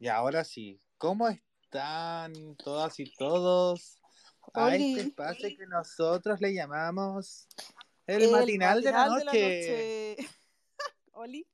[0.00, 4.00] Y ahora sí, ¿cómo están todas y todos
[4.54, 4.94] a Oli.
[4.94, 7.48] este espacio que nosotros le llamamos
[8.06, 9.24] el, El matinal, de la noche?
[9.24, 10.16] noche.
[11.12, 11.46] Oli,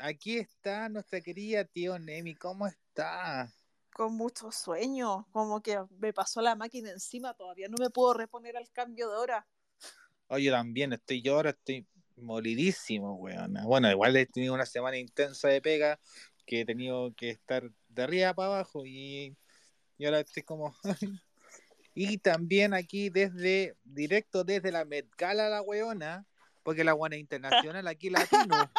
[0.00, 3.52] Aquí está nuestra querida tío Nemi, ¿cómo está?
[3.94, 8.56] con mucho sueño, como que me pasó la máquina encima, todavía no me puedo reponer
[8.56, 9.46] al cambio de hora.
[10.26, 11.86] Oye, también estoy yo ahora, estoy
[12.16, 13.54] molidísimo, weón.
[13.64, 16.00] Bueno, igual he tenido una semana intensa de pega
[16.46, 19.36] que he tenido que estar de arriba para abajo y,
[19.98, 20.74] y ahora estoy como...
[21.94, 26.26] y también aquí desde, directo desde la Met Gala la weona,
[26.62, 28.70] porque la weona es internacional aquí latino.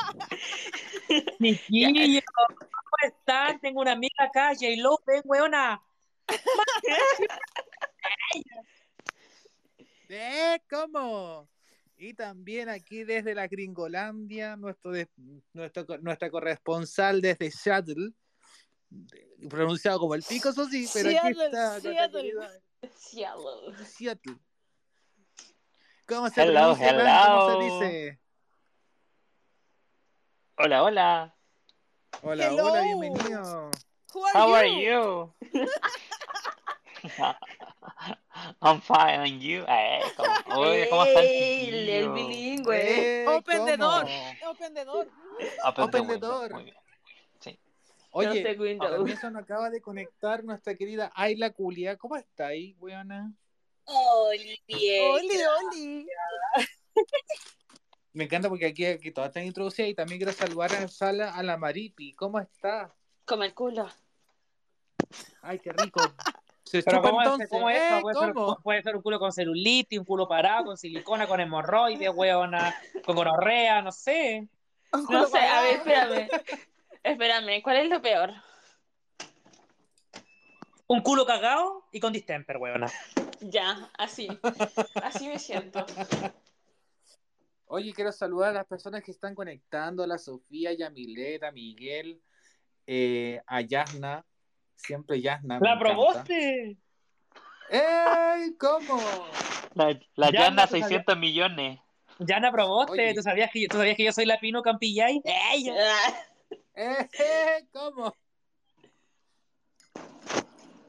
[1.39, 3.59] Chiquillo, ¿cómo están?
[3.59, 4.65] Tengo una amiga acá, J.
[4.77, 5.81] López, weona.
[10.09, 10.59] ¿Eh?
[10.69, 11.49] ¿Cómo?
[11.97, 15.09] Y también aquí desde la Gringolandia, nuestro de-
[15.53, 18.11] nuestro, nuestra corresponsal desde Seattle,
[18.89, 22.33] de- pronunciado como el pico, eso sí, pero aquí Seattle, está nuestra Seattle.
[22.97, 23.73] Cielo.
[23.85, 24.37] Seattle.
[26.05, 26.75] ¿Cómo se Hello?
[26.75, 26.97] Fran?
[27.25, 27.79] ¿Cómo se hello.
[27.79, 28.19] dice?
[30.57, 31.35] Hola, hola.
[32.21, 32.65] Hola, Hello.
[32.67, 33.71] hola, bienvenido.
[34.13, 34.55] Who are How you?
[34.55, 35.33] are you?
[38.61, 39.63] I'm fine, and you?
[39.67, 41.23] Eh, ¿cómo, Oye, ¿cómo están?
[41.23, 43.23] Ey, el, bilingüe.
[43.23, 44.05] Eh, Open the door.
[44.47, 45.07] Open the door.
[45.65, 46.53] Open, Open the door.
[46.53, 46.75] Muy bien.
[47.39, 47.59] Sí.
[48.11, 48.43] Oye,
[49.17, 51.97] se nos acaba de conectar nuestra querida Ayla Culia.
[51.97, 53.33] ¿Cómo está ahí, weona?
[53.85, 55.11] Oli, bien.
[55.11, 55.37] Oli,
[55.67, 56.07] Oli.
[58.13, 61.43] Me encanta porque aquí, aquí todas están introducidas y también quiero saludar a Sala a
[61.43, 62.13] la Maripi.
[62.13, 62.93] ¿Cómo está?
[63.25, 63.89] Como el culo.
[65.41, 65.99] Ay, qué rico.
[66.65, 67.47] Se Pero chupa ¿cómo es.
[67.47, 67.99] ¿cómo es ¿Eh?
[68.01, 68.59] Puede, ser, ¿Cómo?
[68.61, 73.15] puede ser un culo con celulitis, un culo parado, con silicona, con hemorroides, weona, con
[73.15, 74.47] gonorrea, no sé.
[75.09, 76.27] No sé, a ver, espérame.
[77.03, 78.31] Espérame, ¿cuál es lo peor?
[80.87, 82.87] Un culo cagado y con distemper, weona.
[83.41, 84.27] Ya, así.
[85.03, 85.85] Así me siento.
[87.67, 91.43] Oye, quiero saludar a las personas que están conectando, a la Sofía, y a Milet,
[91.43, 92.21] a Miguel,
[92.87, 94.25] eh, a Yasna,
[94.75, 95.59] siempre Yasna.
[95.59, 96.77] ¡La probaste!
[97.69, 98.55] ¡Ey!
[98.59, 99.01] ¿Cómo?
[99.73, 101.79] La, la Ya, llana no te 600 millones.
[102.19, 103.13] Ya la probaste.
[103.13, 105.21] ¿Tú sabías, que, ¿Tú sabías que yo soy la Pino Campillay?
[105.25, 105.69] ¡Ey!
[106.75, 107.67] ¡Eh!
[107.73, 108.13] ¿Cómo?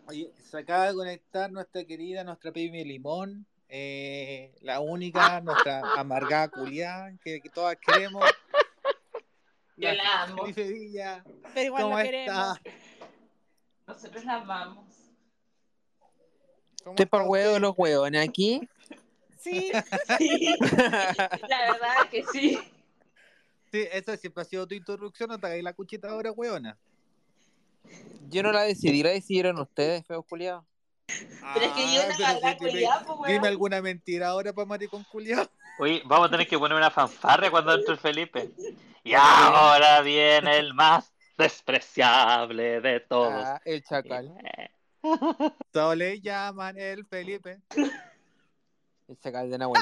[0.08, 6.48] Oye, se acaba de conectar nuestra querida, nuestra Baby Limón, eh, la única, nuestra amargada
[6.48, 8.22] culiada que, que todas queremos.
[9.76, 10.44] Yo la amo.
[10.54, 12.56] Pero igual ¿cómo lo queremos.
[12.56, 12.60] está?
[13.86, 14.84] Nosotros la amamos.
[16.82, 17.60] ¿Cómo Usted por huevo usted?
[17.62, 18.69] los huevones aquí.
[19.38, 19.70] Sí,
[20.19, 20.56] Sí,
[21.48, 22.58] la verdad que sí.
[23.72, 26.76] Sí, esa siempre ha sido tu introducción, no te hagáis la cuchita ahora, weona.
[28.28, 30.64] Yo no la decidí, la decidieron ustedes, feos culiados.
[31.06, 33.32] Pero es que yo Ah, una dime- culiada, pues, weón.
[33.32, 35.48] Dime alguna mentira ahora para maricón culiado.
[35.78, 38.50] Oye, vamos a tener que poner una fanfarria cuando entre el Felipe.
[39.04, 39.12] Y
[39.78, 43.32] ahora viene el más despreciable de todos.
[43.44, 44.32] Ah, el chacal.
[44.42, 44.70] Eh,
[45.70, 47.60] Todos le llaman el Felipe.
[49.08, 49.80] El chacal de Nahuel.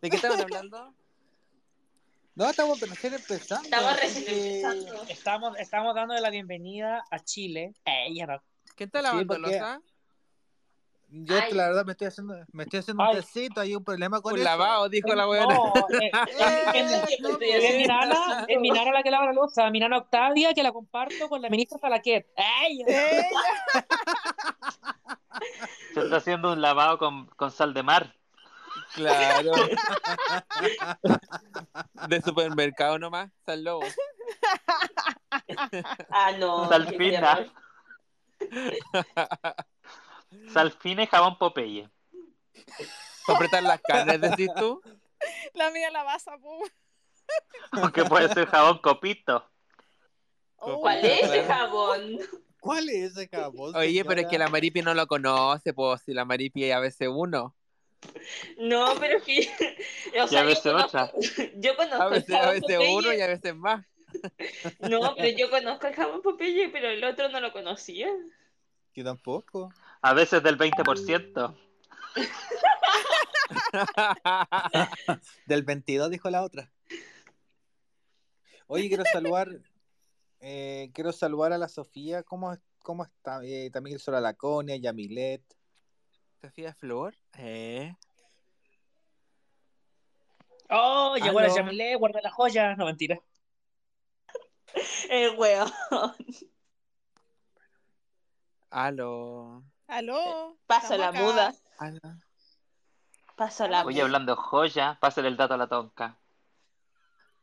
[0.00, 0.94] ¿De qué estaban hablando?
[2.34, 3.64] No, estamos recién empezando.
[3.64, 5.02] Estamos recién empezando.
[5.08, 7.74] Estamos, estamos dándole la bienvenida a Chile.
[7.84, 9.82] ¿Quién está lavando porque- losa?
[11.12, 11.52] Yo Ay.
[11.52, 13.16] la verdad me estoy haciendo, me estoy haciendo Ay.
[13.16, 14.48] un tecito, hay un problema con Un eso.
[14.48, 15.54] lavado, dijo la weona.
[15.54, 16.12] No, es,
[17.76, 20.70] mi nana, es mi nana la que lava la losa, mi nana Octavia que la
[20.72, 22.28] comparto con la ministra Salaquet.
[22.36, 22.84] ¡Ey!
[25.94, 28.14] Se está haciendo un lavado con, con sal de mar.
[28.94, 29.50] Claro.
[32.08, 33.82] De supermercado nomás, San Lobo.
[36.10, 36.68] Ah, no.
[36.68, 36.86] Sal
[40.30, 40.52] qué fina.
[40.52, 40.52] terror.
[40.52, 41.88] Sal fina y jabón Popeye.
[43.26, 44.82] Apretar las carnes, decís tú.
[45.54, 46.38] la mía la vas a.
[47.72, 49.48] Aunque puede ser jabón copito.
[50.56, 52.18] Oh, ¿Cuál es ese jabón?
[52.60, 53.74] ¿Cuál es ese jabón?
[53.76, 56.80] Oye, pero es que la Maripi no lo conoce, pues si la Maripi es a
[56.80, 57.56] veces uno.
[58.58, 59.50] No, pero es que.
[60.20, 61.12] O Y sea, a yo veces conozco, otra.
[61.56, 63.86] yo conozco A el veces, a veces uno y a veces más.
[64.80, 68.08] No, pero yo conozco el jabón Popeye, pero el otro no lo conocía.
[68.94, 69.72] Yo tampoco.
[70.02, 71.56] A veces del 20%.
[75.46, 76.72] Del 22 dijo la otra.
[78.66, 79.48] Oye, quiero saludar,
[80.40, 82.22] eh, quiero saludar a la Sofía.
[82.22, 83.44] ¿Cómo, cómo está?
[83.44, 85.42] Eh, también quiero saludar a la Conia, y a Milet.
[86.40, 87.14] Sofía Flor.
[87.36, 87.94] Eh.
[90.70, 91.52] Oh, llegó la.
[91.52, 92.76] Jamilé, guarda la joya.
[92.76, 93.20] No, mentira.
[95.10, 95.70] El weón.
[98.70, 99.64] Aló.
[99.90, 100.56] Aló.
[100.66, 101.20] Paso la acá.
[101.20, 101.54] muda.
[101.78, 102.00] Aló.
[103.36, 104.04] Paso la Oye, muda.
[104.04, 106.16] hablando de joya, pásale el dato a la tonca.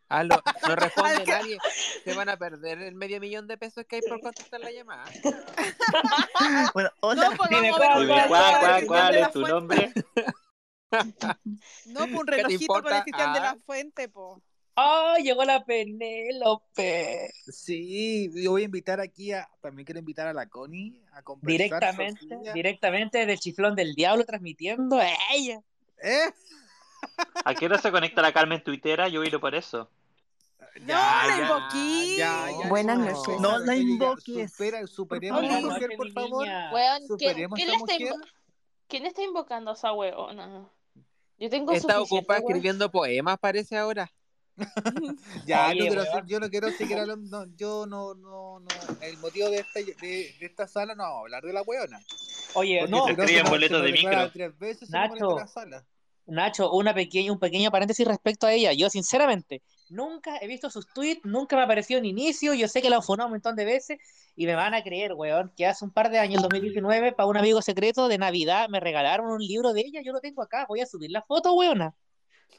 [0.09, 0.41] Aló.
[0.67, 1.57] No responde nadie.
[2.03, 5.03] Se van a perder el medio millón de pesos que hay por contestar la llamada.
[6.73, 7.31] Bueno, No, hola.
[7.35, 9.51] pues Dime cuál, ¿cuál, cuál, cuál es tu Fuente.
[9.53, 9.93] nombre?
[11.85, 12.97] No, pues un ¿Qué te relojito para importa?
[12.97, 13.57] el Cristian de la Ah.
[13.65, 14.41] Fuente, po.
[14.79, 17.31] Oh, llegó la Penélope.
[17.51, 19.49] Sí, yo voy a invitar aquí a.
[19.59, 21.47] También quiero invitar a la Connie a conversar.
[21.57, 22.53] Directamente, Sofía.
[22.53, 25.61] directamente del chiflón del diablo transmitiendo a ella.
[26.03, 26.29] ¿Eh?
[27.43, 29.07] ¿A qué hora se conecta la Carmen Tuitera?
[29.07, 29.89] Yo iré por eso.
[30.81, 32.17] No, la invoquí.
[32.69, 33.05] Buenas no.
[33.05, 33.39] noches.
[33.39, 34.51] No la Erika, invoques.
[34.51, 36.47] Supera, superemos a Buenas Buenas mujer, por favor.
[36.47, 38.13] Weón, ¿quién, Superemos quién a está esa mujer.
[38.13, 38.31] invo-
[38.87, 40.69] ¿quién está invocando a esa weona?
[41.39, 44.11] Yo tengo Está suficiente, ocupada escribiendo poemas, parece ahora.
[45.45, 47.45] Ya, Oye, no, yo no quiero seguir hablando.
[47.45, 48.67] no, yo no, no, no.
[49.01, 49.95] El motivo de esta, de,
[50.39, 51.99] de esta sala no vamos a hablar de la weona.
[52.55, 54.31] Oye, Porque no, si escriben se nos- boletos se de micro.
[54.31, 55.37] Tres veces Nacho.
[55.37, 55.85] la sala.
[56.25, 58.73] Nacho, una pequeña, un pequeño paréntesis respecto a ella.
[58.73, 62.53] Yo, sinceramente, nunca he visto sus tweets, nunca me apareció en inicio.
[62.53, 63.97] Yo sé que la han un montón de veces
[64.35, 67.27] y me van a creer, weón, que hace un par de años, el 2019, para
[67.27, 70.01] un amigo secreto de Navidad, me regalaron un libro de ella.
[70.03, 70.65] Yo lo tengo acá.
[70.67, 71.95] Voy a subir la foto, weona.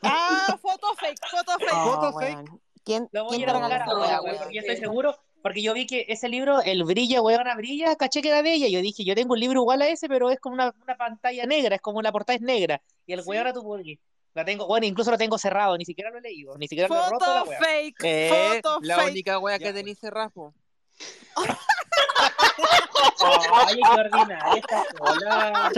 [0.02, 1.72] Ah, foto fake, foto fake.
[1.74, 2.60] Oh, Foto weón.
[2.84, 4.36] ¿Quién, Lo voy quién a ir a buscar ahora, ahora, weón?
[4.38, 8.22] porque yo estoy seguro, porque yo vi que ese libro, el brilla, weona, brilla, caché
[8.22, 8.68] que era de ella.
[8.68, 11.44] Yo dije, yo tengo un libro igual a ese, pero es como una, una pantalla
[11.46, 12.80] negra, es como la portada es negra.
[13.06, 13.28] Y el Sí.
[13.28, 13.98] weón era tu porque
[14.34, 16.94] La tengo, bueno, incluso lo tengo cerrado, ni siquiera lo he leído, ni siquiera lo
[17.04, 19.10] he roto la fake, Eh, foto la fake.
[19.10, 20.54] única wea que tenéis cerrado.
[21.36, 21.36] Oye,
[23.94, 25.70] qué ordinaria esta sola.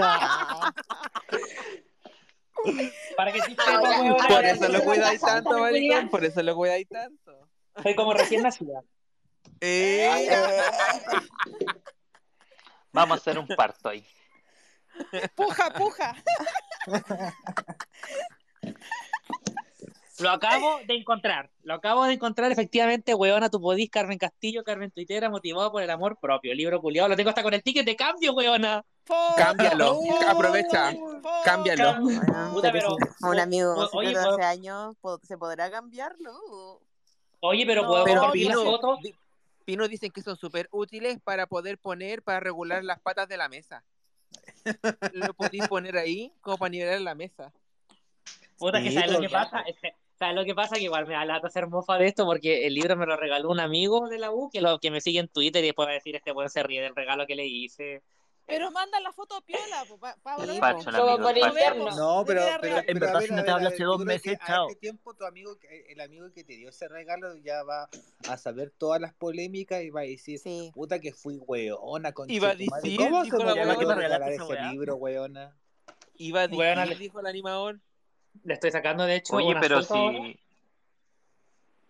[3.17, 6.09] Para que sí Ah, sepa, weón, Por eso lo ¿te cuidáis tanto, maricón.
[6.09, 7.49] Por eso lo cuidáis tanto.
[7.83, 8.83] Soy como recién nacida.
[9.61, 10.29] Eh,
[12.93, 14.05] Vamos a hacer un parto ahí.
[15.35, 16.17] Puja, puja.
[20.19, 21.51] Lo acabo de encontrar.
[21.63, 25.91] Lo acabo de encontrar, efectivamente, weona, tu podís, Carmen Castillo, Carmen Tuitera, motivado por el
[25.91, 26.55] amor propio.
[26.55, 27.09] Libro culiado.
[27.09, 28.85] Lo tengo hasta con el ticket de cambio, weona.
[29.37, 31.29] Cámbialo, aprovecha, foto.
[31.45, 32.01] cámbialo.
[32.01, 34.97] Bueno, Puta, pero pero- si a un amigo o- oye, secreto de pero- hace años,
[35.01, 36.81] po- ¿se podrá cambiarlo?
[37.41, 38.99] Oye, pero No, puedo Pero compartir Pino, foto.
[39.03, 39.15] di-
[39.65, 43.49] Pino dicen que son súper útiles para poder poner, para regular las patas de la
[43.49, 43.85] mesa.
[45.13, 47.53] Lo podéis poner ahí como para nivelar la mesa.
[48.59, 49.57] Puta, que sabes lo todo que pasa.
[49.59, 49.71] rato.
[49.71, 50.77] Es que, ¿Sabes lo que pasa?
[50.77, 53.49] Que igual me da lata hacer mofa de esto porque el libro me lo regaló
[53.49, 55.93] un amigo de la U que, lo, que me sigue en Twitter y después va
[55.93, 58.03] a decir este buen se ríe del regalo que le hice.
[58.51, 60.79] Pero manda la foto piola, po, pa- pa- Sí, pa- po.
[60.79, 61.59] Pacho, el Como amigo, por el Lo Pacho.
[61.59, 61.85] interno.
[61.85, 61.97] vemos.
[61.97, 62.77] No, pero, pero.
[62.87, 64.69] En verdad, si no te habla hace dos meses, a chao.
[64.69, 67.89] este tiempo tu amigo, que- el amigo que te dio ese regalo ya va
[68.29, 70.71] a saber todas las polémicas y va a decir, Sí.
[70.75, 74.71] puta que fui weona con Iba a decir, ¿Cómo se me weona regalaste ese weá?
[74.73, 75.57] libro, weona?
[76.17, 77.81] Iba a decir, Bueno, le- dijo el animador.
[78.45, 79.87] Le estoy sacando, de hecho, Oye, pero ahora.
[79.87, 80.39] si.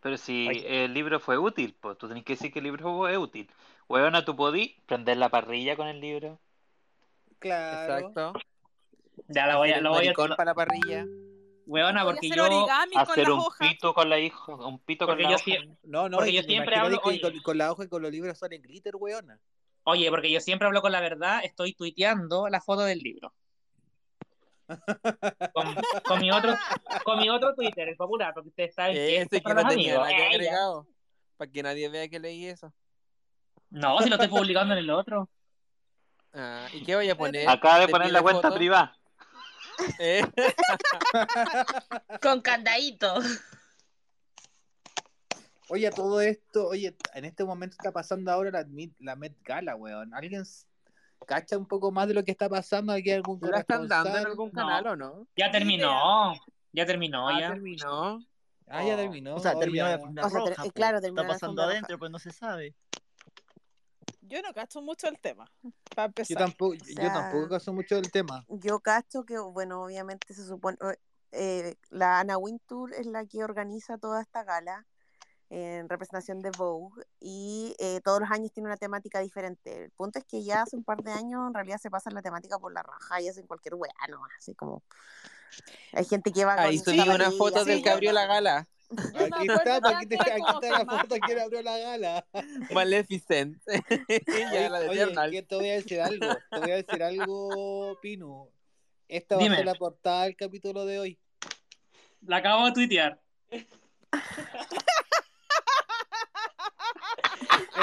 [0.02, 3.18] Pero si el libro fue útil, pues tú tenés que decir que el libro fue
[3.18, 3.50] útil.
[3.88, 6.40] Weona, tú podí prender la parrilla con el libro.
[7.40, 7.96] Claro.
[7.96, 8.32] Exacto.
[9.28, 11.04] Ya la voy a, lo voy a, para la parrilla.
[11.66, 14.78] weona, Voy a porque hacer yo, origami con Hacer un pito con la hijo, un
[14.80, 15.44] pito con la hoja.
[15.82, 17.20] No, no, Porque y yo siempre hablo- que oye.
[17.20, 19.38] con, con la hoja y con los libros son en glitter, weona.
[19.84, 23.32] oye, porque yo siempre hablo con la verdad, estoy tuiteando la foto del libro.
[25.52, 25.74] Con,
[26.04, 26.54] con mi otro,
[27.02, 29.66] con mi otro Twitter, el popular, porque ustedes saben que Ese esto es que no
[29.68, 30.86] tenía nada que agregado.
[31.36, 32.72] Para que nadie vea que leí eso.
[33.70, 35.28] No, si lo estoy publicando en el otro.
[36.32, 37.48] Ah, ¿Y qué voy a poner?
[37.48, 38.54] Acaba de ¿Te poner la cuenta foto?
[38.56, 38.96] privada.
[39.98, 40.22] Eh,
[42.22, 43.14] Con candadito.
[45.68, 49.36] Oye, a todo esto, oye, en este momento está pasando ahora la, Met- la Met
[49.44, 50.12] Gala, weón.
[50.14, 50.42] ¿Alguien
[51.26, 52.92] cacha un poco más de lo que está pasando?
[52.92, 54.60] ¿Aquí algún ¿La están dando en algún No.
[54.60, 55.26] canal o no?
[55.36, 56.34] Ya terminó.
[56.72, 57.48] Ya terminó, Ah, ya.
[57.52, 58.20] terminó.
[58.68, 59.34] Ah, ya terminó.
[59.36, 59.94] O sea, terminó la
[60.26, 60.70] O sea, ter- eh, po.
[60.72, 62.74] claro, terminó Está la pasando adentro, pues no se sabe.
[64.30, 65.50] Yo no cacho mucho el tema.
[65.94, 68.44] Para Yo tampoco, yo sea- tampoco caso mucho del tema.
[68.48, 70.78] Yo cacho que, bueno, obviamente se supone,
[71.32, 74.86] eh, la Anna Wintour es la que organiza toda esta gala
[75.50, 79.84] en representación de Vogue y eh, todos los años tiene una temática diferente.
[79.84, 82.22] El punto es que ya hace un par de años en realidad se pasan la
[82.22, 84.20] temática por la raja y hacen cualquier weá, ¿no?
[84.38, 84.84] Así como...
[85.92, 88.68] Hay gente que va Ahí subí una foto del que abrió la gala.
[89.14, 92.26] Aquí está, aquí, te- está la foto que abrió la gala.
[92.74, 93.56] Maleficent.
[94.52, 96.26] ya la de Oye, te voy a decir algo.
[96.50, 98.48] Te voy a decir algo, Pino.
[99.08, 99.54] Esta va Dime.
[99.54, 101.18] a ser la portada del capítulo de hoy.
[102.22, 103.20] La acabo de tuitear.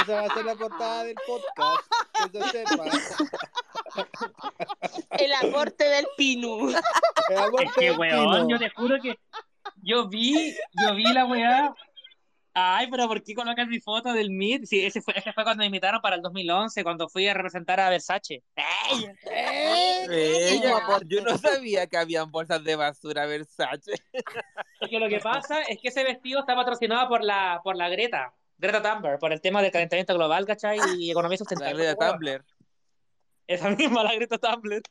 [0.01, 1.83] Esa va a ser la portada del podcast.
[2.31, 2.85] Que se sepa.
[5.11, 6.69] El aporte del Pinu.
[7.29, 8.49] El amor Es que, del weón, pino.
[8.49, 9.17] yo te juro que
[9.83, 11.73] yo vi, yo vi la weá.
[12.59, 14.65] Ay, pero ¿por qué colocan mi foto del MIT?
[14.65, 17.79] Sí, ese fue, ese fue cuando me invitaron para el 2011, cuando fui a representar
[17.79, 18.41] a Versace.
[18.55, 19.05] ¡Ey!
[20.09, 21.05] Ella, aporte.
[21.07, 23.93] yo no sabía que habían bolsas de basura Versace.
[24.79, 27.89] Es que lo que pasa es que ese vestido está patrocinado por la, por la
[27.89, 30.79] Greta, Greta Thunberg, por el tema del calentamiento global, ¿cachai?
[30.97, 31.85] Y economía La sustentable.
[31.85, 32.43] de Tumblr.
[33.47, 34.83] Esa misma, la Greta Thunberg.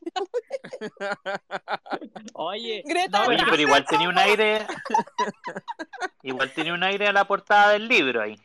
[2.34, 4.66] Oye, Greta, no, Oye, pero igual tenía un aire.
[6.22, 8.36] Igual tenía un aire a la portada del libro ahí.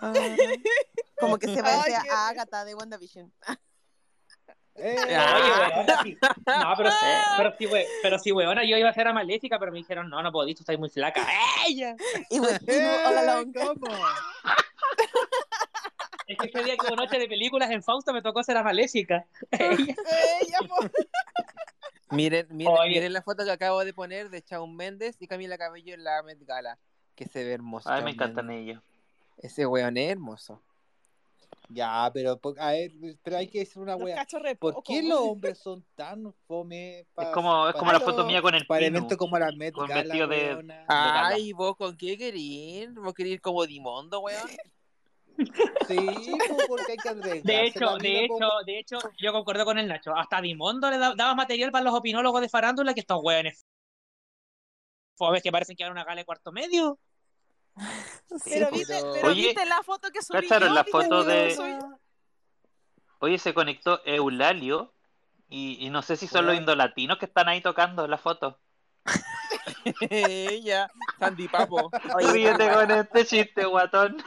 [0.00, 0.12] Ah,
[1.18, 3.32] Como que se parece a Agatha de WandaVision.
[4.74, 6.16] Eh, Oye, weona, sí.
[6.46, 6.90] No, pero,
[7.36, 10.08] pero sí, we- pero sí, weona, yo iba a ser a Maléfica, pero me dijeron,
[10.10, 11.26] no, no podís, tú estás muy flaca.
[11.66, 11.96] ¡Ella!
[12.30, 13.52] Y with Pino eh, along.
[13.52, 13.96] ¿Cómo?
[16.28, 18.62] Es que ese día que hubo noche de películas en Fausto me tocó ser a
[18.62, 19.26] Maléfica.
[19.50, 19.94] Ella.
[20.42, 20.76] ella, po.
[22.10, 22.88] Miren, miren, Oye.
[22.90, 26.22] miren la foto que acabo de poner de Shawn Mendes y Camila Cabello en la
[26.22, 26.78] Met Gala.
[27.14, 27.90] Que se ve hermoso.
[27.90, 28.76] Ay, me encantan Mendes.
[28.76, 28.82] ellos.
[29.36, 30.62] Ese weón es hermoso.
[31.68, 32.92] Ya, pero a ver,
[33.22, 34.26] pero hay que decir una Los wea.
[34.58, 38.54] ¿Por qué los hombres son tan fome Es como, es como la foto mía con
[38.54, 40.84] el para eventos como la Met Con vestido de-.
[40.88, 42.94] Ay, ¿vos con qué querís?
[42.94, 44.48] ¿Vos querés ir como Dimondo, weón?
[45.86, 49.86] Sí, po, porque hay que De hecho, de hecho, de hecho, yo concuerdo con el
[49.86, 50.14] Nacho.
[50.16, 53.64] Hasta Dimondo le da- daba material para los opinólogos de farándula que estos hueones
[55.16, 56.98] fomes que parecen que van a una gala de cuarto medio.
[58.44, 61.02] Pero, Sí, viste, pero- pero Oye, viste la foto que subí ¿cacharon yo, la ¿Viste
[61.02, 61.78] foto de-?
[63.20, 64.92] Oye, se conectó Eulalio.
[65.50, 68.60] Y, y no sé si son los indolatinos que están ahí tocando la foto.
[70.10, 71.90] Ella, Sandy Papo.
[72.16, 74.22] Oye, Ríete con este chiste, guatón.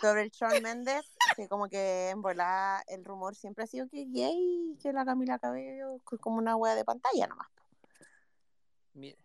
[0.00, 1.04] Sobre el Shawn Mendes,
[1.36, 5.38] que como que en volada el rumor siempre ha sido que gay, que la Camila
[5.38, 7.48] Cabello es como una wea de pantalla nomás.
[8.94, 9.16] Mira,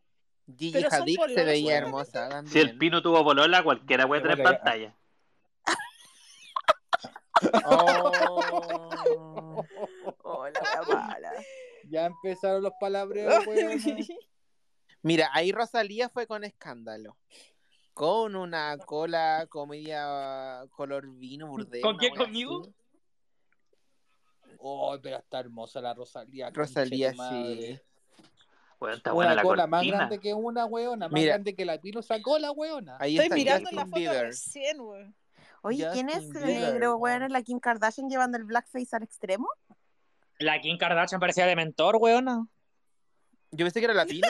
[0.58, 2.54] Gigi Hadid se veía hermosa también.
[2.54, 4.96] Si el pino tuvo polola, cualquiera puede tener pantalla.
[7.66, 8.12] Oh.
[10.24, 11.32] Oh, la.
[11.90, 13.44] Ya empezaron los palabreos.
[15.02, 17.18] Mira, ahí Rosalía fue con escándalo.
[17.94, 21.82] Con una cola comedia color vino burdel.
[21.82, 22.62] ¿Con quién, conmigo?
[22.62, 22.74] así.
[24.58, 26.50] Oh, pero está hermosa la Rosalía.
[26.52, 27.80] Rosalía, sí.
[28.80, 31.34] Bueno, está buena Una la cola más grande que una weona, más Mira.
[31.34, 32.98] grande que la Pino sacó la weona.
[33.00, 34.26] Ahí Estoy está mirando la Justin foto Bieber.
[34.26, 35.16] recién, weón.
[35.62, 37.24] Oye, ¿quién es Justin negro, weón?
[37.24, 39.48] ¿Es la Kim Kardashian llevando el blackface al extremo?
[40.40, 42.46] La Kim Kardashian parecía de mentor, weona.
[43.52, 44.28] Yo pensé que era latino.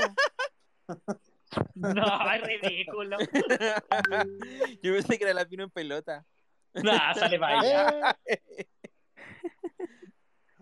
[1.76, 3.18] No, es ridículo.
[4.82, 6.26] Yo pensé que era latino en pelota.
[6.74, 8.18] Nah, sale para allá.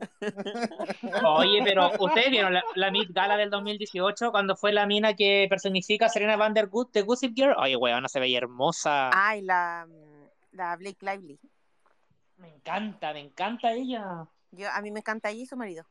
[1.25, 5.47] Oye, pero ustedes vieron la, la Met Gala del 2018 cuando fue la mina que
[5.49, 7.55] personifica a Serena Van Der Good de Gossip Girl.
[7.57, 9.11] Oye, weona, se veía hermosa.
[9.13, 9.87] Ay, la,
[10.51, 11.39] la Blake Lively.
[12.37, 14.27] Me encanta, me encanta ella.
[14.51, 15.85] Yo, a mí me encanta ella y su marido.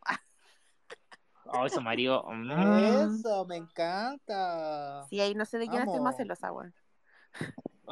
[1.53, 2.25] Ay, su marido.
[2.29, 2.51] mm.
[3.19, 5.05] Eso, me encanta.
[5.09, 6.75] Sí, ahí no sé de quién estoy más celosa, weón.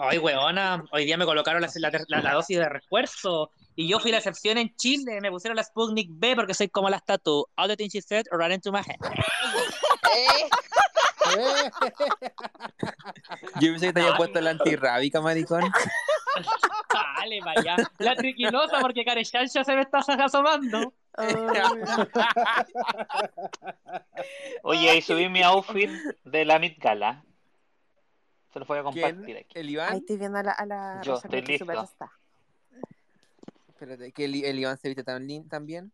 [0.01, 3.99] Ay, weona, hoy día me colocaron la, la- la- la dosis de refuerzo y yo
[3.99, 5.21] fui la excepción en Chile.
[5.21, 7.47] Me pusieron la Sputnik B porque soy como las tatu.
[7.57, 8.97] All the things she said ran into my head.
[10.17, 10.49] Eh,
[13.61, 15.63] Yo pensé que te había puesto la antirrábica, maricón.
[16.93, 17.77] Dale, vaya.
[17.99, 20.95] La triquinosa porque Carechancha se me está asomando.
[24.63, 25.91] Oye, ahí subí mi outfit
[26.25, 27.25] de la Met Gala.
[28.53, 29.37] Se lo voy a compartir ¿Quién?
[29.39, 29.59] aquí.
[29.59, 29.97] ¿El Ahí Iván?
[29.97, 31.67] estoy viendo a la, a la Yo estoy listo.
[33.69, 35.93] Espérate, que el, el Iván se viste tan lindo también.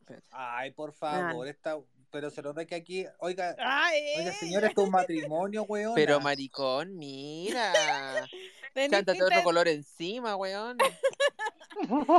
[0.00, 0.26] Espérate.
[0.30, 1.76] Ay, por favor, esta,
[2.16, 5.94] pero se nota que aquí, oiga, Ay, oiga, señores, esto es un matrimonio, weón.
[5.94, 7.74] Pero maricón, mira.
[8.90, 10.78] Chántate otro color encima, weón.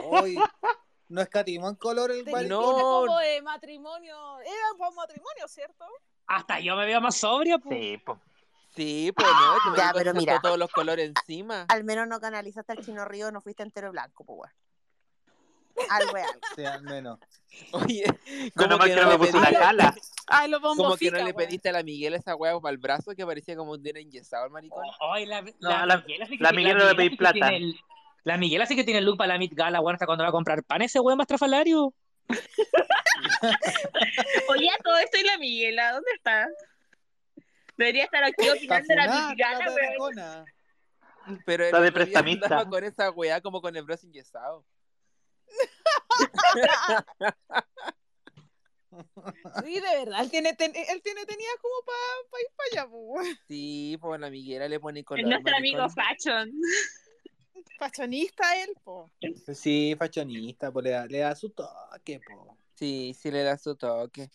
[0.04, 0.38] Hoy
[1.10, 2.48] no escatimó en color el maricón.
[2.48, 3.06] No.
[3.08, 4.39] como de matrimonio.
[4.42, 5.86] Era un matrimonio, ¿cierto?
[6.27, 7.60] Hasta yo me veo más sobrio.
[7.68, 8.20] Sí, pues.
[8.75, 10.34] Sí, pues no, Ya, pero mira.
[10.34, 11.66] puso todos los colores encima.
[11.70, 14.54] Al menos no canalizaste al chino río, no fuiste entero blanco, pues, weón.
[15.89, 16.39] Algo es algo.
[16.55, 17.19] Sí, al menos.
[17.72, 19.96] Oye, Menos ¿cómo mal que que no no me le puse una pediste- cala.
[20.27, 22.77] Ay, los bombos Como que no le pediste a la Miguel esa hueá para el
[22.77, 24.84] brazo que parecía como un era enyesado el maricón.
[25.00, 27.50] Ay, la, No, la, la- Miguela sí que la le pedí plata.
[27.50, 27.79] el-
[28.24, 30.29] la Miguela sí que tiene el look para la Met Gala, bueno, hasta cuando va
[30.29, 31.93] a comprar pan ese weón más trafalario.
[34.50, 36.48] Oye, a todo esto y la Miguela, ¿dónde está?
[37.77, 40.46] Debería estar aquí opinando la funada, mexicana, la weón.
[41.46, 42.65] Pero Está de prestamista.
[42.65, 44.65] con esa weá como con el brazo enyesado.
[49.63, 51.98] Sí, de verdad, él tiene, ten- él tiene tenía como para
[52.32, 53.38] pa ir para allá, pues.
[53.48, 55.20] Sí, pues la amiguera le pone color.
[55.24, 56.04] Es nuestro amigo maricón.
[56.06, 56.51] Fashion.
[57.77, 59.12] Fashionista él, po.
[59.54, 62.58] Sí, fashionista, pues le da, le da su toque, po.
[62.74, 64.30] Sí, sí le da su toque.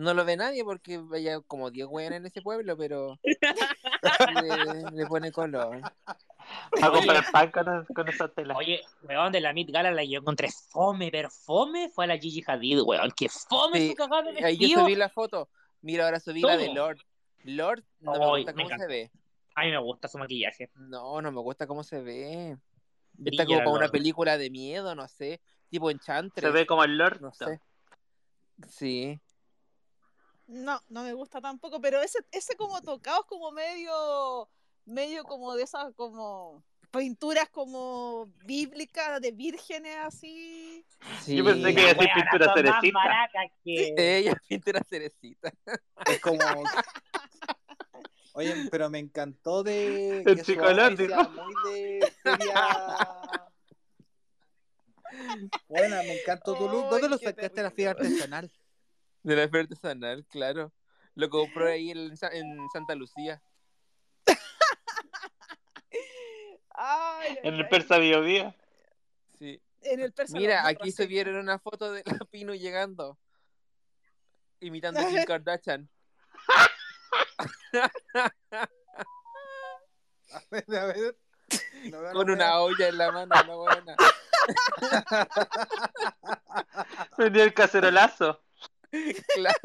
[0.00, 3.18] No lo ve nadie porque vaya como 10 weones en ese pueblo, pero
[4.42, 5.82] le, le pone color.
[5.82, 8.56] Va a comprar pan con, con esa tela.
[8.56, 12.42] Oye, weón, de la Met Gala la yo encontré fome, pero fome fue la Gigi
[12.46, 13.10] Hadid, weón.
[13.10, 15.50] Que fome Sí, su cagada de Ahí yo subí la foto.
[15.82, 16.74] Mira, ahora subí la de Todo.
[16.76, 16.98] Lord.
[17.44, 19.10] Lord, no me gusta me cómo se ve.
[19.54, 20.70] A mí me gusta su maquillaje.
[20.76, 22.56] No, no me gusta cómo se ve.
[23.12, 25.42] Brilla Está como una película de miedo, no sé.
[25.68, 26.42] Tipo Enchantress.
[26.42, 27.20] Se ve como el Lord.
[27.20, 27.60] No sé.
[28.66, 29.20] Sí.
[30.50, 34.48] No, no me gusta tampoco, pero ese, ese como tocado es como medio,
[34.84, 40.84] medio como de esas como pinturas como bíblicas de vírgenes así.
[41.22, 41.36] sí.
[41.36, 43.28] Yo pensé que iba a decir pintura cerecita.
[43.62, 43.94] que...
[44.18, 45.52] Ella pinta la cerecita.
[46.06, 46.40] Es como.
[48.32, 50.22] Oye, pero me encantó de.
[50.22, 52.54] El muy de feria.
[55.68, 56.90] Buena, me encantó tu look.
[56.90, 58.50] ¿Dónde lo sacaste la feria artesanal?
[59.22, 60.72] De la feria artesanal, claro.
[61.14, 63.42] Lo compró ahí en, Sa- en Santa Lucía.
[66.74, 68.54] Ay, En el Persa Bio Bio.
[69.38, 69.60] Sí.
[69.82, 73.18] en el Persa Mira, aquí se vieron una foto de la Pino llegando.
[74.60, 75.88] Imitando a Kim Kardashian.
[80.32, 81.16] A ver, a ver.
[81.90, 83.96] No Con una olla en la mano, la buena.
[87.18, 88.40] Venía el cacerolazo.
[89.34, 89.56] Claro.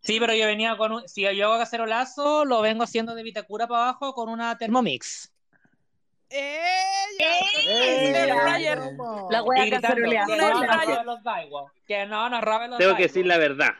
[0.00, 1.08] Sí, pero yo venía con un...
[1.08, 5.32] Si yo hago cacerolazo, lo vengo haciendo de Vitacura para abajo con una Thermomix.
[9.30, 10.26] La wea caceroleada.
[10.26, 10.84] que No, no no, nos no.
[10.84, 11.72] roben los Daiwa.
[11.86, 13.74] Que no nos roben los Tengo que decir la verdad.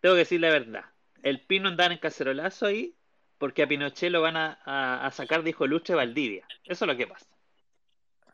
[0.00, 0.84] Tengo que decir la verdad.
[1.22, 2.94] El Pino andaba en cacerolazo ahí
[3.38, 6.46] porque a Pinochet lo van a, a- a sacar de hijo lustre Valdivia.
[6.64, 7.26] Eso es lo que pasa.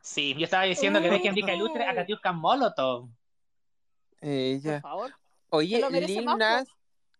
[0.00, 3.08] Sí, yo estaba diciendo que dejen Vika Ilustre a Katiuska Molotov.
[4.20, 4.80] Por Ella.
[4.80, 5.12] favor.
[5.50, 6.24] Oye, Lil.
[6.24, 6.68] Nas,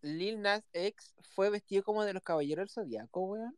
[0.01, 3.57] Lil Nas X fue vestido como de los caballeros del zodiaco, weón.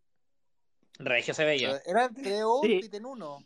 [1.00, 1.82] Regio se veía.
[1.86, 2.40] Era tres Sí.
[2.42, 3.46] outfits en uno.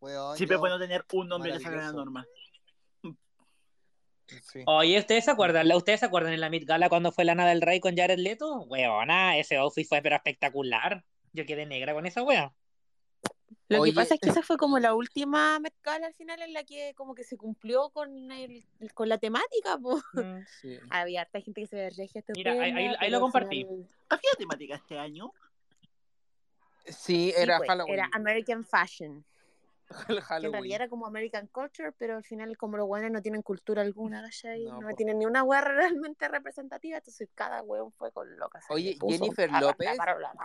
[0.00, 2.04] Weón, Siempre es yo- bueno tener un nombre que salga de la Maravilloso.
[2.04, 2.26] norma.
[4.44, 4.62] Sí.
[4.66, 5.66] Oye, ¿ustedes se acuerdan?
[5.66, 8.18] ¿La- ¿Ustedes se acuerdan en la Met Gala cuando fue Lana del Rey con Jared
[8.18, 8.60] Leto?
[8.62, 11.04] Weona, ese outfit fue pero espectacular.
[11.32, 12.52] Yo quedé negra con esa wea.
[13.68, 16.42] Lo Oye, que pasa es que esa fue como la última Met Gala al final
[16.42, 20.00] en la que como que se cumplió con, el, con la temática, po.
[20.60, 20.76] Sí.
[20.90, 23.64] Había harta gente que se ve regia Mira, ahí- ahí- lo compartí.
[23.64, 25.32] final- ¿Había temática este año?
[26.84, 27.94] Sí, Sí, era pues, Halloween.
[27.94, 29.24] Era American Fashion.
[30.06, 30.52] Que en Halloween.
[30.52, 34.22] realidad era como American Culture, pero al final como los buenos no tienen cultura alguna,
[34.22, 34.64] ¿cachai?
[34.64, 34.94] No, No, po.
[34.94, 38.96] tienen ni una wea realmente representativa, entonces cada weón fue con lo que Oye.
[39.06, 39.88] Jennifer López.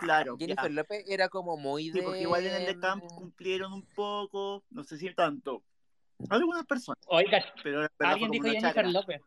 [0.00, 0.36] Claro.
[0.38, 0.74] Jennifer ya.
[0.74, 2.00] López era como muy de.
[2.00, 5.62] Sí, porque igual en el de Camp cumplieron un poco, no sé si tanto.
[6.30, 8.86] Algunas personas, Oiga, pero alguien dijo Jennifer.
[8.88, 9.20] López.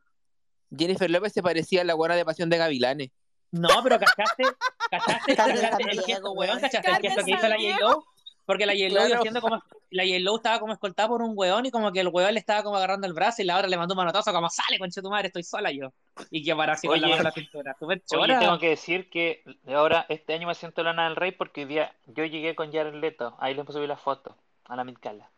[0.75, 3.09] Jennifer López se parecía a la buena de Pasión de Gavilanes.
[3.51, 4.43] No, pero cachaste,
[4.91, 6.59] cachaste, cachaste el gesto, weón.
[6.59, 7.55] cachaste el gesto que hizo la.
[7.57, 8.05] J-Lo.
[8.45, 9.15] Porque la J-Lo Claro.
[9.17, 12.33] haciendo como, la J-Lo estaba como escoltada por un weón y como que el weón
[12.33, 14.77] le estaba como agarrando el brazo y la otra le mandó un manotazo como sale,
[14.77, 15.91] concha tu madre, estoy sola yo.
[16.29, 17.75] Y que para así con la mano la cintura.
[17.79, 18.39] Súper Oye, chora.
[18.39, 21.95] tengo que decir que ahora, este año me siento Lana del Rey porque hoy día
[22.07, 23.35] yo llegué con Jared Leto.
[23.39, 25.29] Ahí les subí la foto a la Mitcala.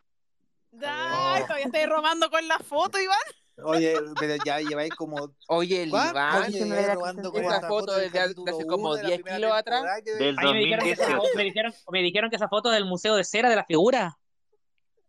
[0.86, 3.18] Ay, todavía estoy robando con la foto, Iván.
[3.64, 5.36] Oye, pero ya lleváis como.
[5.50, 6.44] Oye, el ¿Cuántos Iván.
[6.48, 8.34] Oye, me robando con Esa foto desde hace-
[8.66, 9.80] como uno de la 10 primera kilos atrás.
[9.82, 11.18] temporada que- Del A mí me dijeron, que esa 2018.
[11.22, 13.66] foto, me, dijeron, me dijeron que esa foto es del Museo de Cera de la
[13.66, 14.18] Figura.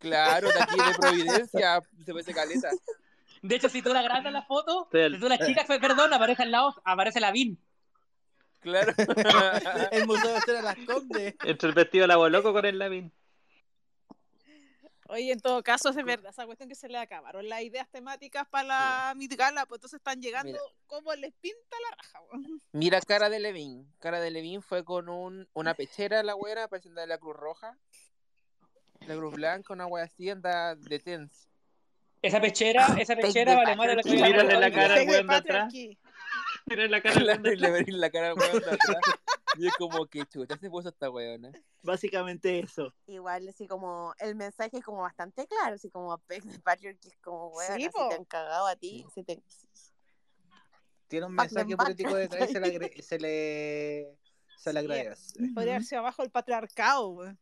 [0.03, 1.81] Claro, de aquí de Providencia.
[2.05, 2.71] Se ve caleta.
[3.41, 6.51] De hecho, si tú la grandas la foto, si tú la chicas, perdón, aparece al
[6.51, 7.59] lado, aparece la VIN.
[8.61, 8.93] Claro.
[9.91, 11.35] El Museo de Las Condes.
[11.45, 13.13] Entre el vestido de la loco con el Lavín.
[15.09, 18.49] Oye, en todo caso, es verdad, esa cuestión que se le acabaron las ideas temáticas
[18.49, 20.63] para la Met Gala, pues entonces están llegando Mira.
[20.87, 22.21] como les pinta la raja.
[22.73, 23.93] Mira cara de Levin.
[23.99, 27.77] Cara de Levin fue con un, una pechera la güera presenta de la Cruz Roja.
[29.07, 31.49] La Cruz Blanca, una wea así, anda de tens.
[32.23, 35.09] Esa pechera, esa Take pechera vale más de lo que mírale la la cara al
[35.09, 35.73] weón de atrás.
[36.67, 37.99] Tiene la cara al weón de Claro, y le atrás.
[37.99, 39.01] la cara al weón de atrás.
[39.59, 41.51] Y es como que chucha se puso esta weona.
[41.83, 42.95] Básicamente eso.
[43.09, 47.17] Igual así como el mensaje es como bastante claro, así como Peg de Patriarchy es
[47.19, 49.43] como weón, Sí, si te han cagado a ti, si te...
[51.09, 54.17] tiene un mensaje político detrás y se le, agre- se le,
[54.57, 55.35] se le agradece.
[55.53, 57.39] Podría haber sido abajo el patriarcado, weón.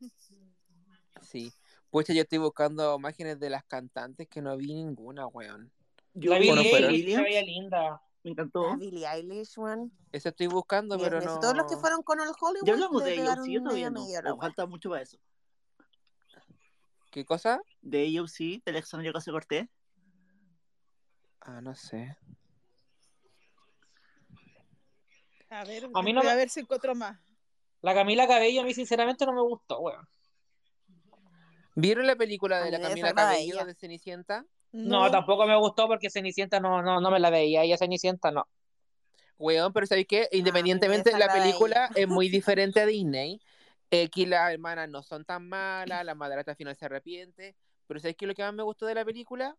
[1.22, 1.52] Sí.
[1.90, 5.72] Pucha, yo estoy buscando imágenes de las cantantes que no vi ninguna, weón.
[6.14, 8.00] Yo La vi Bueno, Billie linda.
[8.22, 8.68] me encantó.
[8.70, 9.92] La Billie Eilish, weón.
[10.12, 11.40] Eso estoy buscando, pero no.
[11.40, 14.00] Todos los que fueron con el Hollywood Ya hablamos de pegaron AOC, yo todavía no.
[14.04, 14.40] medio la O wea.
[14.42, 15.18] falta mucho para eso.
[17.10, 17.60] ¿Qué cosa?
[17.82, 19.68] De AOC, de Alexandria Ocasio Cortés.
[21.40, 22.16] Ah, no sé.
[25.48, 27.18] A ver, A mí no me- a ver si encuentro más.
[27.82, 30.06] La Camila Cabello a mí sinceramente no me gustó, weón.
[31.80, 34.44] ¿Vieron la película de la Camila Cabello de Cenicienta?
[34.72, 37.62] No, tampoco me gustó porque Cenicienta no, no, no me la veía.
[37.62, 38.46] Ella Cenicienta no.
[39.38, 40.28] Weón, pero ¿sabéis qué?
[40.30, 43.40] me Independientemente, la desagrada película es muy diferente a Disney.
[43.90, 47.56] Aquí las hermanas no son tan malas, la madrastra al final se arrepiente.
[47.86, 49.56] Pero ¿sabéis qué es lo que más me gustó de la película?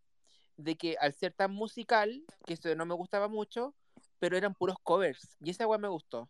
[0.55, 3.73] De que al ser tan musical, que eso no me gustaba mucho,
[4.19, 5.36] pero eran puros covers.
[5.43, 6.29] Y esa weá me gustó.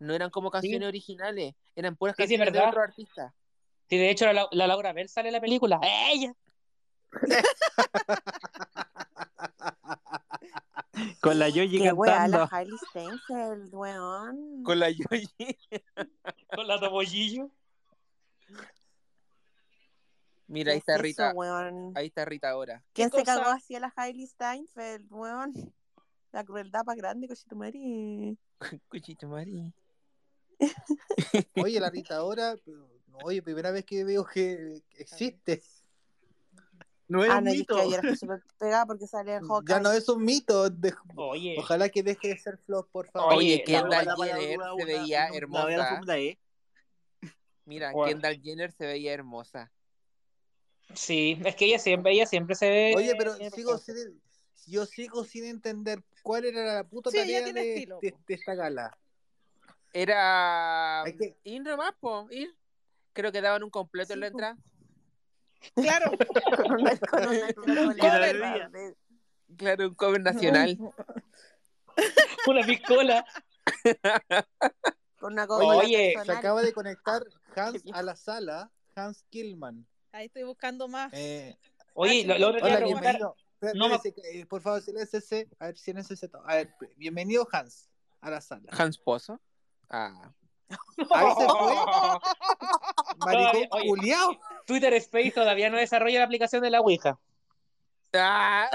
[0.00, 2.70] No eran como canciones originales, eran puras Sí, sí, canciones de ¿verdad?
[2.70, 3.34] otro artista.
[3.92, 5.78] Sí, de hecho, la, la Laura Bell sale en la película.
[5.82, 6.34] ¡Ella!
[11.20, 12.48] Con la Yoyi la cantando.
[12.50, 14.62] Hailey Steinfeld, weón.
[14.64, 15.28] Con la Yoyi.
[16.56, 17.50] Con la tobollillo.
[20.46, 21.30] Mira, ahí ¿Qué está es Rita.
[21.32, 21.92] eso?
[21.94, 22.82] Ahí está Rita ahora.
[22.94, 25.52] ¿Quién ¿Qué se cagó así a la Hailey Steinfeld, weón?
[26.32, 28.38] La crueldad más grande, cochitumari.
[28.88, 29.70] Cuchito Mari.
[31.62, 32.88] Oye, la Rita ahora, pero-
[33.24, 35.62] oye, primera vez que veo que existe.
[37.08, 37.74] No es Ah, un no, es mito.
[37.74, 39.68] que ayer súper pegada porque sale en Hawkeye.
[39.74, 40.70] Ya no es un mito.
[40.70, 41.56] de- Oye.
[41.58, 43.34] Ojalá que deje de ser flop, por favor.
[43.34, 46.00] Oye, Kendall Jenner una- se veía hermosa.
[47.66, 47.92] Mira.
[47.92, 49.70] Kendall Jenner se veía hermosa.
[50.94, 52.94] Sí, es que ella siempre, ella siempre se ve.
[52.96, 54.20] Oye, pero sigo sin,
[54.66, 57.88] yo sigo sin entender cuál era la puta Sí, tarea de,
[58.28, 58.96] esta gala.
[59.92, 62.54] Era que- ir nomás, po, ir.
[63.12, 64.38] Creo que daban un completo en la po.
[64.38, 64.56] entrada.
[65.74, 66.10] Claro.
[66.56, 68.96] con una, con una Cover.
[69.56, 70.78] Claro, un cover nacional.
[72.46, 73.24] Una piscola.
[75.18, 77.22] con una cola Oye, Se acaba de conectar
[77.54, 79.86] Hans a la sala, Hans Killman.
[80.12, 81.12] Ahí estoy buscando más.
[81.12, 81.56] Eh,
[81.94, 83.36] Oye, lo, lo otro hola, bienvenido.
[83.74, 85.48] No eh, por favor, siléncese.
[85.60, 86.42] A ver, siléncese todo.
[86.48, 87.88] A ver, bienvenido Hans
[88.20, 88.72] a la sala.
[88.72, 89.40] Hans Pozo.
[89.88, 90.32] Ah.
[91.10, 91.74] Ahí se fue.
[93.18, 93.88] Maricón Oye.
[93.88, 94.38] culiao.
[94.66, 97.18] Twitter Space todavía no desarrolla la aplicación de la Ouija.
[98.14, 98.68] Ah.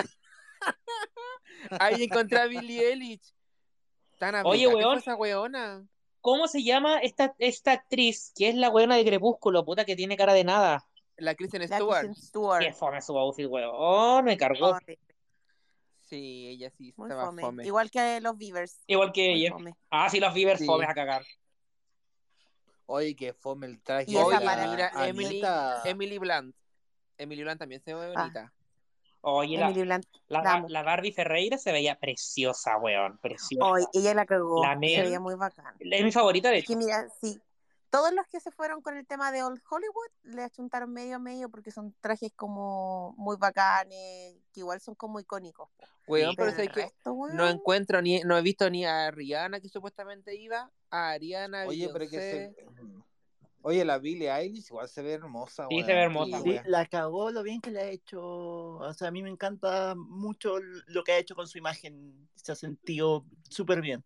[1.79, 3.33] Ahí encontré a Billie Eilish.
[4.19, 4.97] Tan Oye, amiga, ¿qué weón.
[4.97, 5.87] esa weona?
[6.21, 10.17] ¿Cómo se llama esta, esta actriz que es la weona de Crepúsculo, puta que tiene
[10.17, 10.83] cara de nada?
[11.17, 12.01] La Kristen La Stewart.
[12.05, 12.59] Kristen Stewart.
[12.63, 13.71] Qué fome su outfit, weón.
[13.73, 14.77] Oh, me cargó.
[16.01, 17.41] Sí, ella sí Muy estaba fome.
[17.41, 17.65] fome.
[17.65, 18.79] Igual que los Beavers.
[18.87, 19.51] Igual que Muy ella.
[19.51, 19.73] fome.
[19.89, 20.65] Ah, sí, los Beavers Sí.
[20.65, 21.23] fomes a cagar.
[22.87, 24.05] Oye, que fome el traje.
[24.09, 25.41] Y esa Oye, de la para- mira, Emily.
[25.85, 26.55] Emily Blunt.
[27.17, 28.21] Emily Blunt también se ve Ah.
[28.21, 28.53] bonita.
[29.21, 30.05] Oye, la, Emily Blunt.
[30.27, 30.67] la, la amo.
[30.69, 33.17] la Barbie Ferreira se veía preciosa, weón.
[33.17, 33.65] Preciosa.
[33.65, 34.63] Hoy ella la cagó.
[34.63, 35.75] La Se veía muy bacán.
[35.79, 36.77] Es mi favorita, de que hecho.
[36.79, 37.39] mira, sí.
[37.89, 41.19] Todos los que se fueron con el tema de Old Hollywood le achuntaron medio a
[41.19, 45.69] medio porque son trajes como muy bacanes, que igual son como icónicos.
[46.07, 48.85] Weón, pero Pero sé el que resto, weón, no encuentro ni, no he visto ni
[48.85, 52.55] a Rihanna que supuestamente iba, a Ariana, Oye, pero que Beyoncé.
[52.55, 52.67] se.
[53.61, 55.67] Oye, la Billie Eilish igual se ve hermosa.
[55.69, 55.85] Sí, weón.
[55.85, 56.41] se ve hermosa.
[56.41, 58.19] Sí, la cagó lo bien que le ha hecho.
[58.19, 62.27] O sea, a mí me encanta mucho lo que ha hecho con su imagen.
[62.33, 64.03] Se ha sentido súper bien.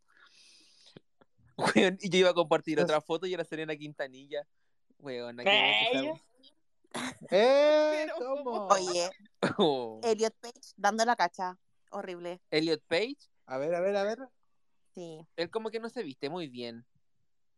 [1.55, 4.45] Weón, y yo iba a compartir otra foto y era Serena Quintanilla.
[4.99, 6.13] Weón, aquí ¿Qué?
[7.29, 8.05] ¡Eh!
[8.05, 8.67] Pero, ¿Cómo?
[8.67, 9.09] Oye,
[9.57, 9.99] oh.
[10.03, 11.57] Elliot Page dando la cacha.
[11.91, 12.41] Horrible.
[12.51, 14.19] Elliot Page, A ver, a ver, a ver.
[14.93, 15.25] Sí.
[15.37, 16.85] él como que no se viste muy bien.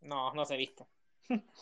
[0.01, 0.85] No, no se viste.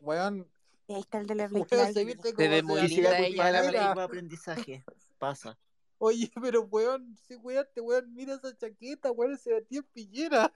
[0.00, 0.50] Weón,
[0.88, 4.84] ahí está el de la weón se viste como muy si linda ella, aprendizaje.
[5.18, 5.58] Pasa.
[5.98, 10.52] Oye, pero weón, sí, weón, te weón, mira esa chaqueta, weón, se batía en.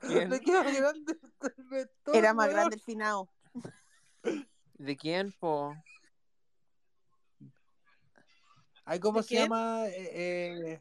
[0.00, 0.28] ¿Quién?
[0.30, 1.16] Le queda grande
[1.56, 2.56] el vestón, Era más weón.
[2.56, 3.30] grande el finado.
[4.74, 5.74] ¿De quién, po?
[8.84, 9.42] Ay, ¿cómo ¿De se quién?
[9.42, 9.88] llama?
[9.88, 10.80] Eh, eh,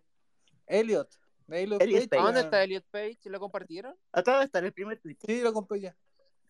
[0.67, 1.09] Elliot.
[1.47, 2.21] Elliot Elliot Page, Page.
[2.21, 3.19] ¿A dónde está Elliot Page?
[3.25, 3.95] ¿Lo compartieron?
[4.11, 5.17] Acaba de estar el primer tweet.
[5.25, 5.95] Sí, lo compré ya.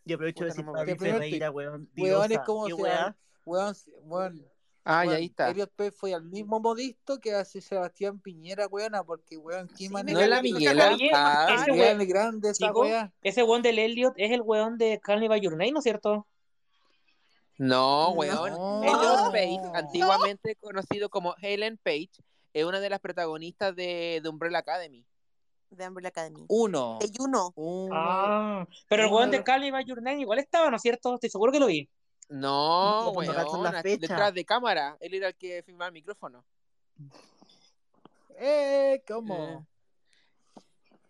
[0.06, 1.90] Y aprovecho de decir primer Ferreira, weón.
[1.98, 2.96] Weón, es como qué se weá.
[2.96, 3.18] llama.
[3.46, 4.46] Weón, weón.
[4.84, 5.50] Ah, y weón, ahí está.
[5.50, 9.90] Elliot Page fue al mismo modisto que hace Sebastián Piñera, weona, porque weón, qué Sí,
[9.90, 10.94] manera ¿No es la?
[10.94, 12.86] Oye, Ah, ese Weón, grande esa Chico.
[13.22, 16.28] Ese weón del Elliot es el weón de By Your Name, ¿no es cierto?
[17.58, 18.12] No, No.
[18.12, 18.52] weón.
[18.52, 19.32] No.
[19.32, 22.10] Page, antiguamente conocido como Helen Page,
[22.54, 25.06] es una de las protagonistas de, de Umbrella Academy.
[25.70, 26.46] De Umbrella Academy.
[26.48, 27.00] Uno.
[27.02, 27.52] De Juno.
[27.56, 27.94] Uno.
[27.96, 31.16] Ah, pero el weón de Call Me By Your Name igual estaba, ¿no es cierto?
[31.16, 31.90] Estoy seguro que lo vi.
[32.30, 33.36] No, weón,
[33.84, 34.98] detrás de cámara.
[35.00, 36.44] Él era el que filmaba el micrófono.
[38.38, 39.66] Eh, ¿cómo?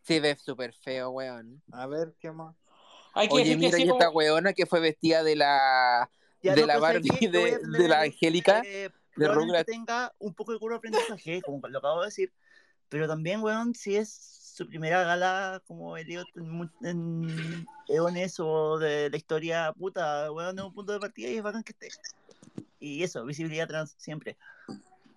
[0.04, 1.62] Se ve súper feo, weón.
[1.72, 2.56] A ver, ¿qué más?
[3.14, 6.10] Hay que Oye, que mira, sí, y como- esta weona que fue vestida de la
[6.46, 7.28] Ya, de no, la pero ¿sabes Barbie
[7.82, 8.62] de, la Angélica.
[8.64, 9.66] eh, de Rugrats.
[9.66, 12.32] tenga un poco de curva aprendizaje, como lo acabo de decir,
[12.90, 14.10] pero también, weón, si es
[14.56, 20.66] su primera gala como Elliot en, en eones o de la historia puta, weón, es
[20.66, 21.90] un punto de partida y es bacán que esté.
[22.80, 24.38] Y eso, visibilidad trans siempre.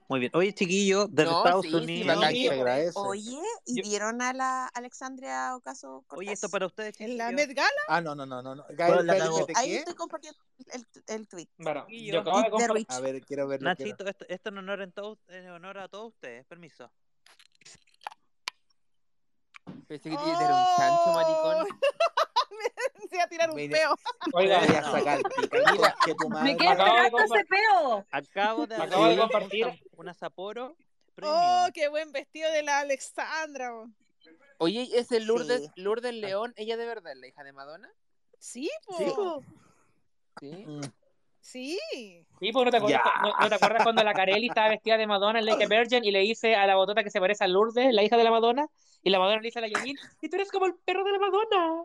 [0.09, 0.33] Muy bien.
[0.35, 2.19] Oye, chiquillo, desde No, Estados sí, Unidos.
[2.31, 2.99] Sí, agradece.
[2.99, 6.19] Oye, ¿y Yo- vieron a la Alexandria Ocaso Cortés?
[6.27, 7.31] Oye, esto para ustedes, En la.
[7.31, 7.69] Met Gala.
[7.89, 8.65] Ah, no, no, no, no.
[8.71, 9.45] Gael, la Gael, cagó.
[9.47, 10.39] ¿de Ahí estoy compartiendo
[10.73, 11.49] el, el tweet.
[11.59, 12.13] Bueno, Chiquillo.
[12.15, 12.87] yo acabo de compartir.
[12.89, 13.71] A ver, quiero verlo.
[13.77, 16.47] quiero- Nachito, esto, esto en, honor en, todo- en honor a todos ustedes.
[16.47, 16.91] Permiso.
[19.87, 21.67] Pensé que era un chancho, maricón.
[23.09, 23.95] Se iba a tirar un peo.
[24.33, 26.51] Oiga, Te voy a sacar pica, Mira, que tu madre.
[26.53, 28.07] ¿De qué acabo de esperaste ese peo?
[28.11, 29.67] Acabo de acabo de compartir.
[29.67, 30.77] un- una Sapporo
[31.15, 31.37] Premium.
[31.39, 33.71] Oh, qué buen vestido de la Alexandra.
[33.73, 33.89] bo.
[34.59, 35.71] Oye, ese Lourdes, Sí.
[35.77, 37.89] Lourdes León, ¿ella de verdad es la hija de Madonna?
[38.39, 38.97] Sí, po.
[38.99, 39.11] Sí, Sí.
[39.15, 39.43] po.
[40.41, 40.65] Sí.
[40.67, 40.81] Mm.
[41.41, 41.81] Sí,
[42.53, 45.39] pues ¿no te, acuerdas, no, no te acuerdas cuando la Carelli estaba vestida de Madonna
[45.39, 48.03] en Lake Virgin y le dice a la botota que se parece a Lourdes, la
[48.03, 48.67] hija de la Madonna?
[49.03, 51.13] Y la Madonna le dice a la Janine, y tú eres como el perro de
[51.13, 51.85] la Madonna.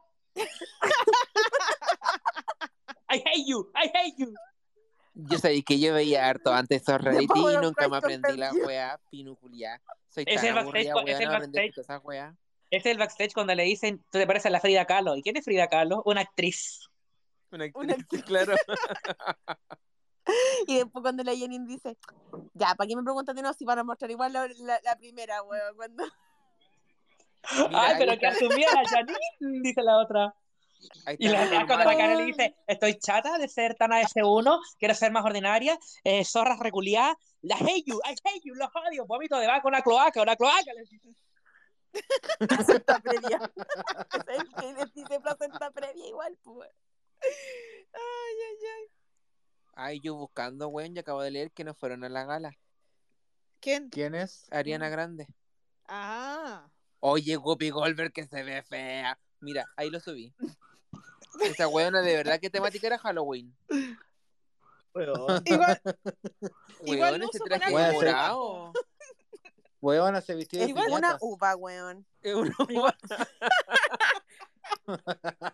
[3.10, 4.34] I hate you, I hate you.
[5.14, 9.00] Yo sabía que yo veía harto antes esos reality y nunca me aprendí la weá
[9.10, 9.82] pinuculia.
[10.10, 12.36] Soy Es tan el backstage, aburrida, es el no aprendí backstage.
[12.72, 15.16] es el cuando le dicen, tú te pareces a la Frida Kahlo.
[15.16, 16.02] ¿Y quién es Frida Kahlo?
[16.06, 16.90] Una actriz.
[17.52, 18.56] Una Una actriz, claro.
[20.68, 21.98] Y después cuando la Jenny dice,
[22.54, 24.96] ya, ¿para qué me preguntan de nuevo si van a mostrar igual la, la, la
[24.96, 25.76] primera, weón?
[25.76, 26.06] Cuando...
[27.52, 28.20] Mira, Ay, pero está.
[28.20, 30.36] que asumía la Janine, dice la otra.
[31.18, 31.98] Y la, la cuando la.
[31.98, 36.60] Karen le dice, estoy chata de ser tan AS1, quiero ser más ordinaria, eh, zorras
[36.60, 40.36] reculiadas, la hate you, I hate you, los odio, vómito debajo de una cloaca, una
[40.36, 40.74] cloaca.
[40.74, 41.16] le dice.
[42.48, 43.40] placenta previa.
[44.28, 46.70] Es el que le dice placenta previa igual, pues.
[47.22, 48.88] Ay, ay, ay.
[49.76, 52.58] Ay, yo buscando, weón, y acabo de leer que no fueron a la gala.
[53.60, 53.90] ¿Quién?
[53.90, 54.46] ¿Quién es?
[54.52, 55.28] Ariana Grande.
[55.88, 56.68] Ah.
[57.06, 59.20] Oye, Guppy Goldberg que se ve fea.
[59.42, 60.34] Mira, ahí lo subí.
[61.42, 63.54] Esa weona de verdad que temática era Halloween.
[64.94, 65.42] Weón.
[65.44, 65.82] Igual,
[66.86, 68.72] Igual ese uso traje morado.
[69.82, 72.06] Huevona se vistió de Igual una uva, weón.
[72.22, 72.56] Es una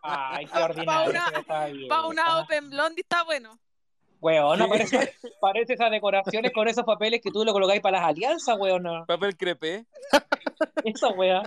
[0.03, 1.09] Ay, qué ordinario.
[1.09, 1.89] una- se ve esta vieja.
[1.89, 3.59] para una Open Blondie está bueno.
[4.21, 8.57] Weona, parece, parece esas decoraciones con esos papeles que tú lo colocáis para las alianzas,
[8.59, 9.05] weona.
[9.05, 9.85] Papel crepé.
[10.83, 11.41] Esa wea.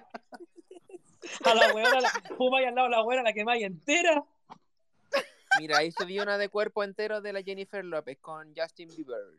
[1.44, 4.24] A la weona, la, fuma y al lado la weona, la quemáis entera.
[5.58, 9.38] Mira, ahí subí una de cuerpo entero de la Jennifer López con Justin Bieber.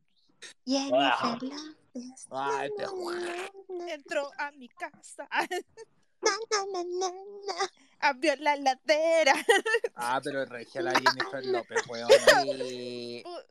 [0.65, 1.39] Wow.
[2.31, 5.27] Ay, te Entró a mi casa.
[7.99, 9.33] Abrió la ladera.
[9.95, 12.09] Ah, pero regia la Jennifer López, weón.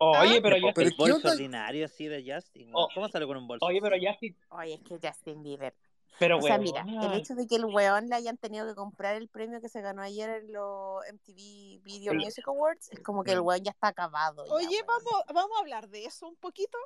[0.00, 1.32] Oye, pero el ¿qué bolso onda?
[1.32, 2.70] ordinario así de Justin.
[2.72, 2.88] Oh.
[2.94, 3.66] ¿Cómo sale con un bolso?
[3.66, 4.36] Oye, pero sí.
[4.50, 5.74] Oye, es que Justin Bieber.
[6.20, 9.14] Pero O sea, mira, el hecho de que el weón le hayan tenido que comprar
[9.16, 13.32] el premio que se ganó ayer en los MTV Video Music Awards, es como que
[13.32, 14.44] el weón ya está acabado.
[14.46, 14.86] ya, Oye, weón.
[14.86, 16.76] vamos, vamos a hablar de eso un poquito.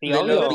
[0.00, 0.48] Sí, obvio.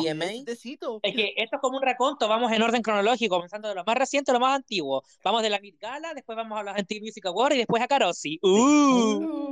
[1.04, 3.96] Es que esto es como un raconto, vamos en orden cronológico, comenzando de lo más
[3.96, 5.04] reciente a lo más antiguo.
[5.24, 7.88] Vamos de la Met Gala, después vamos a los MTV Music Awards y después a
[7.88, 8.40] Carosi.
[8.42, 9.52] ¡Uh!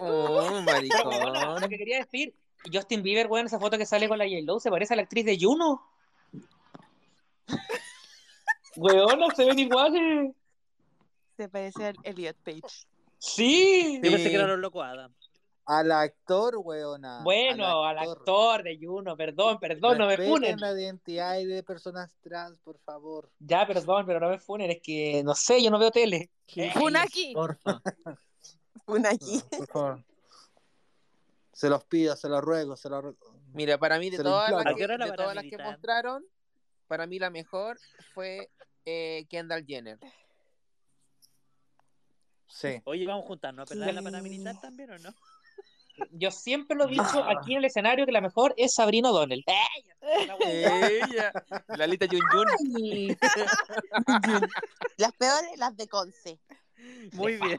[0.00, 1.06] Oh, Pero, maricón.
[1.06, 2.34] weona, lo que quería decir,
[2.72, 5.24] Justin Bieber, weón, esa foto que sale con la J-Lo, se parece a la actriz
[5.24, 5.82] de Juno.
[8.76, 10.32] Weona, se ven iguales.
[11.36, 12.60] Se parece al Elliot Page.
[13.18, 14.00] Sí.
[14.02, 14.30] Yo pensé Sí.
[14.30, 15.14] que eran los locos Adam.
[15.66, 17.22] Al actor, weona.
[17.22, 20.60] Bueno, al actor de Juno, perdón, perdón, no me funen.
[20.60, 23.30] la identidad de personas trans, por favor.
[23.38, 26.30] Ya, perdón, pero no me funen, es que no sé, yo no veo tele.
[26.74, 27.32] Funaki.
[27.32, 27.80] Porfa.
[28.86, 29.42] Una aquí.
[29.56, 30.04] Por favor.
[31.52, 33.18] Se los pido, se los ruego, se los ruego.
[33.54, 34.70] Mira, para mí de todas las imploro.
[34.70, 36.24] ¿A qué que, de todas las que mostraron,
[36.88, 37.78] para mí la mejor
[38.12, 38.50] fue
[38.84, 39.98] eh, Kendall Jenner.
[42.48, 42.80] Sí.
[42.84, 44.04] Oye, vamos a juntarnos a pelear en la Sí.
[44.04, 45.14] paramilitar también, ¿o no?
[46.10, 49.44] Yo siempre lo he dicho aquí en el escenario que la mejor es Sabrina O'Donnell.
[50.46, 51.32] Ella,
[51.68, 52.46] Lalita Yun Yun.
[52.76, 53.16] Ay.
[54.96, 56.38] las peores, las de Conce.
[57.12, 57.58] Muy bien.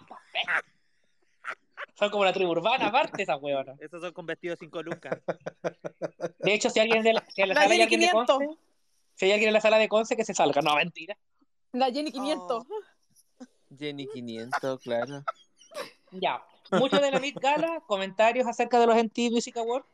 [1.97, 3.79] Son como la tribu urbana, aparte esas hueonas.
[3.79, 5.17] Esos son con vestidos 5 lucas.
[6.39, 8.37] De hecho, si alguien de la, si en la La sala alguien de 500.
[8.37, 8.61] Conce,
[9.13, 10.61] si hay alguien en la sala de Conce, que se salga.
[10.61, 11.17] No, mentira.
[11.71, 12.63] La Jenny 500.
[13.77, 15.23] Jenny 500, claro.
[16.11, 16.43] Ya.
[16.71, 19.87] Mucho de la Met Gala, comentarios acerca de los MTV Music Awards.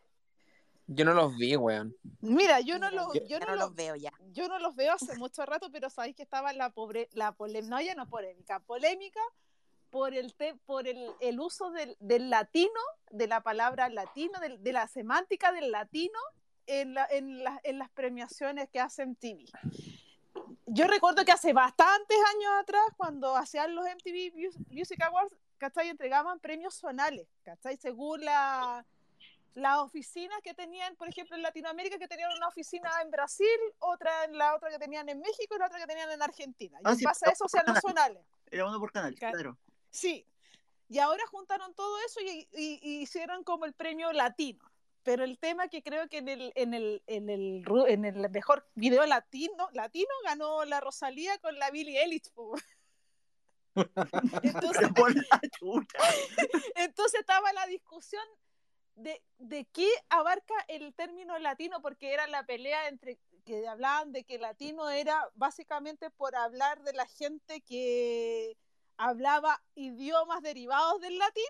[0.88, 1.95] Yo no los vi, weón.
[2.21, 4.12] Mira, yo no, Mira, lo, yo- yo no no lo- los veo ya.
[4.34, 7.69] yo no los veo hace mucho rato, pero sabéis que estaba la pobre, la polémica,
[7.75, 9.21] no, ya no polémica, polémica
[9.89, 12.79] por el te- por el, el uso del, del latino,
[13.10, 16.19] de la palabra latino, del- de, la semántica del latino
[16.67, 19.45] en, la- en, la- en las premiaciones que hacen TV.
[20.65, 25.89] Yo recuerdo que hace bastantes años atrás, cuando hacían los MTV Mus- Music Awards, ¿cachai?
[25.89, 27.78] Entregaban premios zonales, ¿cachai?
[27.78, 28.84] Según la,
[29.54, 33.47] las oficinas que tenían, por ejemplo, en Latinoamérica, que tenían una oficina en Brasil,
[33.78, 36.80] otra en la otra que tenían en México y la otra que tenían en Argentina.
[36.80, 38.24] Y Ah, en sí, base a eso hacían los zonales.
[38.50, 39.56] Era uno por canal, Ca- claro.
[39.91, 40.26] Sí.
[40.89, 44.65] Y ahora juntaron todo eso y, y- y hicieron como el premio latino.
[45.04, 48.67] Pero el tema que creo que en el, en el, en el, en el mejor
[48.76, 52.32] video latino, latino ganó la Rosalía con la Billie Eilish.
[56.75, 58.23] entonces estaba la discusión
[58.95, 64.23] de, de qué abarca el término latino, porque era la pelea entre que hablaban de
[64.23, 68.55] que latino era básicamente por hablar de la gente que
[68.97, 71.43] hablaba idiomas derivados del latín,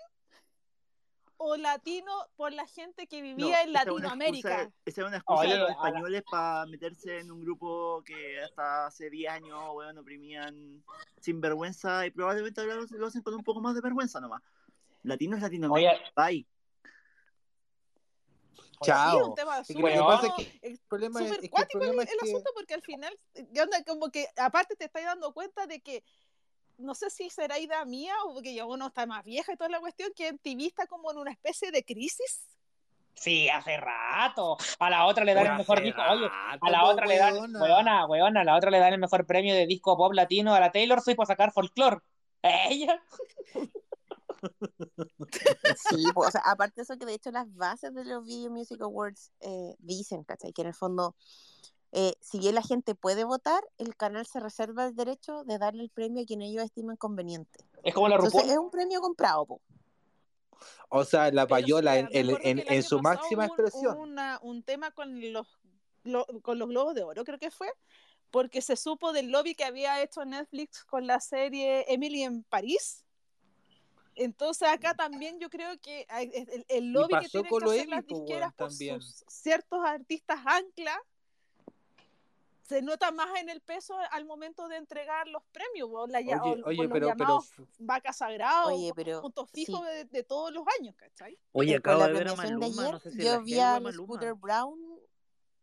[1.44, 4.62] o latino por la gente que vivía en Latinoamérica.
[4.64, 8.40] excusa- Esa es una excusa Oye, de los españoles para meterse en un grupo que
[8.44, 10.84] hasta hace 10 años, weón, oprimían
[11.20, 14.44] sin vergüenza y probablemente ahora lo, lo hacen con un poco más de vergüenza nomás.
[15.02, 15.94] Latino es Latinoamérica.
[15.94, 16.48] Oye, Bye.
[18.84, 19.28] Sí, Chao.
[19.30, 22.74] un tema súper es que eh, El problema es, súper es que el asunto porque
[22.74, 23.84] al final, eh, ¿qué onda?
[23.84, 26.04] como que aparte te estás dando cuenta de que
[26.82, 29.70] no sé si será idea mía o porque ya uno está más vieja y toda
[29.70, 32.42] la cuestión, que MTV está como en una especie de crisis.
[33.14, 34.58] sí, hace rato.
[34.80, 36.02] A la otra le dan el mejor disco.
[36.10, 37.62] Oye, a la otra le dan, weona.
[37.62, 40.60] weona, weona, a la otra le dan el mejor premio de disco pop latino a
[40.60, 42.00] la Taylor Swift por sacar folklore.
[42.42, 43.02] Ella.
[45.90, 48.50] Sí, pues, o sea, aparte de eso que de hecho las bases de los Video
[48.50, 50.52] Music Awards eh, dicen, ¿cachai?
[50.52, 51.16] Que en el fondo,
[51.94, 55.84] eh, si bien la gente puede votar, el canal se reserva el derecho de darle
[55.84, 57.60] el premio a quien ellos estimen conveniente.
[57.84, 58.52] Es como la Entonces RuPaul.
[58.54, 59.62] es un premio comprado, po.
[60.90, 63.98] O sea, la Pero payola en, en- en- su máxima un- expresión.
[63.98, 65.48] una- un tema con los,
[66.04, 67.72] glo- con los Globos de Oro, creo que fue,
[68.30, 73.04] porque se supo del lobby que había hecho Netflix con la serie Emily en París.
[74.16, 78.04] Entonces acá también yo creo que el, el- lobby que tienen que lo hacer las
[78.06, 81.02] weón, disqueras por sus ciertos artistas ancla
[82.72, 86.34] se nota más en el peso al momento de entregar los premios, o, la, Oye,
[86.36, 89.86] o- oye, o los pero, pero llamados vaca sagrada Oye, o pero puntos fijos sí.
[89.86, 91.38] de, de todos los años, ¿cachai?
[91.52, 93.56] Oye, acabo la de ver a premiación de Maluma, ayer, no sé si yo vi
[93.60, 93.92] Maluma.
[93.92, 94.80] Scooter Brown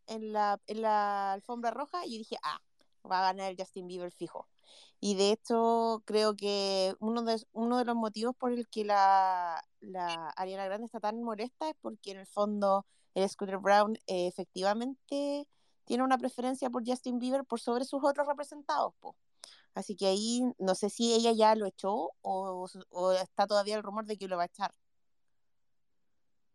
[0.07, 2.61] en la, en la alfombra roja y dije, ah,
[3.11, 4.47] va a ganar el Justin Bieber fijo.
[5.01, 9.65] Y de hecho, creo que uno de, uno de los motivos por el que la,
[9.81, 14.27] la Ariana Grande está tan molesta es porque en el fondo el Scooter Brown eh,
[14.27, 15.47] efectivamente
[15.89, 19.17] tiene una preferencia por Justin Bieber por sobre sus otros representados, po.
[19.75, 23.83] Así que ahí no sé si ella ya lo echó o, o está todavía el
[23.83, 24.73] rumor de que lo va a echar.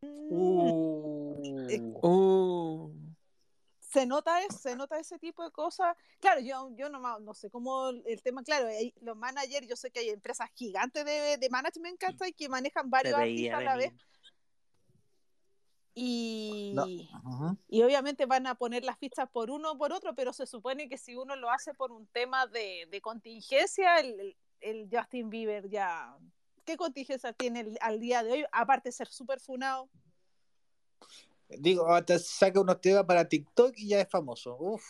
[0.02, 2.92] Eh, Uh.
[3.80, 7.50] se nota es- se nota ese tipo de cosas claro yo yo no, no sé
[7.50, 8.68] cómo el tema claro
[9.02, 12.34] los managers yo sé que hay empresas gigantes de, de management ¿cachai?
[12.34, 13.94] que manejan varios artistas a la vez.
[15.96, 16.86] Y No.
[17.68, 20.90] Y obviamente van a poner las fichas por uno o por otro pero se supone
[20.90, 25.70] que si uno lo hace por un tema de, de contingencia el, el- Justin Bieber
[25.70, 26.16] ya
[26.66, 28.46] ¿qué contingencia tiene el- al día de hoy?
[28.52, 29.90] aparte de ser súper funado
[31.50, 34.58] Digo, hasta saca unos temas para TikTok y ya es famoso.
[34.60, 34.84] Uf.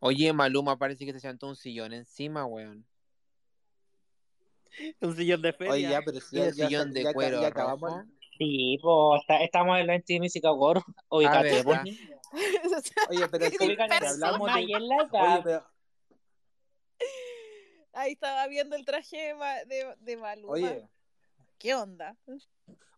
[0.00, 2.84] Oye, Maluma parece que se sentó un sillón encima, weón.
[5.00, 5.72] Un sillón de feria.
[5.72, 7.90] Oye, ya, pero si ya, sillón de ya- cuero ya acabamos.
[7.92, 8.08] rojo.
[8.40, 10.80] Sí, pues está- estamos en la MTV Music Award.
[11.10, 11.78] Ubicate, pues.
[13.10, 14.14] Oye, pero si disperso.
[14.14, 14.52] hablamos de.
[14.58, 15.66] Ahí en la Oye, pero,
[17.92, 19.34] ahí estaba viendo el traje de,
[19.66, 20.88] de, de Maluma oye,
[21.58, 22.16] ¿qué onda?
[22.26, 22.38] Oye,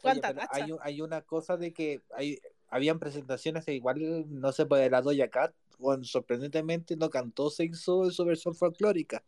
[0.01, 0.49] ¿Cuánta tacha?
[0.53, 2.39] hay, un- hay una cosa de que hay,
[2.69, 7.65] habían presentaciones que igual no se puede la Doja Cat, bueno, sorprendentemente no cantó, se
[7.65, 9.25] hizo en su versión folclórica.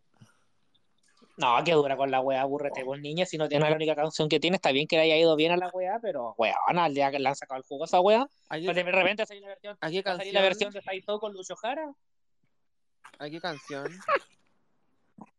[1.37, 4.29] No, que dura con la weá, aburrete, pues niña, si no tienes la única canción
[4.29, 6.95] que tiene, está bien que le haya ido bien a la weá, pero weón, al
[6.95, 9.27] día que le han sacado el jugo a esa weá, ¿A qué, pues de repente
[9.27, 10.35] salió la versión, a qué canción?
[10.35, 11.93] la versión de Saito con Lucho Jara.
[13.19, 13.93] ¿A qué canción?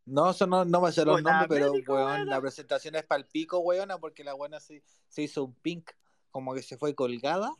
[0.05, 2.25] No, eso no, no va a ser los nombres, pero América, weón, weona.
[2.25, 5.91] la presentación es palpico, weona, porque la buena se, se hizo un pink,
[6.29, 7.51] como que se fue colgada.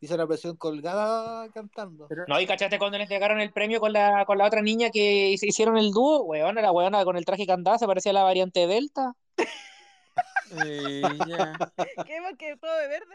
[0.00, 2.06] Hizo la presión colgada cantando.
[2.28, 5.30] No, y cachaste cuando le entregaron el premio con la, con la otra niña que
[5.30, 8.22] hicieron el dúo, weón, la weona con el traje que andaba se parecía a la
[8.22, 9.14] variante Delta.
[10.64, 11.54] Ella.
[12.06, 12.18] ¿Qué?
[12.28, 13.14] ¿Porque todo de verde?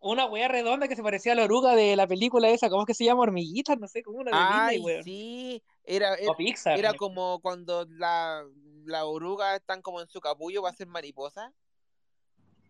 [0.00, 2.86] Una wea redonda que se parecía a la oruga de la película esa, ¿cómo es
[2.86, 3.22] que se llama?
[3.22, 5.02] Hormiguitas, no sé, como una de Ay, Disney, weón.
[5.04, 5.62] sí.
[5.84, 6.78] Era, era, O Pixar.
[6.78, 8.44] era como cuando la,
[8.84, 11.52] la oruga están como en su capullo va a ser mariposa.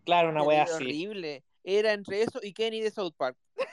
[0.09, 0.73] Claro, una wea así.
[0.73, 1.43] horrible.
[1.63, 3.37] Era entre eso y Kenny de South Park.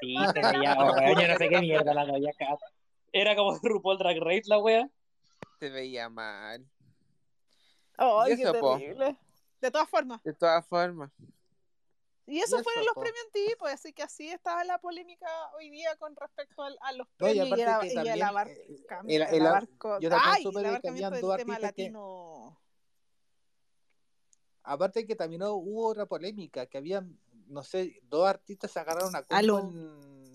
[0.00, 2.56] Sí, se veía, oh, weón, yo no sé qué mierda la veía acá.
[3.12, 4.88] Era como RuPaul Drag Race la wea.
[5.60, 6.66] Se veía mal.
[8.26, 9.16] Y qué eso, terrible.
[9.60, 10.20] De todas formas.
[10.24, 11.12] De todas formas.
[12.26, 13.00] Y eso Y fueron eso, los po.
[13.02, 17.06] premios MTV, pues así que así estaba la polémica hoy día con respecto a los
[17.18, 19.46] No, y premios y, el, que y el también, abar- eh, cam- el- el el-
[19.46, 21.82] abarco- yo también ay, supe el de que abarcamiento habían del dos tema artistas que-.
[24.64, 29.22] Aparte que también hubo otra polémica, que habían, no sé, dos artistas se agarraron a
[29.22, 29.58] combo Aló.
[29.60, 30.32] en...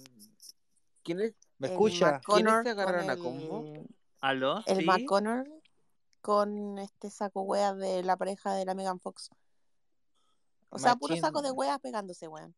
[1.04, 1.34] ¿Quién es?
[1.58, 2.22] ¿Me El escucha?
[2.26, 3.86] Connor se agarraron con a el- combo?
[4.20, 4.64] ¿Aló?
[4.66, 4.86] El ¿Sí?
[4.86, 5.48] McConnor
[6.22, 9.30] con este saco wea de la pareja de la Megan Fox.
[10.70, 12.54] O sea, puro saco de wea pegándose, weón.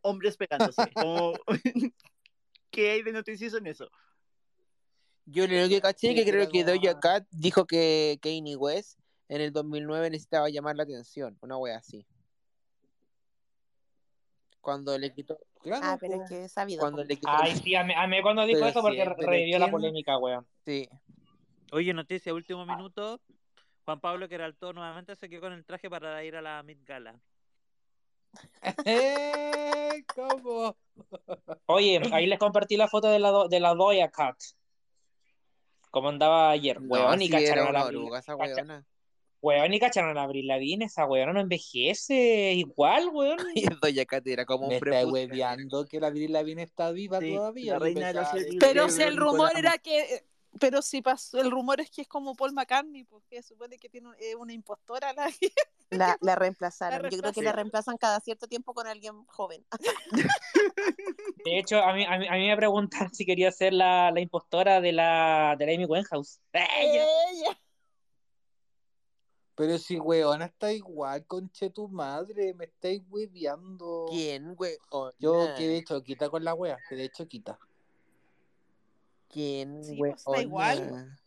[0.00, 0.90] Hombres pegándose.
[0.94, 1.34] Como...
[2.70, 3.90] ¿Qué hay de noticioso en eso?
[5.26, 8.98] Yo lo que caché que creo que Doja Cat dijo que Kanye West
[9.34, 11.38] en el 2009 necesitaba llamar la atención.
[11.40, 12.04] Una wea así.
[14.60, 15.38] Cuando le quitó.
[15.62, 16.80] Claro, Ah, pero es que es sabido.
[16.80, 17.08] Cuando po.
[17.08, 17.28] le quitó.
[17.30, 20.18] Ay, sí, a mí, a mí cuando dijo Pero eso porque sí, revivió la polémica,
[20.18, 20.46] weón.
[20.64, 20.88] Sí.
[21.72, 23.20] Oye, noticia, último minuto.
[23.84, 27.18] Juan Pablo Queraltó nuevamente se quedó con el traje para ir a la Mid Gala.
[28.86, 30.04] ¡Eh!
[30.14, 30.76] ¿Cómo?
[31.66, 34.36] Oye, ahí les compartí la foto de la, do- de la Doja Cat.
[35.90, 38.86] Como andaba ayer, No, weón, y sí cacharon era a la oruga esa cacha- weona.
[39.42, 43.38] Weón, y cacharon a la Avril Lavigne, esa weona no envejece igual, weón.
[43.56, 45.12] Y Doja Cat era como Me un está prepucio.
[45.12, 47.72] hueveando que la Viril Lavigne está viva Sí, todavía.
[47.74, 48.28] la reina de los.
[48.60, 50.24] Pero si el rumor era que.
[50.60, 54.10] Pero si pasó, el rumor es que es como Paul McCartney, porque supone que tiene
[54.20, 55.26] eh, una impostora la
[55.90, 57.02] La, la reemplazaron.
[57.02, 59.64] La Yo creo que la reemplazan cada cierto tiempo con alguien joven.
[61.44, 64.20] De hecho, a mí, a mí, a mí me preguntan si quería ser la, la
[64.20, 66.40] impostora de la, de la Amy Winehouse.
[66.52, 67.04] ¡Ella!
[67.32, 67.60] Ella.
[69.54, 74.06] Pero si weona está igual, conche tu madre, me estáis hueveando.
[74.08, 75.14] ¿Quién, weona?
[75.18, 77.58] Yo quedé hecho quita con la wea, quedé hecho quita.
[79.28, 81.18] ¿Quién, Sí, pues, está igual.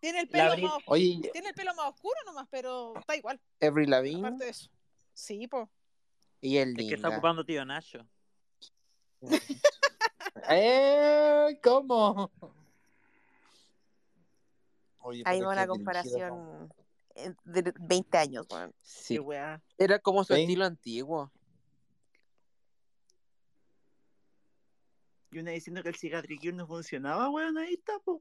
[0.00, 3.40] Tiene el pelo más Oye, Tiene el pelo más oscuro nomás, pero está igual.
[3.60, 4.70] Avril Lavigne Aparte de eso.
[5.14, 5.68] Sí, pues.
[6.40, 8.06] y el Es que está ocupando tío Nacho.
[10.50, 11.58] ¡eh!
[11.62, 12.30] ¿Cómo?
[15.06, 16.68] Oye, Ahí va qué una comparación
[17.14, 18.74] eh, de 20 años, weón.
[18.82, 19.20] Sí.
[19.78, 21.30] Era como su estilo antiguo.
[25.30, 28.20] Y una diciendo que el cigarrillo no funcionaba, weón, ahí está, po.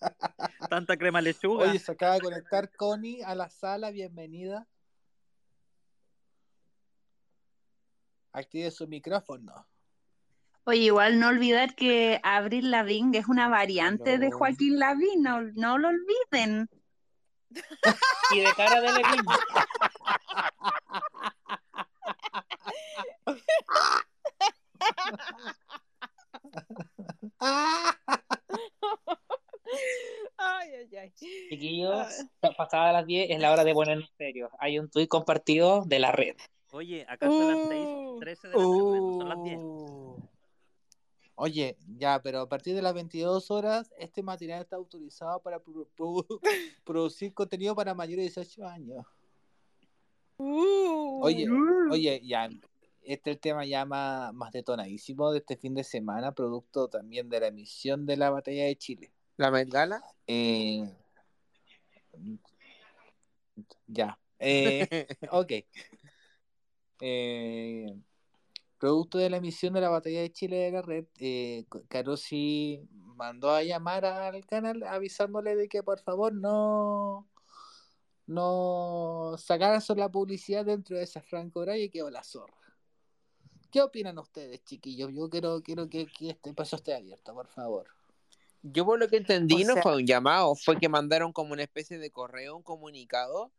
[0.70, 1.68] Tanta crema lechuga.
[1.68, 4.66] Oye, se acaba de conectar Connie a la sala, bienvenida.
[8.32, 9.66] Active su micrófono.
[10.70, 14.38] Oye, igual no olvidar que Avril Lavigne es una variante de No.
[14.38, 16.68] Joaquín Lavigne, no, no lo olviden.
[18.32, 19.24] Y de cara de Levine.
[30.36, 31.10] Ay, ay, ay.
[31.50, 34.50] Chiquillos, pasada las 10 es la hora de poner en serio.
[34.58, 36.36] Hay un tuit compartido de la red.
[36.72, 38.20] Oye, acá son las Uh.
[38.20, 40.29] 6.13 de la tarde, no son las 10.
[41.40, 41.44] Uh.
[41.44, 45.88] Oye, ya, pero a partir de las 22 horas, este material está autorizado para pro-
[45.96, 46.26] pro-
[46.84, 49.06] producir contenido para mayores de 18 años.
[50.36, 51.20] Uh.
[51.22, 51.46] Oye,
[51.90, 52.48] oye, ya,
[53.02, 57.28] este es el tema ya más, más detonadísimo de este fin de semana, producto también
[57.28, 59.12] de la emisión de la batalla de Chile.
[59.36, 60.02] ¿La Met Gala?
[60.26, 60.84] Eh,
[63.86, 65.52] ya, eh, ok.
[67.00, 67.96] Eh,
[68.80, 72.80] producto de la emisión de la batalla de Chile de la red, eh, Carosi
[73.14, 77.28] mandó a llamar al canal avisándole de que por favor no
[78.26, 82.54] no sacaran la publicidad dentro de esa franco horaria y quedó la zorra.
[83.72, 85.12] ¿Qué opinan ustedes, chiquillos?
[85.12, 87.86] Yo quiero, quiero que, que este paso esté abierto, por favor.
[88.62, 91.52] Yo por lo que entendí O no sea- fue un llamado, fue que mandaron como
[91.52, 93.52] una especie de correo, un comunicado,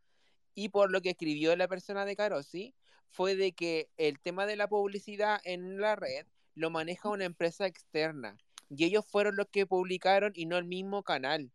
[0.55, 2.73] y por lo que escribió la persona de Carosi,
[3.11, 7.65] fue de que el tema de la publicidad en la red lo maneja una empresa
[7.65, 8.37] externa
[8.69, 11.51] y ellos fueron los que publicaron y no el mismo canal.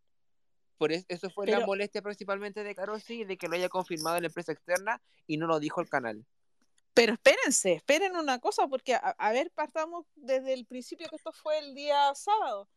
[0.77, 4.27] Por eso, eso fue la molestia principalmente de Carosi, de que lo haya confirmado la
[4.27, 6.27] empresa externa y no lo dijo el canal.
[6.93, 11.33] Pero espérense, esperen una cosa, porque a, a ver, partamos desde el principio que esto
[11.33, 12.69] fue el día sábado.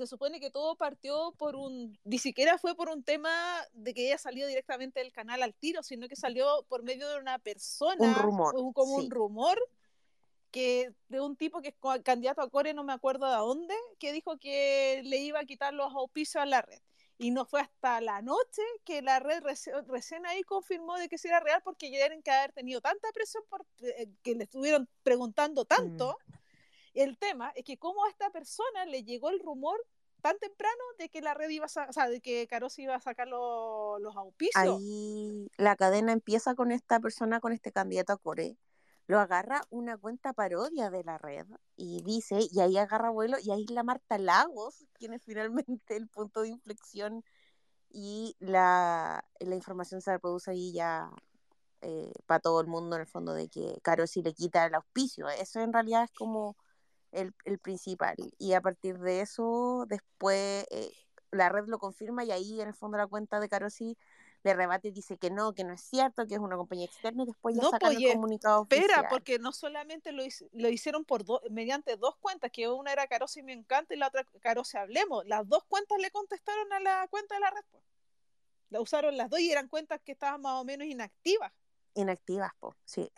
[0.00, 3.30] Se supone que todo partió por un, ni siquiera fue por un tema
[3.74, 7.18] de que ella salió directamente del canal al tiro, sino que salió por medio de
[7.18, 9.04] una persona, Un rumor, un- como sí.
[9.04, 9.58] un rumor
[10.50, 14.12] que de un tipo que es candidato a core, no me acuerdo de dónde, que
[14.12, 16.80] dijo que le iba a quitar los auspicios a la red.
[17.18, 21.18] Y no fue hasta la noche que la red reci- recién ahí confirmó de que
[21.18, 24.44] sí era real porque ya tienen que haber tenido tanta presión por eh, que le
[24.44, 26.16] estuvieron preguntando tanto.
[26.94, 29.78] El tema es que cómo a esta persona le llegó el rumor
[30.20, 33.00] tan temprano de que la red iba a, o sea, de que Caros iba a
[33.00, 34.54] sacar lo- los auspicios.
[34.78, 38.58] Ahí la cadena empieza con esta persona, con este candidato a Core.
[39.06, 43.50] Lo agarra una cuenta parodia de la red y dice, y ahí agarra vuelo, y
[43.50, 47.24] ahí la Marta Lagos, quien es finalmente el punto de inflexión
[47.88, 51.10] y la, la información se reproduce ahí ya
[52.26, 55.28] para todo el mundo en el fondo de que Caro sí le quita el auspicio.
[55.28, 56.56] Eso en realidad es como
[57.12, 58.14] el, el principal.
[58.38, 60.92] Y a partir de eso, después eh,
[61.30, 63.96] la red lo confirma y ahí en el fondo la cuenta de Caro sí
[64.42, 67.24] le rebate y dice que no, que no es cierto, que es una compañía externa
[67.24, 69.06] y después ya No, sacan pues, el comunicado Espera, oficial.
[69.10, 73.36] porque no solamente lo, lo hicieron por do- mediante dos cuentas, que una era Caros
[73.36, 75.26] y me encanta y la otra Caros y hablemos.
[75.26, 77.62] Las dos cuentas le contestaron a la cuenta de la red.
[77.70, 77.84] pues.
[78.70, 81.52] La usaron las dos y eran cuentas que estaban más o menos inactivas.
[81.94, 83.12] Inactivas, po, sí.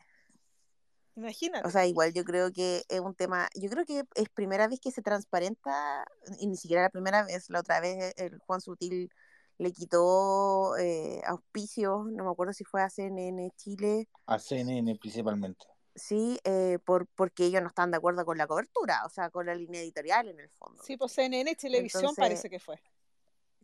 [1.14, 1.66] Imagínate.
[1.66, 4.80] O sea, igual yo creo que es un tema, yo creo que es primera vez
[4.80, 6.04] que se transparenta,
[6.38, 9.10] y ni siquiera la primera vez, la otra vez el Juan Sutil
[9.58, 15.64] le quitó eh, auspicios, no me acuerdo si fue a CNN Chile, A CNN principalmente.
[15.94, 19.46] sí, eh, por, porque ellos no están de acuerdo con la cobertura, o sea, con
[19.46, 20.82] la línea editorial en el fondo.
[20.82, 22.78] sí, pues CNN Televisión Entonces, parece que fue.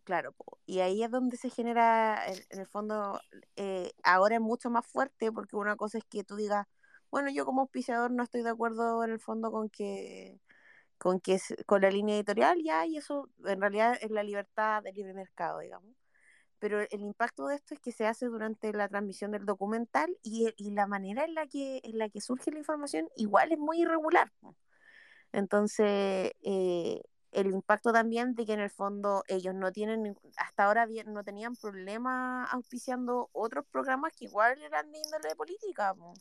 [0.05, 0.35] Claro,
[0.65, 3.21] y ahí es donde se genera, en, en el fondo,
[3.57, 6.67] eh, ahora es mucho más fuerte porque una cosa es que tú digas,
[7.11, 10.41] bueno, yo como auspiciador no estoy de acuerdo en el fondo con que,
[10.99, 14.95] con que con la línea editorial ya, y eso en realidad es la libertad del
[14.95, 15.95] libre mercado, digamos.
[16.59, 20.53] Pero el impacto de esto es que se hace durante la transmisión del documental y,
[20.57, 23.83] y la manera en la que, en la que surge la información igual es muy
[23.83, 24.33] irregular.
[25.33, 27.03] Entonces, eh,
[27.33, 31.55] el impacto también de que en el fondo ellos no tienen, hasta ahora no tenían
[31.57, 35.95] problema auspiciando otros programas que igual eran de índole política.
[35.95, 36.15] po.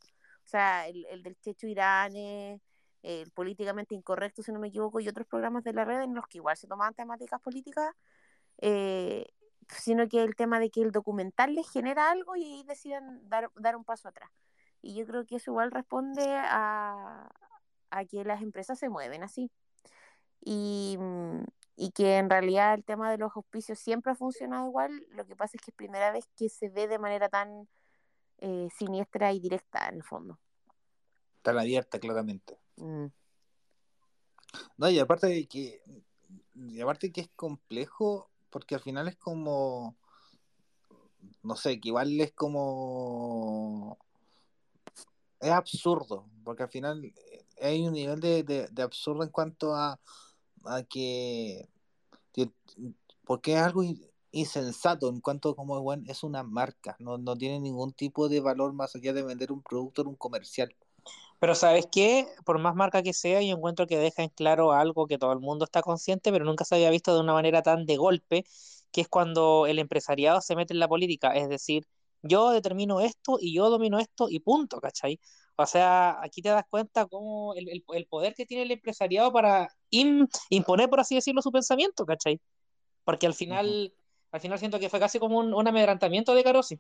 [0.48, 2.62] O sea, el, el del Checho Irane,
[3.04, 6.26] el políticamente incorrecto, si no me equivoco, y otros programas de la red en los
[6.28, 7.93] que igual se tomaban temáticas políticas,
[8.60, 9.26] eh,
[9.68, 13.52] sino que el tema de que el documental les genera algo y ahí deciden dar,
[13.58, 14.32] dar un paso atrás.
[14.82, 17.30] Y yo creo que eso igual responde a,
[17.89, 19.52] a que las empresas se mueven así.
[20.39, 21.43] Y, mm,
[21.76, 25.36] y que en realidad el tema de los auspicios siempre ha funcionado igual, lo que
[25.36, 27.68] pasa es que es primera vez que se ve de manera tan
[28.39, 30.39] eh, siniestra y directa en el fondo.
[31.41, 32.57] Tan abierta, claramente.
[32.77, 33.05] Mm.
[34.77, 35.81] No, y aparte de que,
[36.55, 39.95] y aparte que es complejo, porque al final es como,
[41.43, 43.97] no sé, que igual es como,
[45.39, 49.75] es absurdo, porque al final eh, hay un nivel de, de- de absurdo en cuanto
[49.75, 49.99] a,
[50.65, 51.67] a que,
[52.33, 52.51] que-
[53.25, 53.83] porque es algo
[54.32, 58.73] insensato en cuanto como bueno, es una marca, no, no tiene ningún tipo de valor
[58.73, 60.75] más allá de vender un producto en un comercial.
[61.39, 62.28] Pero ¿sabes qué?
[62.45, 65.39] Por más marca que sea, yo encuentro que deja en claro algo que todo el
[65.39, 68.43] mundo está consciente, pero nunca se había visto de una manera tan de golpe,
[68.91, 71.34] que es cuando el empresariado se mete en la política.
[71.36, 71.86] Es decir,
[72.23, 75.19] yo determino esto y yo domino esto y punto, ¿cachai?
[75.55, 79.32] O sea, aquí te das cuenta cómo el, el- el poder que tiene el empresariado
[79.32, 82.39] para im- imponer, por así decirlo, su pensamiento, ¿cachai?
[83.03, 83.93] Porque al final,
[84.38, 86.79] al final siento que fue casi como un, un amedrantamiento de Carosi.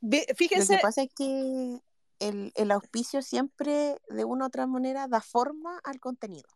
[0.00, 1.80] Ve- Lo Fíjense, que pasa es que
[2.20, 6.48] el, el auspicio siempre, de una u otra manera, da forma al contenido.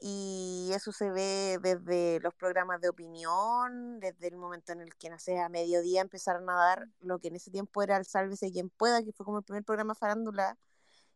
[0.00, 5.08] Y eso se ve desde los programas de opinión, desde el momento en el que,
[5.10, 8.50] no sé, a mediodía empezaron a dar lo que en ese tiempo era el Sálvese
[8.50, 10.58] quien pueda, que fue como el primer programa farándula,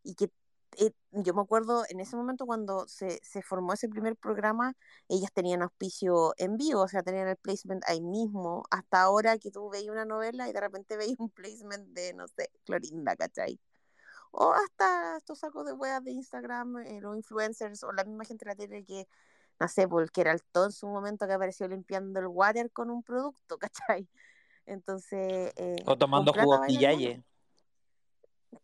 [0.04, 0.30] y que
[0.78, 4.74] eh, yo me acuerdo en ese momento cuando se, se formó ese primer programa,
[5.08, 9.50] ellas tenían auspicio en vivo, o sea, tenían el placement ahí mismo, hasta ahora que
[9.50, 13.58] tú veis una novela y de repente veis un placement de, no sé, Clorinda, ¿cachai?
[14.32, 18.44] O hasta estos sacos de weas de Instagram, eh, los influencers o la misma gente
[18.44, 19.08] de la tele que,
[19.58, 22.90] no sé, porque era el todo en su momento que apareció limpiando el water con
[22.90, 24.08] un producto, ¿cachai?
[24.66, 27.22] Entonces, eh, O tomando jugos pillaye.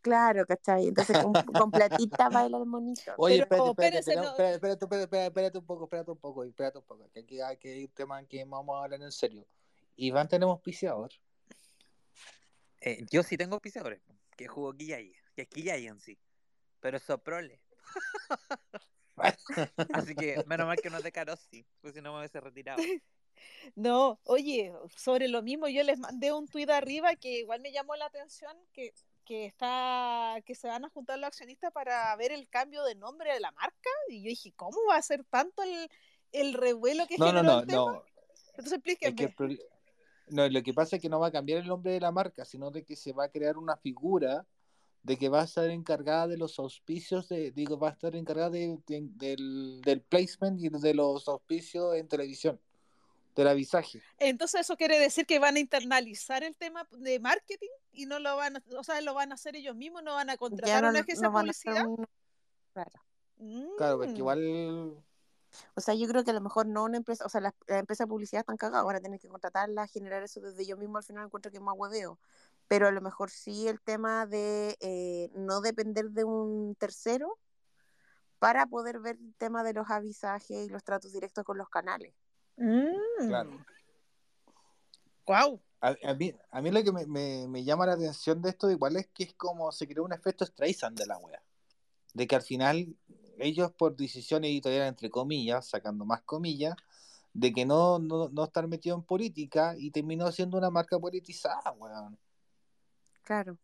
[0.01, 0.89] Claro, ¿cachai?
[0.89, 3.01] Entonces con, con platita baila el monito.
[3.19, 6.79] Oye, Pero, espérate, espérate, espérate, espérate, espérate, espérate, espérate un poco, espérate un poco, espérate
[6.79, 9.47] un poco, que aquí, aquí hay un tema que vamos a hablar en serio.
[9.97, 11.11] Iván, tenemos auspiciador.
[12.81, 14.01] Eh, yo sí tengo auspiciadores,
[14.37, 16.19] que jugó Quillay, que es Quillay en sí,
[16.81, 17.61] pero es Soprole.
[19.93, 22.83] Así que menos mal que no es de Carosi, porque si no me hubiese retirado.
[23.75, 27.97] No, oye, sobre lo mismo yo les mandé un tuit arriba que igual me llamó
[27.97, 28.93] la atención que,
[29.33, 33.33] que está que se van a juntar los accionistas para ver el cambio de nombre
[33.33, 35.89] de la marca y yo dije, ¿cómo va a ser tanto el,
[36.33, 37.81] el revuelo que No, no, generó no, el tema?
[37.83, 38.05] no.
[38.59, 39.25] Entonces Es que explíquenme.
[39.25, 39.65] el pro-
[40.29, 42.45] no, lo que pasa es que no va a cambiar el nombre de la marca,
[42.45, 44.45] sino de que se va a crear una figura
[45.03, 48.51] de que va a estar encargada de los auspicios, de, digo, va a estar encargada
[48.51, 52.61] de- de- del, del placement y de los auspicios en televisión,
[53.35, 54.03] del avisaje.
[54.19, 58.37] Entonces eso quiere decir que van a internalizar el tema de marketing y no lo
[58.37, 60.83] van a, o sea, lo van a hacer ellos mismos, no van a Ya contratar
[60.83, 61.89] no, una agencia no de van a hacer publicidad.
[61.89, 62.07] un-
[62.73, 63.05] Claro.
[63.77, 64.17] Claro, porque Mm.
[64.17, 65.05] igual
[65.75, 68.07] O sea, yo creo que a lo mejor no una empresa, o sea, las, empresas
[68.07, 71.05] de publicidad están cagadas, van a tener que contratarlas, generar eso desde yo mismo, al
[71.05, 72.19] final encuentro que es más hueveo.
[72.69, 77.39] Pero a lo mejor sí el tema de eh, no depender de un tercero
[78.39, 82.15] para poder ver el tema de los avisajes y los tratos directos con los canales.
[82.57, 83.29] Mm.
[83.29, 83.65] Claro.
[85.27, 85.61] Guau.
[85.81, 88.71] A, a mí, a mí lo que me, me- me llama la atención de esto
[88.71, 91.43] igual es que es como se creó un efecto Streisand de la wea.
[92.15, 92.95] De que al final
[93.39, 96.77] ellos por decisión editorial, entre comillas, sacando más comillas,
[97.33, 101.73] de que no, no, no estar metido en política y terminó siendo una marca politizada,
[101.73, 102.19] weón.
[103.23, 103.57] Claro.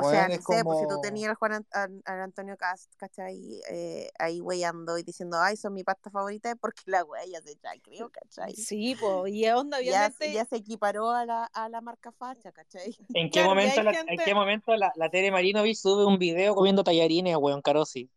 [0.00, 2.20] O sea, no es sé, pues si tú como- tenías al Juan Ant- al, al
[2.20, 3.60] Antonio Cast, ¿cachai?
[3.70, 7.04] Eh, ahí weyando y diciendo, ay, son mi pasta favorita, es porque la
[7.44, 8.54] se echa, creo, ¿cachai?
[8.54, 10.32] Sí, pues, y onda, Ya, obviamente.
[10.32, 12.96] ya se equiparó a la, a la marca facha, ¿cachai?
[13.14, 16.18] ¿En qué Claro, momento, la, gente- ¿en qué momento la, la Tere Marinovich sube un
[16.18, 18.10] video comiendo tallarines, weón, Carosi?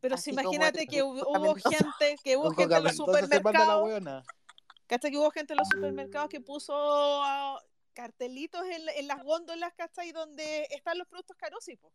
[0.00, 3.90] Pero Así si como imagínate que hubo, hubo gente, que hubo gente en los supermercados.
[4.86, 5.10] ¿cachai?
[5.10, 6.74] Que hubo gente en los supermercados que puso
[7.92, 10.12] cartelitos en, en las góndolas, ¿cachai?
[10.12, 11.92] Donde están los productos carosi, po.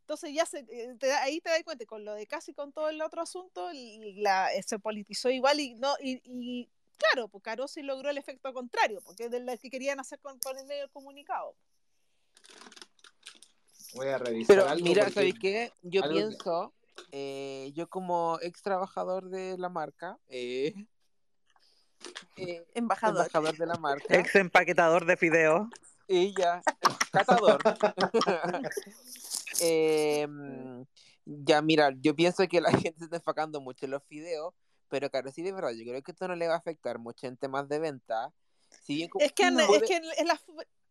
[0.00, 2.72] Entonces ya se, eh, te da- ahí te das cuenta, con lo de casi con
[2.72, 3.70] todo el otro asunto,
[4.16, 8.52] la, eh, se politizó igual y no y, y claro, pues Carosi logró el efecto
[8.52, 11.54] contrario, porque es de lo que querían hacer con, con el medio comunicado.
[13.94, 15.72] Voy a revisar Pero algo mira, porque- ¿sabéis qué?
[15.82, 16.74] Yo que- pienso,
[17.12, 20.74] eh, yo como ex trabajador de la marca, eh,
[22.36, 23.22] eh, Embajador.
[23.26, 25.68] embajador de la marca, Ex empaquetador de fideos.
[26.08, 26.62] ella,
[27.12, 27.58] catador.
[29.60, 30.26] Eh,
[31.24, 34.52] ya, mira, yo pienso que la gente se está enfocando mucho en los fideos,
[34.88, 37.26] pero claro, sí, de verdad, yo creo que esto no le va a afectar mucho
[37.26, 38.32] en temas de venta.
[38.82, 40.40] Si bien Es que, pude- es que en, en la...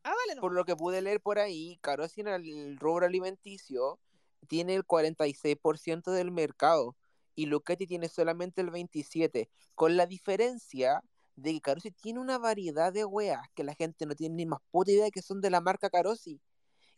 [0.05, 0.41] Ah, no.
[0.41, 3.99] por lo que pude leer por ahí, Carosi en el rubro alimenticio
[4.47, 6.95] tiene el 46% del mercado
[7.35, 11.01] y Lucchetti tiene solamente el 27%, con la diferencia
[11.35, 14.59] de que Carosi tiene una variedad de weas que la gente no tiene ni más
[14.71, 16.39] puta idea que son de la marca Carosi.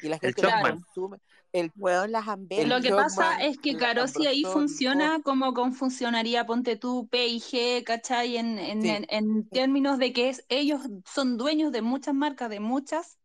[0.01, 0.81] Y la gente las Chocman.
[0.81, 1.17] consume.
[1.53, 2.65] El, Weón, las amberes.
[2.65, 7.07] El Lo que pasa es que el Carosi ahí funciona como con funcionaría, ponte tú,
[7.09, 8.36] P&G, ¿cachai?
[8.36, 8.89] En, en, Sí.
[8.89, 13.17] en, en términos de que es, ellos son dueños de muchas marcas, de muchas,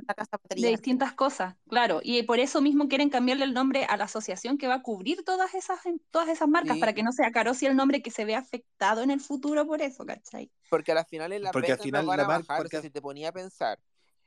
[0.00, 2.00] la casa de distintas cosas, claro.
[2.02, 5.22] Y por eso mismo quieren cambiarle el nombre a la asociación que va a cubrir
[5.24, 5.80] todas esas,
[6.10, 6.80] todas esas marcas, Sí.
[6.80, 9.82] para que no sea Carosi el nombre que se vea afectado en el futuro por
[9.82, 10.50] eso, ¿cachai?
[10.70, 12.80] porque al final en las Porque al final no van la a marca- bajar, porque
[12.80, 13.78] si te ponía a pensar.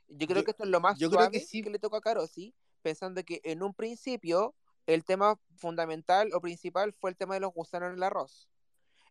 [0.08, 1.62] Yo creo Yo- que esto es lo más yo creo que sí.
[1.62, 4.54] le toca a Carosi, pensando que en un principio
[4.86, 8.48] el tema fundamental o principal fue el tema de los gusanos en el arroz.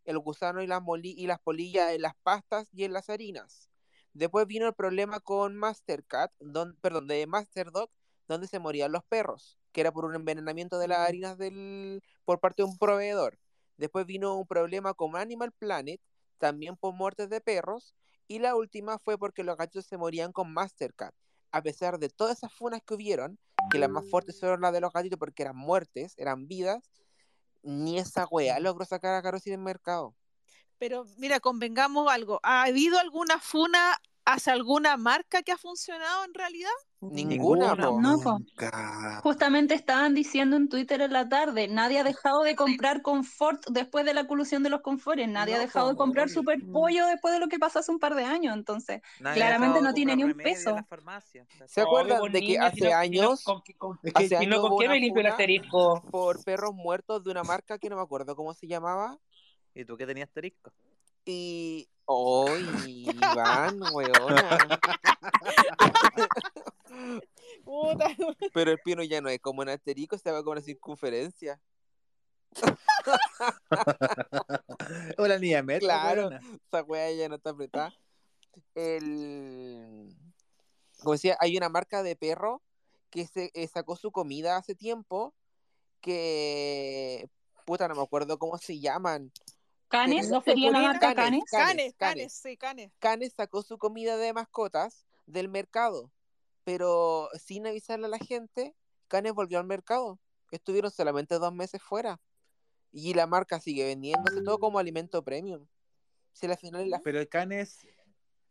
[0.06, 3.70] El gusano y las, moli- y las polillas en las pastas y en las harinas.
[4.16, 7.90] Después vino el problema con Mastercat, don- perdón, de Masterdog,
[8.30, 12.40] donde se morían los perros, que era por un envenenamiento de las harinas del, por
[12.40, 13.38] parte de un proveedor.
[13.76, 16.00] Después vino un problema con Animal Planet,
[16.38, 17.94] también por muertes de perros.
[18.28, 21.14] Y la última fue porque los gatitos se morían con Mastercat.
[21.52, 23.38] A pesar de todas esas funas que hubieron,
[23.70, 26.90] que las más fuertes fueron las de los gatitos porque eran muertes, eran vidas,
[27.64, 30.16] ni esa wea logró sacar a Carosi del mercado.
[30.78, 32.40] Pero mira, convengamos algo.
[32.44, 33.96] ¿Ha habido alguna funa
[34.26, 36.70] hacia alguna marca que ha funcionado en realidad?
[37.00, 37.76] Ninguna.
[37.76, 38.00] No.
[38.02, 39.20] Nunca.
[39.22, 44.06] Justamente estaban diciendo en Twitter en la tarde, nadie ha dejado de comprar confort después
[44.06, 47.40] de la colusión de los confores, nadie ha dejado de comprar super pollo después de
[47.40, 50.34] lo que pasó hace un par de años, entonces Nadie claramente no tiene ni un
[50.34, 50.76] peso.
[51.68, 54.62] ¿Se acuerdan de que hace años, con qué- con- Es que- hace si no, años
[54.62, 56.02] ¿con hubo qué una me limpio el asterisco?
[56.10, 59.20] por perros muertos de una marca que no me acuerdo cómo se llamaba?
[59.76, 60.72] ¿Y tú qué tenías asterisco?
[61.26, 61.88] Y.
[62.08, 64.80] ¡Ay, Iván, weona!
[67.66, 68.08] Puta.
[68.54, 71.60] Pero el pino ya no es como un asterico, se va como una circunferencia.
[75.18, 76.22] O la niña metro, Claro.
[76.30, 76.42] weona.
[76.68, 77.94] Esa weá ya no está apretada.
[78.76, 80.16] El...
[81.00, 82.62] Como decía, hay una marca de perro
[83.10, 85.34] que se eh, sacó su comida hace tiempo
[86.02, 87.30] que...
[87.66, 89.32] Puta, no me acuerdo cómo se llaman.
[89.96, 91.16] Canes, No, sería la marca Canes.
[91.16, 91.44] Canes.
[91.50, 92.92] Canes, Canes, canes, sí, canes.
[93.00, 96.12] Canes sacó su comida de mascotas del mercado,
[96.64, 98.76] pero sin avisarle a la gente,
[99.08, 100.20] Canes volvió al mercado.
[100.52, 102.20] Estuvieron solamente dos meses fuera.
[102.92, 105.68] Y la marca sigue vendiéndose todo como alimento premium.
[106.32, 107.86] Si al final es la Pero Canes,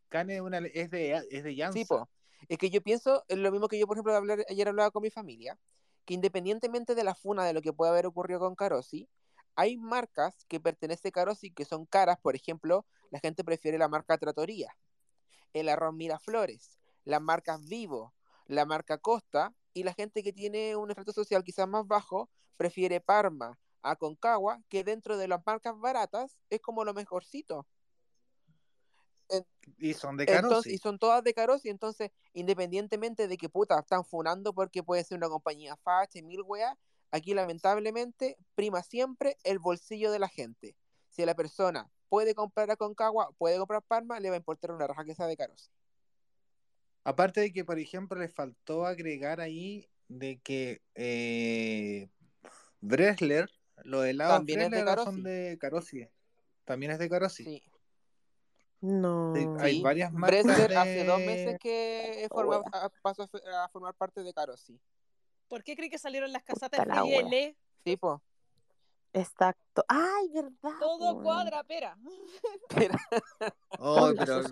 [0.09, 1.83] Canes una, es de es de Janssen.
[1.83, 2.09] Sí, po.
[2.49, 4.91] Es que yo pienso, es lo mismo que yo, por ejemplo, de hablar- ayer hablaba
[4.91, 5.59] con mi familia,
[6.05, 9.09] que independientemente de la funa de lo que pueda haber ocurrido con Carosi,
[9.57, 13.89] hay marcas que pertenecen a Carosi que son caras, por ejemplo, la gente prefiere la
[13.89, 14.77] marca Tratoría,
[15.53, 18.15] el arroz Miraflores, las marcas Vivo,
[18.47, 23.01] la marca Costa, y la gente que tiene un estrato social quizás más bajo prefiere
[23.01, 27.67] Parma, Aconcagua, que dentro de las marcas baratas es como lo mejorcito.
[29.79, 30.75] Y son de Entonces, Carosi.
[30.75, 35.19] y son todas de Carosi, entonces, independientemente de que puta están funando porque puede ser
[35.19, 36.77] una compañía facha y mil weas,
[37.15, 40.77] aquí lamentablemente prima siempre el bolsillo de la gente.
[41.11, 44.87] Si la persona puede comprar a Concagua, puede comprar Parma, le va a importar una
[44.87, 45.71] raja que sea de Carosi.
[47.05, 52.09] Aparte de que, por ejemplo, les faltó agregar ahí de que eh,
[52.81, 53.51] Bresler,
[53.85, 55.05] los helados También es de Bresler Carosi.
[55.05, 56.09] son de Carosi.
[56.65, 57.45] También es de Carosi.
[57.45, 57.62] Sí.
[58.81, 59.35] No.
[59.35, 59.83] Sí, hay Sí.
[59.83, 62.62] varias marcas Bresler de- hace dos meses que forma-
[63.03, 64.81] pasó a formar parte de Carosi.
[65.55, 67.21] ¿Por qué cree que salieron las casatas de wea.
[67.21, 67.57] Friele?
[67.85, 68.21] Sí, po.
[69.13, 69.85] Exacto.
[69.87, 70.79] Ay, verdad.
[70.81, 71.23] Todo po.
[71.23, 71.97] cuadra, pera.
[73.79, 74.43] Oh, Hola, pero,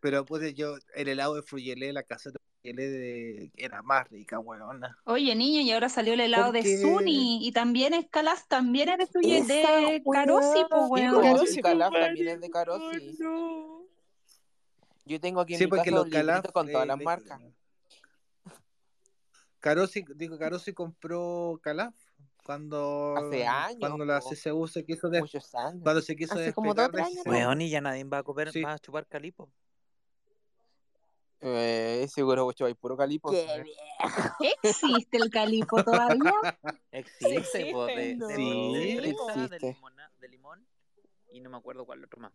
[0.00, 4.38] pero pues yo, el helado de Fruyelé, la caseta de Fruyelé de- era más rica,
[4.40, 4.94] weona.
[5.06, 8.98] Oye, niño, y ahora salió el helado de Zuni y también es Calas, también es
[8.98, 11.22] de, Fruye- Esa de Carosi, pues, weón.
[11.22, 12.00] Carosi, compadre.
[12.08, 13.16] también es de Carosi.
[15.06, 16.52] Yo tengo aquí en Sí, mi porque casa los un Calaf.
[16.52, 17.40] con todas las marcas.
[19.62, 21.94] Carosi, digo, Carosi compró Calaf
[22.44, 24.20] cuando, Hace años, cuando la.
[24.20, 25.80] CCU se quiso des- Muchos años.
[25.84, 27.22] cuando se quiso Hace como dos, tres de años.
[27.26, 28.60] Weón, y ya nadie va a comer, Sí.
[28.60, 29.48] va a chupar calipo.
[31.40, 33.30] Eh, seguro que hay puro calipo.
[33.30, 33.76] Qué bien.
[34.62, 36.32] ¿Existe el calipo todavía?
[36.90, 38.26] Existe, existe, po, de, no.
[38.28, 39.58] de, Sí, de existe.
[39.58, 40.66] De, limona- de limón
[41.32, 42.32] y no me acuerdo cuál otro más.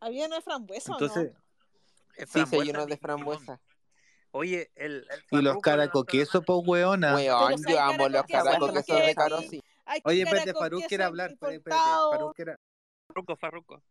[0.00, 1.32] ¿Había una frambuesa Entonces,
[2.16, 2.98] Es Sí, sí, hay frambuesa, unos de limón.
[3.00, 3.60] frambuesa.
[4.32, 7.14] Oye, el, el y los farruco caraco de la queso, pues, weona.
[7.14, 9.62] Weón, yo amo los caracoquesos de?
[9.84, 11.32] Hay Oye, espérate, Faruk quiere hablar.
[11.38, 12.56] Faruk quiere-
[13.08, 13.82] Farruco, farruco.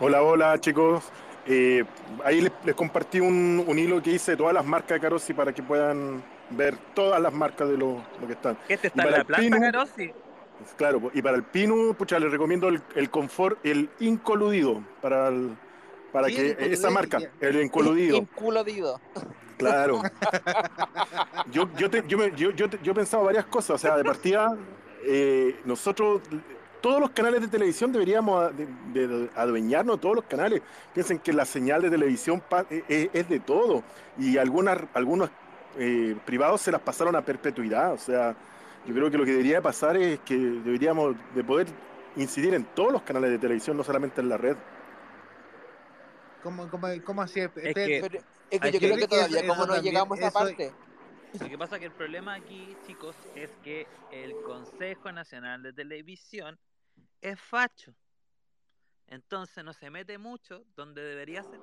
[0.00, 1.04] Hola, hola chicos.
[1.46, 1.84] Eh,
[2.24, 5.34] ahí les, les compartí un, un hilo que hice de todas las marcas de Carosi
[5.34, 8.58] para que puedan ver todas las marcas de lo, lo que están.
[8.68, 10.12] Este está en para la planta, Carosi.
[10.76, 15.56] Claro, y para el pino, pucha, les recomiendo el, el confort, el incoludido, para, el-
[16.14, 18.16] para Sí, que incoludido, esa marca, el incoludido.
[18.18, 19.00] Inculodido.
[19.58, 20.00] Claro.
[21.50, 23.70] Yo, yo, te- yo, me- yo, yo, te- yo he pensado varias cosas.
[23.76, 24.56] O sea, de partida,
[25.04, 26.22] eh, nosotros,
[26.80, 30.62] todos los canales de televisión deberíamos de, de adueñarnos todos los canales.
[30.92, 33.82] Piensen que la señal de televisión pa- e- e- es, de todo.
[34.18, 35.30] Y algunas, algunos
[35.78, 37.92] eh, privados se las pasaron a perpetuidad.
[37.92, 38.34] O sea,
[38.86, 41.66] yo creo que lo que debería pasar es que deberíamos de poder
[42.16, 44.56] incidir en todos los canales de televisión, no solamente en la red.
[46.44, 47.40] ¿Cómo, cómo, cómo así?
[47.40, 47.50] que-.
[47.52, 48.18] Pero
[48.50, 50.72] es que yo creo que todavía como no también- llegamos a esa parte.
[51.40, 56.56] Lo que pasa que el problema aquí, chicos, es que el Consejo Nacional de Televisión
[57.20, 57.92] es facho.
[59.08, 61.60] Entonces no se mete mucho donde debería ser.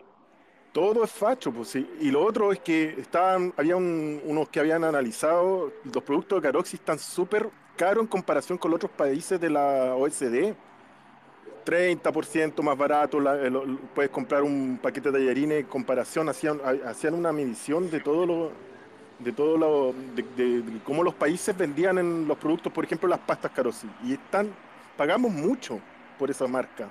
[0.73, 1.89] Todo es facho, pues sí.
[2.01, 6.47] Y lo otro es que estaban, había un- unos que habían analizado, los productos de
[6.49, 10.55] Caroxi están súper caros en comparación con los otros países de la OECD.
[11.63, 17.13] 30% más barato, el- puedes comprar un paquete de tallarines en comparación, hacían, ha- hacían
[17.13, 18.51] una medición de todo lo,
[19.19, 19.93] de todo lo,
[20.35, 23.87] de cómo los países vendían en los productos, por ejemplo, las pastas Carosi.
[24.03, 24.53] Y están,
[24.97, 25.79] pagamos mucho
[26.17, 26.89] por esa marca.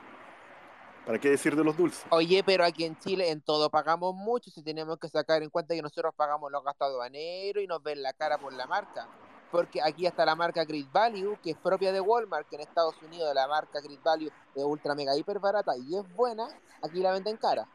[1.07, 2.05] ¿Para qué decir de los dulces?
[2.11, 5.75] Oye, pero aquí en Chile en todo pagamos mucho, si tenemos que sacar en cuenta
[5.75, 9.09] que nosotros pagamos los gastos aduaneros y nos ven la cara por la marca.
[9.51, 12.95] Porque aquí está la marca Great Value, que es propia de Walmart, que en Estados
[13.03, 16.47] Unidos la marca Great Value es ultra mega hiper barata y es buena,
[16.83, 17.67] aquí la venden cara.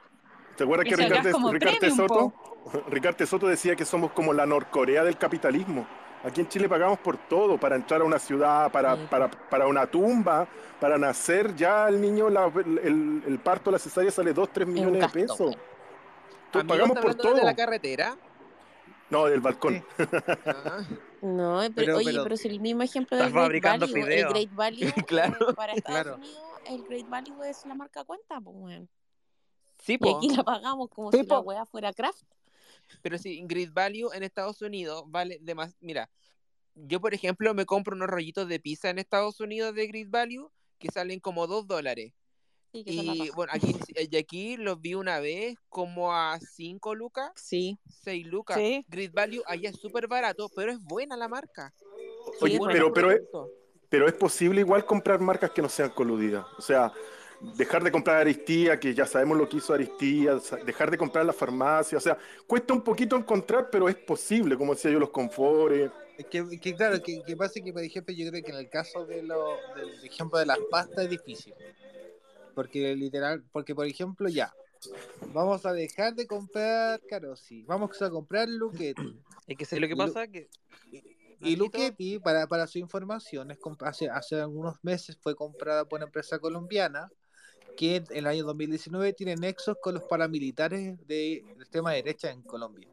[0.56, 2.34] ¿Te acuerdas que Ricardo, Ricardo Soto,
[2.88, 5.86] Ricardo Soto decía que somos como la Norcorea del capitalismo?
[6.24, 9.08] Aquí en Chile pagamos por todo, para entrar a una ciudad, para, Sí.
[9.12, 10.48] para, para una tumba,
[10.80, 15.02] para nacer ya el niño, la- el, el parto, la cesárea sale 2, 3 millones
[15.02, 15.56] de pesos.
[16.46, 17.36] Entonces, pagamos por todo.
[17.36, 18.16] de la carretera,
[19.10, 19.86] No, del balcón.
[19.97, 20.84] Ah,
[21.22, 24.28] No, pero, Pero- oye, pero- pero si el mismo ejemplo del Great Value, el.
[24.30, 26.16] Great Value Claro, para Estados claro.
[26.18, 28.89] Unidos, el Great Value es la marca cuenta, pues weón.
[29.84, 30.18] sí, Y po.
[30.18, 31.41] aquí la pagamos como Sí, si la po.
[31.41, 32.24] weá fuera craft.
[33.01, 35.76] Pero sí, Great Value en Estados Unidos vale de más.
[35.80, 36.10] Mira,
[36.76, 40.51] yo por ejemplo me compro unos rollitos de pizza en Estados Unidos de Great Value
[40.78, 42.14] que salen como 2 dólares.
[42.76, 43.74] Sí, que Y bueno, aquí,
[44.12, 48.58] y aquí los vi una vez como a 5 lucas, Sí, 6 lucas.
[48.58, 48.86] Sí.
[48.90, 51.74] Great Value allá es súper barato, pero es buena la marca.
[52.42, 53.22] Oye, pero, pero, es,
[53.88, 56.46] pero es posible igual comprar marcas que no sean coludidas.
[56.58, 56.92] O sea,
[57.56, 61.34] dejar de comprar Aristía, que ya sabemos lo que hizo Aristía, dejar de comprar la
[61.34, 61.98] farmacia.
[61.98, 65.92] O sea, cuesta un poquito encontrar, pero es posible, como decía yo, los confores.
[66.18, 68.70] Es que, que claro, que, que pasa que, por ejemplo, yo creo que en el
[68.70, 71.54] caso de lo, del ejemplo de las pastas es difícil.
[72.56, 74.53] Porque literal, porque por ejemplo, ya,
[75.34, 78.95] vamos a dejar de comprar Carosi, vamos a comprar Luquetti.
[79.47, 80.49] Es que sé lo que pasa que
[81.41, 86.06] Y Luquetti, para, para su información, es hace, hace algunos meses fue comprada por una
[86.08, 87.12] empresa colombiana
[87.78, 92.41] que en el año 2019 tiene nexos con los paramilitares de la extrema derecha en
[92.41, 92.88] Colombia.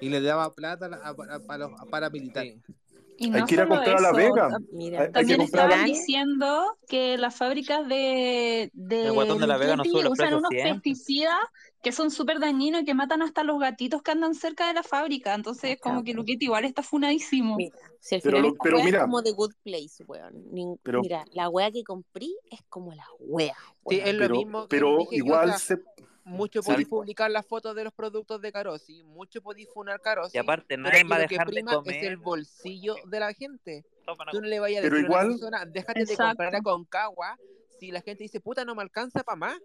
[0.00, 2.54] Y le daba plata a, a- a- a los paramilitares.
[2.66, 2.74] Sí.
[3.18, 4.48] Y Hay no que ir a comprar a La Vega.
[4.48, 5.00] tam- mira.
[5.00, 9.56] Hay- hay También comprar estaban diciendo que las fábricas de, de El guatón de La
[9.58, 10.74] Vega no usan precios unos siempre.
[10.74, 11.38] pesticidas
[11.82, 14.82] que son súper dañinos y que matan hasta los gatitos que andan cerca de la
[14.82, 15.34] fábrica.
[15.34, 17.56] Entonces, como que Luchetti igual está funadísimo.
[17.56, 18.98] Mira, si al Pero final lo- pero mira.
[18.98, 20.44] es como The Good Place, weón.
[20.52, 23.56] Nin- Pero- mira, la wea que compré es como la wea.
[23.88, 25.78] Sí, es lo Pero, mismo que pero igual se,
[26.24, 30.40] mucho podéis publicar las fotos de los productos de Carosi, mucho podéis funar Carosi, y
[30.40, 33.32] aparte pero nadie va a lo que dejar de prima es el bolsillo de la
[33.34, 33.84] gente.
[34.30, 36.62] Tú no le vayas a Pero decir a una igual- persona, déjate de comprar a
[36.62, 37.38] Concagua,
[37.78, 39.58] si la gente dice, puta, no me alcanza para más.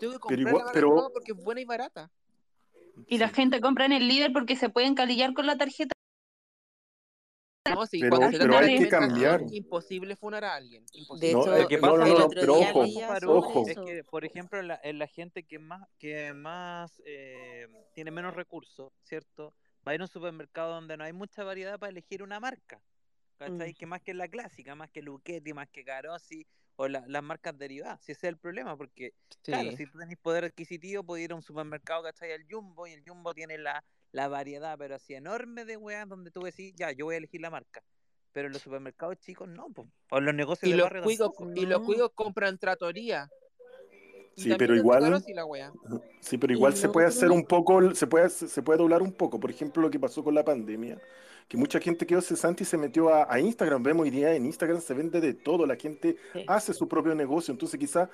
[0.00, 2.10] Tengo que comprar igual- la pero- Concagua porque es buena y barata.
[3.06, 5.92] Y la gente compra en el líder porque se pueden calillar con la tarjeta.
[7.78, 9.42] No, sí, Pero- cuando se pero trata hay de que cambiar.
[9.50, 10.84] imposible funar a alguien.
[10.86, 11.32] De Imposible.
[11.32, 13.64] No, hecho, eh, Lo que no, pasa no, es no, pero ojo, ojo.
[13.84, 18.92] que, por ejemplo, la, en la gente que más, que más eh, tiene menos recursos,
[19.02, 19.54] ¿cierto?
[19.86, 22.80] Va a ir a un supermercado donde no hay mucha variedad para elegir una marca,
[23.38, 23.72] ¿cachai?
[23.72, 23.74] Mm.
[23.74, 26.46] Que más que la clásica, más que Luchetti, más que Carosi
[26.76, 28.00] o la- las marcas derivadas.
[28.02, 29.12] Si ese es el problema, porque,
[29.42, 32.32] claro, si tú tenés poder adquisitivo, puedes ir a un supermercado, ¿cachai?
[32.32, 36.30] Al Jumbo y el Jumbo tiene la, la variedad, pero así enorme de weas donde
[36.30, 37.82] tú decís, ya, yo voy a elegir la marca.
[38.32, 39.88] Pero en los supermercados chicos no, po.
[40.10, 41.10] o en los negocios Y de los, barrio
[41.56, 43.28] y los compran tratoría.
[44.36, 45.72] Y Sí, pero igual- la wea.
[46.20, 49.02] Sí, pero Y igual se puede otro- hacer un poco, se puede, se puede doblar
[49.02, 49.40] un poco.
[49.40, 51.00] Por ejemplo, lo que pasó con la pandemia,
[51.48, 53.82] que mucha gente quedó cesante y se metió a, a Instagram.
[53.82, 56.44] Vemos hoy día en Instagram se vende de todo, la gente Sí.
[56.46, 57.50] hace su propio negocio.
[57.52, 58.08] Entonces quizás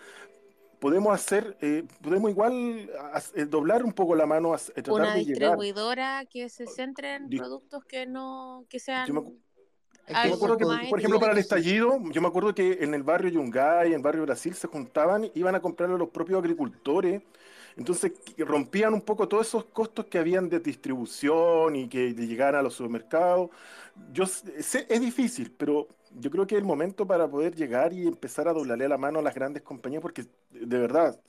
[0.85, 5.15] podemos hacer, eh, podemos igual as- eh, doblar un poco la mano, eh, tratar Una
[5.15, 5.53] de llegar.
[5.57, 9.35] distribuidora que se centre en productos que no, que sean Yo me acu-
[10.07, 12.29] Es que Yo me algo acuerdo que, más por ejemplo, para el estallido, yo me
[12.29, 15.95] acuerdo que en el barrio Yungay, en el barrio Brasil, se juntaban, iban a comprarle
[15.95, 17.23] a los propios agricultores.
[17.79, 22.55] Entonces rompían un poco todos esos costos que habían de distribución y que de llegar
[22.55, 23.49] a los supermercados.
[24.13, 28.07] Yo sé- es difícil, pero yo creo que es el momento para poder llegar y
[28.07, 31.21] empezar a doblarle la mano a las grandes compañías, porque de verdad,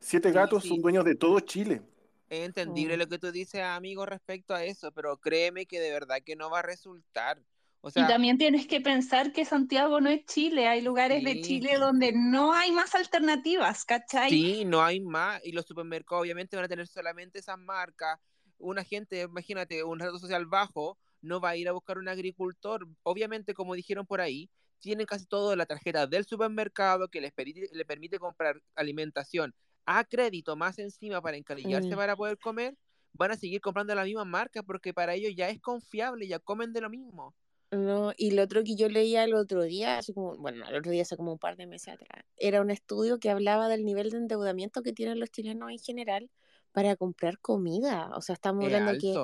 [0.00, 0.68] siete Sí, gatos sí.
[0.68, 1.82] son dueños de todo Chile.
[2.28, 2.96] Es entendible Mm.
[2.96, 6.50] lo que tú dices, amigo, respecto a eso, pero créeme que de verdad que no
[6.50, 7.42] va a resultar.
[7.80, 11.40] O Y sea, también tienes que pensar que Santiago no es Chile, hay lugares de.
[11.40, 14.42] Chile donde no hay más alternativas, ¿cachai?
[14.42, 15.40] sí, no hay más.
[15.44, 18.18] Y los supermercados obviamente van a tener solamente esas marcas.
[18.58, 22.86] Una gente, imagínate, un reto social bajo, no va a ir a buscar un agricultor.
[23.02, 24.50] Obviamente, como dijeron por ahí,
[24.80, 29.54] tienen casi todo la tarjeta del supermercado que les permite, le permite comprar alimentación
[29.86, 31.96] a crédito más encima para encalillarse Mm.
[31.96, 32.76] para poder comer.
[33.14, 36.72] Van a seguir comprando la misma marca porque para ellos ya es confiable, ya comen
[36.72, 37.34] de lo mismo.
[37.70, 40.92] No, y lo otro que yo leía el otro día, hace como, bueno, el otro
[40.92, 44.10] día hace como un par de meses atrás, era un estudio que hablaba del nivel
[44.10, 46.30] de endeudamiento que tienen los chilenos en general
[46.72, 48.10] para comprar comida.
[48.16, 49.22] O sea, estamos Es hablando que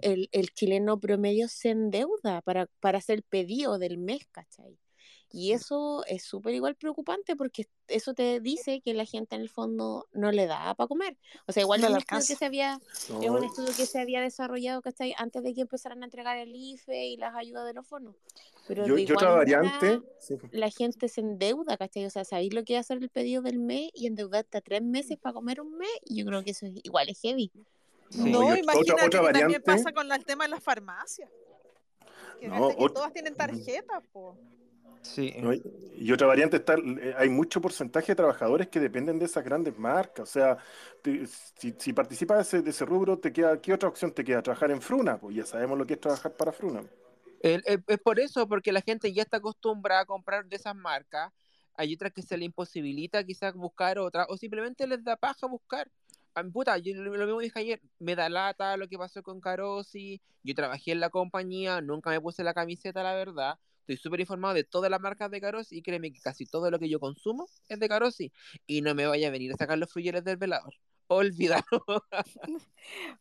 [0.00, 4.78] el, el chileno promedio se endeuda para, para hacer el pedido del mes, ¿cachai?
[5.32, 9.48] Y eso es súper igual preocupante porque eso te dice que la gente en el
[9.48, 11.16] fondo no le da para comer.
[11.46, 12.36] O sea, igual No es un estudio que alcanza.
[12.38, 12.80] se había,
[13.22, 15.14] es un estudio que se había desarrollado, ¿cachai?
[15.18, 18.16] Antes de que empezaran a entregar el IFE y las ayudas de los fondos.
[18.66, 20.36] Pero yo, de otra manera, variante, sí.
[20.52, 22.06] la gente se endeuda, ¿cachai?
[22.06, 24.82] O sea, sabéis lo que es hacer el pedido del mes y endeudarte a tres
[24.82, 25.90] meses para comer un mes.
[26.04, 27.50] Y yo creo que eso es, igual es heavy.
[28.10, 28.30] Sí.
[28.30, 31.30] No, otra- imagínate otra que también pasa con el tema de las farmacias.
[32.40, 34.36] Que No, que todas tienen tarjetas, po.
[35.02, 35.34] Sí.
[35.40, 35.52] ¿no?
[35.52, 39.78] Y- otra variante está, eh, hay mucho porcentaje de trabajadores que dependen de esas grandes
[39.78, 40.28] marcas.
[40.28, 40.56] O sea,
[41.02, 44.24] te- si, si participas de ese, de ese rubro, te queda, ¿qué otra opción te
[44.24, 44.42] queda?
[44.42, 46.82] Trabajar en Fruna, pues ya sabemos lo que es trabajar para Fruna.
[47.42, 50.74] El- el- es por eso, porque la gente ya está acostumbrada a comprar de esas
[50.74, 51.32] marcas.
[51.74, 55.90] Hay otras que se le imposibilita quizás buscar otras, o simplemente les da paja buscar.
[56.34, 59.40] A mi puta, yo lo mismo dije ayer, me da lata lo que pasó con
[59.40, 60.20] Carosi.
[60.42, 63.58] Yo trabajé en la compañía, nunca me puse la camiseta, la verdad.
[63.80, 66.78] Estoy súper informado de todas las marcas de Carosi y créeme que casi todo lo
[66.78, 68.32] que yo consumo es de Carosi.
[68.66, 70.74] Y no me vaya a venir a sacar los fruyeles del velador.
[71.08, 71.64] Olvídalo.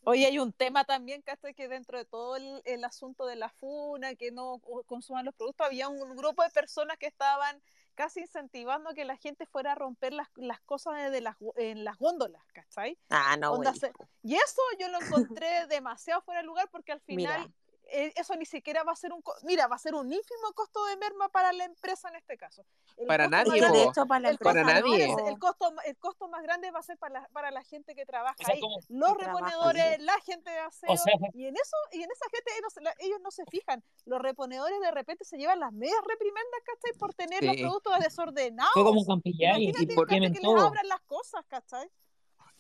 [0.03, 1.53] Oye, hay un tema también, ¿cachai?
[1.55, 5.66] Que dentro de todo el, el asunto de la funa, que no consuman los productos,
[5.66, 7.62] había un grupo de personas que estaban
[7.95, 11.97] casi incentivando que la gente fuera a romper las, las cosas de las, en las
[11.97, 12.97] góndolas, ¿cachai?
[13.10, 13.80] Ah, no, Onda güey.
[13.80, 13.91] se-
[14.24, 17.53] Y eso yo lo encontré demasiado fuera de lugar porque al final Mira.
[17.91, 19.21] Eh, eso ni siquiera va a ser un...
[19.21, 22.37] co- Mira, va a ser un ínfimo costo de merma para la empresa en este
[22.37, 22.65] caso.
[22.97, 23.91] El Para nadie, grande- de po.
[23.91, 25.07] hecho, para la nadie.
[25.07, 27.95] no, el costo el costo más grande va a ser para la, para la gente
[27.95, 31.45] que trabaja O sea, ahí los trabaja reponedores la gente de aseo O sea, y
[31.45, 34.91] en eso y en esa gente ellos, la- ellos no se fijan los reponedores de
[34.91, 36.97] repente se llevan las medias reprimendas ¿cachai?
[36.97, 41.89] por tener los productos desordenados fue como Y que les abran las cosas ¿cachai?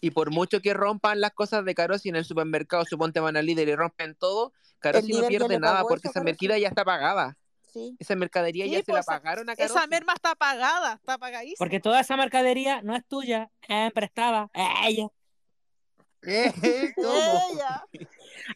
[0.01, 3.45] Y por mucho que rompan las cosas de Carosi en el supermercado, suponte van al
[3.45, 7.37] líder y rompen todo, Carosi no pierde nada porque esa merquida ya está pagada.
[7.73, 7.95] Sí.
[7.99, 9.75] Esa mercadería Sí, ya se pues, la esa- pagaron a Carosi.
[9.77, 14.49] esa merma está pagada está pagadísima Porque toda esa mercadería no es tuya, es prestada.
[14.87, 15.07] Ella.
[16.21, 16.51] Eh,
[16.97, 17.13] ¿cómo?
[17.53, 17.85] Ella.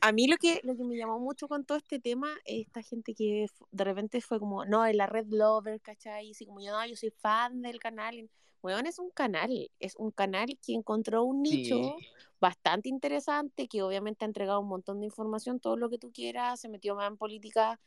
[0.01, 2.81] A mí lo que, lo que me llamó mucho con todo este tema es esta
[2.81, 6.27] gente que de repente fue como, no, en la Red Lover, ¿cachai?
[6.27, 8.29] Y así como, yo, no, yo soy fan del canal.
[8.63, 12.07] Weón, es un canal, es un canal que encontró un nicho Sí.
[12.39, 16.61] bastante interesante, que obviamente ha entregado un montón de información, todo lo que tú quieras,
[16.61, 17.79] se metió más en política,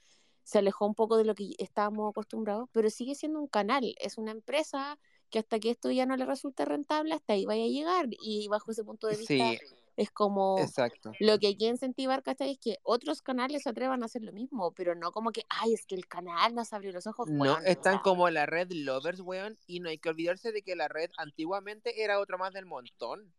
[0.44, 4.18] se alejó un poco de lo que estábamos acostumbrados, pero sigue siendo un canal, es
[4.18, 4.98] una empresa
[5.30, 8.06] que hasta que esto ya no le resulte rentable, hasta ahí vaya a llegar.
[8.10, 9.58] Y bajo ese punto de vista, Sí,
[9.96, 11.12] es como exacto.
[11.20, 12.52] lo que hay que incentivar, ¿cachai?
[12.52, 15.72] Es que otros canales se atrevan a hacer lo mismo, pero no como que, ay,
[15.72, 17.28] es que el canal nos abrió los ojos.
[17.28, 20.76] No, weón, están como la red Lovers, weón, y no hay que olvidarse de que
[20.76, 23.32] la red antiguamente era otro más del montón.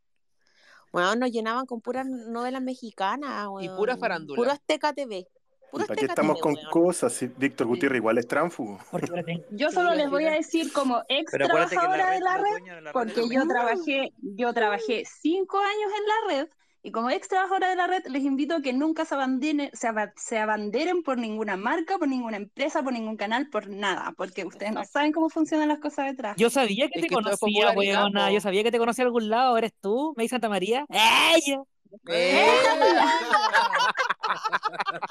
[0.92, 3.78] weón, nos llenaban con puras novelas mexicanas, Y weón.
[3.78, 4.38] pura farándula.
[4.38, 5.28] Puro Azteca TV.
[5.74, 6.70] ¿Y para qué estamos con weón.
[6.72, 7.14] cosas?
[7.14, 8.80] Si Víctor Gutiérrez igual es tránfugo.
[9.52, 12.82] Yo solo les voy a decir como ex trabajadora red, de la red, dueños de
[12.82, 16.50] la red porque yo trabajé, yo trabajé cinco años en la red
[16.84, 20.38] y como ex trabajadora de la red les invito a que nunca se abanderen, se,
[20.38, 24.86] abanderen por ninguna marca, por ninguna empresa, por ningún canal, por nada, porque ustedes no
[24.86, 26.38] saben cómo funcionan las cosas detrás.
[26.38, 28.32] Yo sabía que Es te que conocía, weona.
[28.32, 29.58] Yo sabía que te conocía de algún lado.
[29.58, 30.14] ¿Eres tú?
[30.16, 30.86] ¿Me Santa María?
[30.90, 31.62] ¡Ella!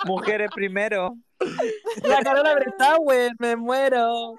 [0.04, 1.16] Mujeres primero.
[2.02, 4.34] La Carola Brentauer, me muero.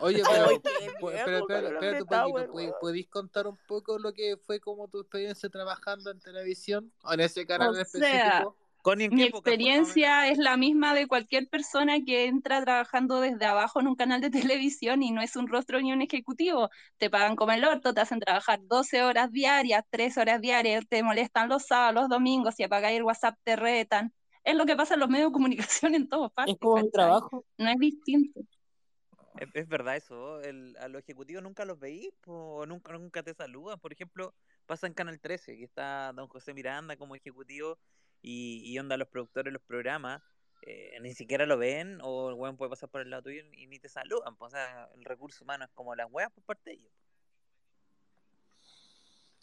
[0.00, 0.60] Oye, pero,
[1.46, 2.04] pero.
[2.06, 2.74] ¿Puedes- weón.
[2.80, 6.92] ¿Podéis contar un poco lo que fue como tu experiencia trabajando en televisión?
[7.04, 8.56] ¿O en ese canal O en sea, específico?
[8.88, 13.44] Connie, ¿en Mi época, experiencia es la misma de cualquier persona que entra trabajando desde
[13.44, 16.70] abajo en un canal de televisión y no es un rostro ni un ejecutivo.
[16.96, 21.02] Te pagan como el orto, te hacen trabajar 12 horas diarias, 3 horas diarias, te
[21.02, 24.14] molestan los sábados, los domingos, si apagáis el WhatsApp te retan.
[24.42, 26.54] Es lo que pasa en los medios de comunicación en todas partes.
[26.54, 26.90] Es como ¿cachai?
[26.90, 27.44] trabajo.
[27.58, 28.40] No es distinto.
[29.38, 33.34] Es, es verdad eso, el, a los ejecutivos nunca los veís, o nunca, nunca te
[33.34, 33.78] saludan.
[33.80, 34.34] Por ejemplo,
[34.64, 37.78] pasa en Canal 13, que está don José Miranda como ejecutivo
[38.22, 40.22] y, y onda los productores de los programas,
[40.62, 43.66] eh, ni siquiera lo ven, o el weón puede pasar por el lado tuyo y
[43.66, 44.36] ni te saludan.
[44.36, 46.92] po, o sea, el recurso humano es como las weas por parte de ellos.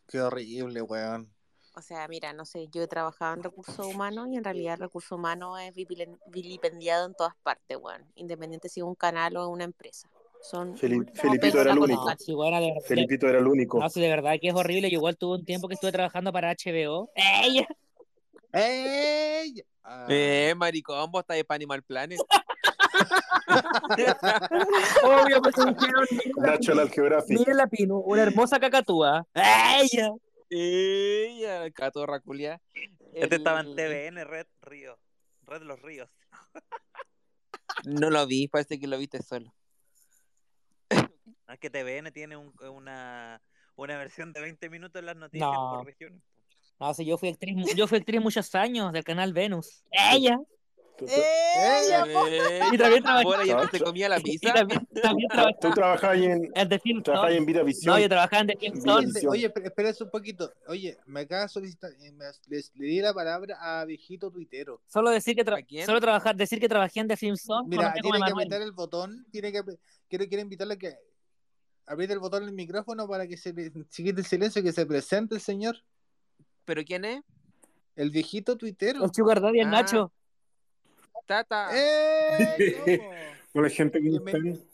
[0.08, 1.34] Qué horrible, weón.
[1.78, 5.12] O sea, mira, no sé, yo he trabajado en recursos humanos y en realidad recursos
[5.12, 8.06] humanos es vipilen- vilipendiado en todas partes, weón.
[8.16, 10.10] Independiente si es un canal o una empresa.
[10.42, 12.14] Son Felipito era el único.
[12.36, 13.80] bueno, Felipito era el único.
[13.80, 14.90] no, sí, de verdad que es horrible.
[14.90, 17.10] Yo igual tuve un tiempo que estuve trabajando para HBO.
[17.16, 17.68] ¡Ella!
[18.56, 19.62] ¡Ey!
[19.84, 22.20] Ah, Eh, maricón, vos estás de Animal Planet.
[25.04, 25.56] Obvio, pues
[26.38, 27.38] National Geographic.
[27.38, 29.26] Miren la pino, una hermosa cacatúa.
[29.34, 30.12] ¡Ella!
[30.50, 32.62] Ella, catorra culia.
[33.14, 34.98] Este estaba en El- TVN, Red Río,
[35.44, 36.10] Red Los Ríos.
[37.86, 39.54] No lo vi, parece que lo viste solo.
[40.90, 43.42] Es que TVN tiene un- una,
[43.76, 45.74] una versión de 20 minutos en las noticias No.
[45.78, 46.22] por regiones.
[46.80, 49.84] No, sí, yo fui actriz, yo fui actriz muchos años del canal Venus.
[49.92, 50.38] ¡Ella!
[50.98, 52.26] Tú, tú- ¡Ella, po!
[52.28, 54.54] Eh, Y también No, se comía la pizza.
[54.54, 57.94] también, también tú trabajaba trabajabas ahí en, en trabajabas en Vida Visión.
[57.96, 58.80] No, yo trabajaba en The Film.
[58.82, 59.28] Zone.
[59.28, 60.54] Oye, espérese un poquito.
[60.68, 64.82] Oye, me acaba de solicitar, eh, me- les- le di la palabra a viejito tuitero.
[64.88, 67.68] Solo decir que solo trabajar, decir que trabajé en The Film Zone.
[67.68, 69.64] Mira, tiene que apretar el botón, tiene que
[70.10, 70.96] quiero, quiero invitarle a que
[71.88, 74.86] apriete el botón del micrófono para que se le se quite el silencio, que se
[74.86, 75.78] presente el señor,
[76.66, 77.22] ¿Pero quién es?
[77.96, 79.06] el viejito tuitero.
[79.06, 79.72] El Sugar Daddy, el Ah.
[79.72, 80.12] Nacho.
[81.26, 81.70] Tata.
[81.74, 83.00] ¡Eh!
[83.72, 84.70] gente, ¿cómo Bienven- están?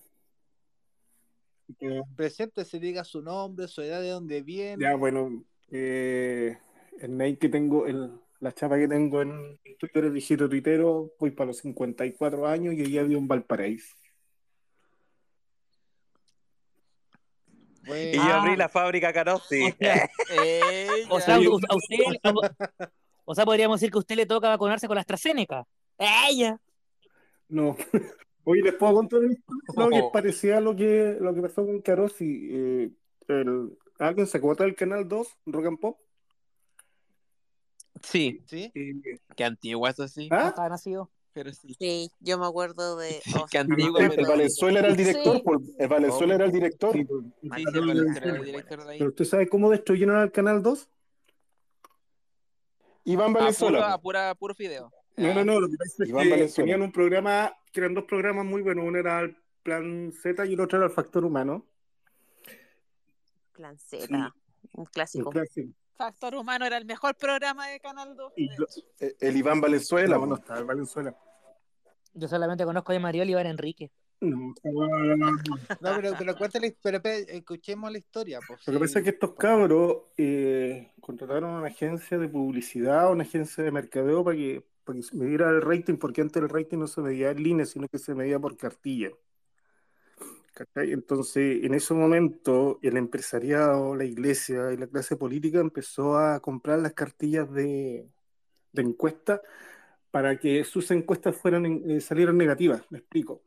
[1.79, 4.83] Eh, Preséntese, diga su nombre, su edad, de dónde viene.
[4.83, 6.57] Ya, bueno, eh,
[6.99, 11.29] el name que tengo, el, la chapa que tengo en Twitter es viejito tuitero, voy
[11.31, 13.95] para los 54 años y hoy día vivo en Valparaíso.
[17.85, 18.41] Bueno, Y yo Ah.
[18.41, 19.63] abrí la fábrica Carosi.
[19.69, 21.07] O sea, Ella.
[21.09, 21.97] o sea, a a usted,
[23.25, 25.65] o sea, podríamos decir que a usted le toca vacunarse con la AstraZeneca.
[25.97, 26.59] ¡Ella!
[27.49, 27.75] No,
[28.43, 29.19] hoy les puedo contar
[29.75, 30.11] no, que Oh.
[30.11, 32.49] parecida a lo que, lo que pasó con Carosi.
[32.51, 32.89] Eh,
[33.27, 35.99] el, ¿Alguien se acuerda del canal 2, Rock and Pop?
[38.03, 38.71] Sí, ¿sí?
[38.73, 40.27] Eh, qué antigua eso sí.
[40.31, 40.47] ¿Ah?
[40.49, 41.09] Estaba nacido.
[41.33, 41.73] Pero sí.
[41.79, 43.21] Sí, yo me acuerdo de.
[43.41, 45.41] oh, El, el de- Valenzuela era el director, Sí.
[45.43, 46.93] pues, el Valenzuela era el director.
[46.93, 48.97] Sí, sí, el Valenzuela era el director de ahí.
[48.99, 50.89] Pero usted sabe cómo destruyeron al canal 2?
[53.05, 53.77] Iván A Valenzuela.
[53.79, 54.91] puro, a pura, puro fideo.
[55.17, 56.65] No, no, no, lo que pasa es Iván que Valenzuela.
[56.65, 60.53] tenían un programa, que eran dos programas muy buenos, uno era el Plan Z y
[60.53, 61.65] el otro era el Factor Humano.
[63.53, 64.13] Plan Z, Sí.
[64.73, 65.29] un El clásico.
[65.29, 65.67] Plan Z.
[66.01, 68.33] Factor Humano era el mejor programa de Canal 2.
[68.35, 68.81] Y de lo- hecho.
[68.99, 70.17] Eh, El Iván Valenzuela.
[70.17, 71.15] no, no estaba el Valenzuela.
[72.13, 73.91] Yo solamente conozco a Mariol y Iván Enrique.
[74.19, 74.53] No,
[75.81, 78.39] pero, pero cuéntale, pero, espera, escuchemos la historia.
[78.47, 83.11] Pues, Lo que pasa es que estos cabros eh, contrataron a una agencia de publicidad,
[83.11, 86.49] una agencia de mercadeo para que, para que se midiera el rating, porque antes el
[86.49, 89.09] rating no se medía en línea, sino que se medía por cartilla.
[90.53, 90.91] ¿Cachai?
[90.91, 96.79] Entonces, en ese momento, el empresariado, la iglesia y la clase política empezó a comprar
[96.79, 98.09] las cartillas de,
[98.73, 99.41] de encuesta
[100.11, 102.83] para que sus encuestas fueran eh, salieran negativas.
[102.91, 103.43] Me explico.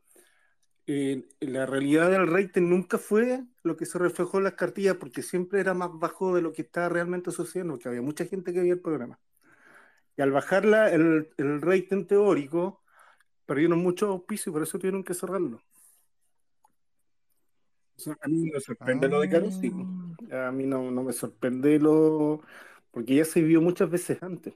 [0.87, 5.23] Eh, la realidad del rating nunca fue lo que se reflejó en las cartillas, porque
[5.23, 8.61] siempre era más bajo de lo que estaba realmente sucediendo, porque había mucha gente que
[8.61, 9.19] veía el programa.
[10.17, 12.83] Y al bajarla, el, el rating teórico,
[13.45, 15.61] perdieron mucho auspicio y por eso tuvieron que cerrarlo.
[18.21, 19.71] A mí no me sorprende lo de Carusi.
[20.31, 22.41] A mí no, no me sorprende lo.
[22.91, 24.53] porque ya se vio muchas veces antes.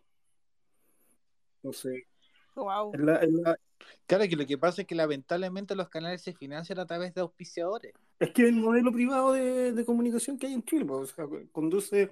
[2.55, 2.91] Wow.
[2.97, 3.57] la- es la-
[4.05, 7.21] Claro que lo que pasa es que lamentablemente los canales se financian a través de
[7.21, 7.93] auspiciadores.
[8.19, 11.25] es que el modelo privado de, de comunicación que hay en Chile, pues, o sea,
[11.51, 12.11] conduce.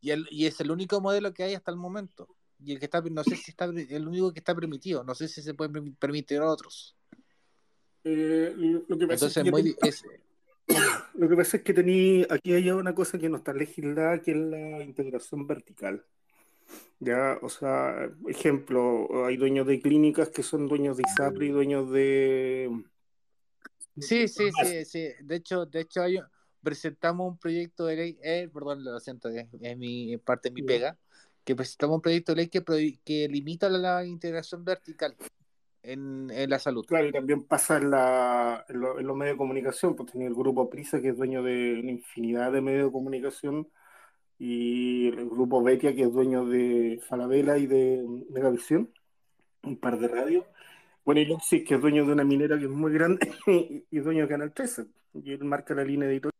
[0.00, 2.28] Y, el, y es el único modelo que hay hasta el momento.
[2.58, 5.28] Y el que está, no sé si está el único que está permitido, no sé
[5.28, 6.96] si se pueden permi- permitir otros.
[8.04, 8.54] Eh,
[8.86, 10.04] lo que pasa es Entonces, que muy, es,
[11.14, 14.32] Lo que pasa es que tení, aquí hay una cosa que no está legislada, que
[14.32, 16.04] es la integración vertical.
[16.98, 21.90] Ya, o sea, ejemplo, hay dueños de clínicas que son dueños de ISAPRE y dueños
[21.90, 22.84] de...
[23.98, 25.08] sí, sí, sí, sí.
[25.20, 26.18] De hecho, de hecho hay,
[26.62, 30.62] presentamos un proyecto de ley, eh, perdón, lo siento, es, es mi parte de mi
[30.62, 30.96] pega,
[31.44, 32.62] que presentamos un proyecto de ley que,
[33.04, 35.14] que limita la, la integración vertical
[35.84, 36.84] en, en la salud.
[36.86, 40.26] Claro, y también pasa en, la, en, lo- en los medios de comunicación, pues tenía
[40.28, 43.68] el grupo Prisa, que es dueño de una infinidad de medios de comunicación,
[44.38, 48.92] y el grupo Betia, que es dueño de Falabella y de Megavisión,
[49.62, 50.44] un par de radios.
[51.04, 53.20] Bueno, y Luxis, que es dueño de una minera que es muy grande,
[53.90, 56.32] y, dueño de Canal 13, y él marca la línea editorial.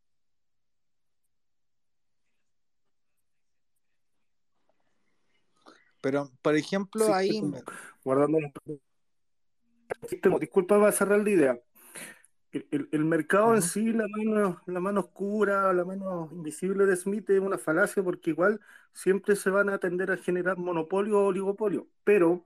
[6.01, 7.41] Pero, por ejemplo, Sí, ahí...
[8.05, 8.79] guardando los-
[10.40, 11.61] Disculpa, va a cerrar la idea.
[12.52, 16.97] El, el- el mercado en sí, la mano, la mano oscura, la mano invisible de
[16.97, 18.61] Smith es una falacia porque igual
[18.93, 21.89] siempre se van a tender a generar monopolio o oligopolio.
[22.05, 22.44] Pero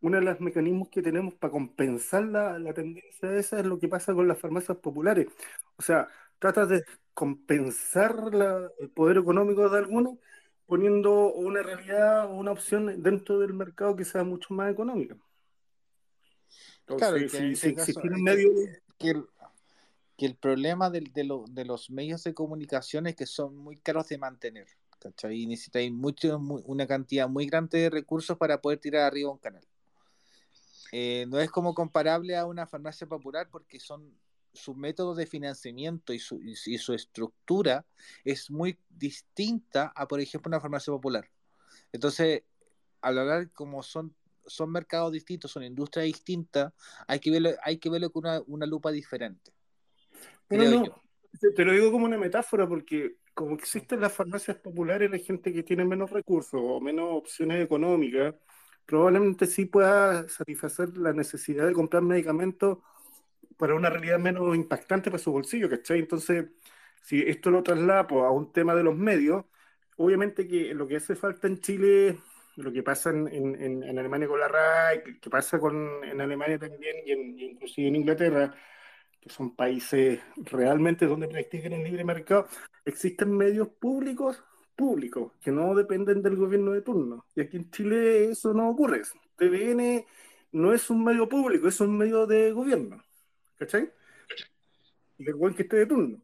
[0.00, 3.88] uno de los mecanismos que tenemos para compensar la, la tendencia esa es lo que
[3.88, 5.28] pasa con las farmacias populares.
[5.76, 6.84] O sea, trata de
[7.14, 10.18] compensar la- el poder económico de algunos
[10.66, 15.16] poniendo una realidad o una opción dentro del mercado que sea mucho más económica.
[16.96, 18.50] Claro, Entonces, que si, en si caso, existiera un que- medio,
[18.98, 19.26] que el,
[20.16, 24.08] que el problema de, lo- de los medios de comunicación es que son muy caros
[24.08, 24.66] de mantener,
[25.00, 25.40] ¿cachai?
[25.42, 29.38] Y necesitáis mucho, mu- una cantidad muy grande de recursos para poder tirar arriba un
[29.38, 29.64] canal.
[30.92, 34.12] Eh, no es como comparable a una farmacia popular porque son
[34.52, 37.86] su método de financiamiento y su, y su- y su estructura
[38.24, 41.26] es muy distinta a, por ejemplo, una farmacia popular.
[41.92, 42.42] Entonces,
[43.00, 44.14] al hablar como son
[44.46, 46.72] son mercados distintos, son industrias distintas,
[47.06, 49.52] hay que verlo, hay que verlo con una, una lupa diferente.
[50.48, 51.02] Pero no,
[51.54, 55.62] te, lo digo como una metáfora porque como existen las farmacias populares, la gente que
[55.62, 58.34] tiene menos recursos o menos opciones económicas,
[58.84, 62.78] probablemente sí pueda satisfacer la necesidad de comprar medicamentos
[63.56, 66.00] para una realidad menos impactante para su bolsillo, ¿cachai?
[66.00, 66.46] Entonces,
[67.02, 69.44] si esto lo traslado a un tema de los medios,
[69.96, 72.18] obviamente que lo que hace falta en Chile,
[72.56, 76.96] lo que pasa en, en- Alemania con la RAI, que, pasa con, en Alemania también
[77.06, 78.54] y, en, inclusive en Inglaterra,
[79.20, 82.46] que son países realmente donde practican el libre mercado,
[82.84, 84.42] existen medios públicos
[84.74, 87.26] públicos que no dependen del gobierno de turno.
[87.34, 89.02] Y aquí en Chile eso no ocurre.
[89.36, 90.06] TVN
[90.52, 93.02] no es un medio público, es un medio de gobierno.
[93.58, 93.92] ¿Cachai?
[95.18, 96.20] Y el buen que esté de turno.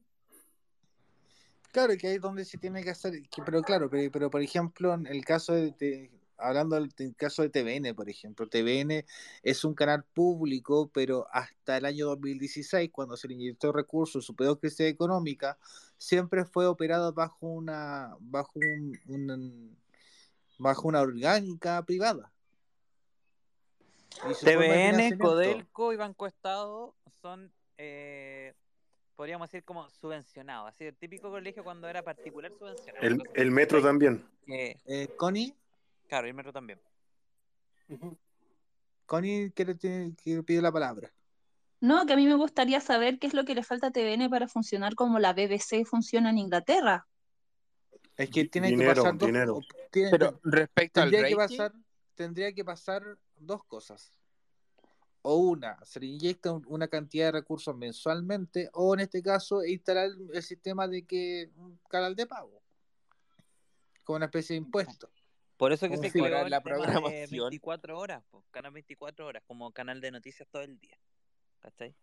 [1.72, 4.42] Claro, que ahí es donde se tiene que hacer, que- pero claro, pero, pero por
[4.42, 9.05] ejemplo, en el caso de- hablando del, caso de TVN, por ejemplo, TVN
[9.43, 14.35] es un canal público, pero hasta el año 2016, cuando se le inyectó recursos, su
[14.35, 15.59] peor crisis económica,
[15.97, 19.78] siempre fue operado bajo una, bajo un, un-
[20.59, 22.32] bajo una orgánica privada.
[24.44, 28.55] TVN, Codelco y Banco Estado son, eh,
[29.15, 30.69] podríamos decir, como subvencionados.
[30.70, 33.23] Así el típico colegio cuando era particular subvencionado.
[33.35, 34.24] El, metro también.
[34.48, 35.55] eh, Eh, Connie,
[36.09, 36.80] claro, el metro también.
[39.06, 41.12] Connie quiere, tiene- quiere pedir la palabra.
[41.80, 44.28] No, que a mí me gustaría saber qué es lo que le falta a TVN
[44.28, 47.06] para funcionar como la BBC funciona en Inglaterra.
[48.16, 49.60] Es que tiene que pasar dos, dinero.
[49.93, 51.72] tiene- Pero respecto al tendría que rating, pasar
[52.16, 54.12] tendría que pasar dos cosas
[55.22, 59.64] o una se le inyecta un- una cantidad de recursos mensualmente o en este caso
[59.64, 62.60] instalar el sistema de que un canal de pago
[64.02, 65.09] como una especie de impuesto
[65.59, 67.51] Por eso que se creó la tema de programación.
[67.51, 70.98] 24 horas, po, canal 24 horas, como canal de noticias todo el día.
[71.60, 71.94] ¿Cachai?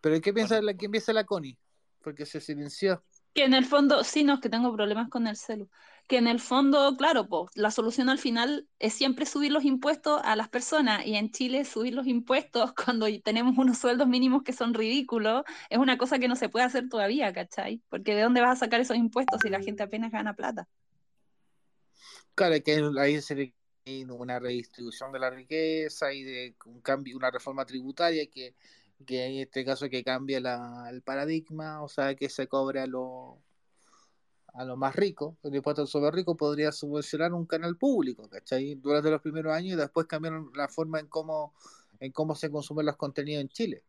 [0.00, 0.66] pero ¿qué piensa Bueno.
[0.66, 1.58] la, quién piensa la Connie?
[2.02, 5.36] porque se silenció Que en el fondo, sí, no, es que tengo problemas con el
[5.36, 5.68] celu.
[6.08, 10.20] Que en el fondo, claro, pues, la solución al final es siempre subir los impuestos
[10.24, 11.06] a las personas.
[11.06, 15.78] Y en Chile subir los impuestos cuando tenemos unos sueldos mínimos que son ridículos, es
[15.78, 17.82] una cosa que no se puede hacer todavía, ¿cachai?
[17.88, 20.68] Porque ¿de dónde vas a sacar esos impuestos si la gente apenas gana plata?
[22.34, 23.54] Claro que ahí se
[24.08, 28.54] una redistribución de la riqueza y de un cambio una reforma tributaria que
[29.06, 32.86] que en este caso que cambie la, el paradigma, o sea, que se cobre a
[32.86, 33.38] lo,
[34.54, 38.74] a lo más rico, el impuesto sobre rico podría subvencionar un canal público, ¿cachai?
[38.74, 41.54] Durante los primeros años y después cambiaron la forma en cómo,
[42.00, 43.84] en cómo se consumen los contenidos en Chile.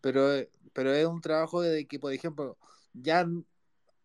[0.00, 0.28] Pero,
[0.72, 2.58] pero es un trabajo de que, por ejemplo,
[2.92, 3.26] ya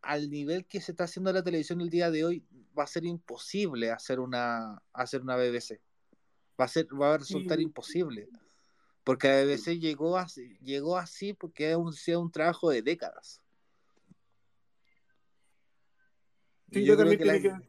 [0.01, 2.45] al nivel que se está haciendo la televisión el día de hoy,
[2.77, 5.79] va a ser imposible hacer una, hacer una BBC.
[6.59, 7.63] Va a, ser, va a resultar Sí.
[7.63, 8.29] imposible.
[9.03, 13.41] Porque la BBC llegó así, llegó así porque es un, sea un trabajo de décadas.
[16.71, 17.61] Sí, yo yo creo que la-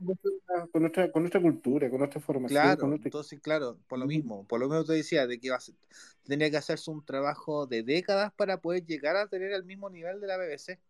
[0.72, 3.06] con nuestra, con cultura, con nuestra formación, Claro, con nuestra...
[3.08, 5.76] entonces, claro, por lo mismo, por lo menos te decía de que a ser-
[6.24, 10.20] tenía que hacerse un trabajo de décadas para poder llegar a tener el mismo nivel
[10.20, 10.80] de la BBC.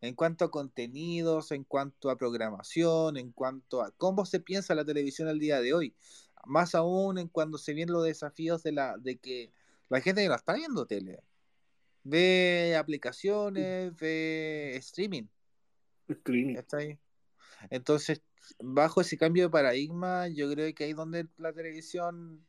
[0.00, 4.84] En cuanto a contenidos, en cuanto a programación, en cuanto a cómo se piensa la
[4.84, 5.94] televisión al día de hoy.
[6.44, 9.52] Más aún en cuando se vienen los desafíos de la, de que
[9.88, 11.20] la gente no está viendo tele.
[12.04, 15.26] Ve aplicaciones, ve streaming.
[16.10, 16.56] Screening.
[16.56, 16.98] ¿cachai?
[17.70, 18.22] Entonces,
[18.60, 22.46] bajo ese cambio de paradigma, yo creo que ahí es donde la televisión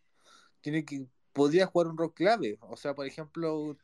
[0.62, 2.58] tiene que podría jugar un rol clave.
[2.62, 3.78] O sea, por ejemplo,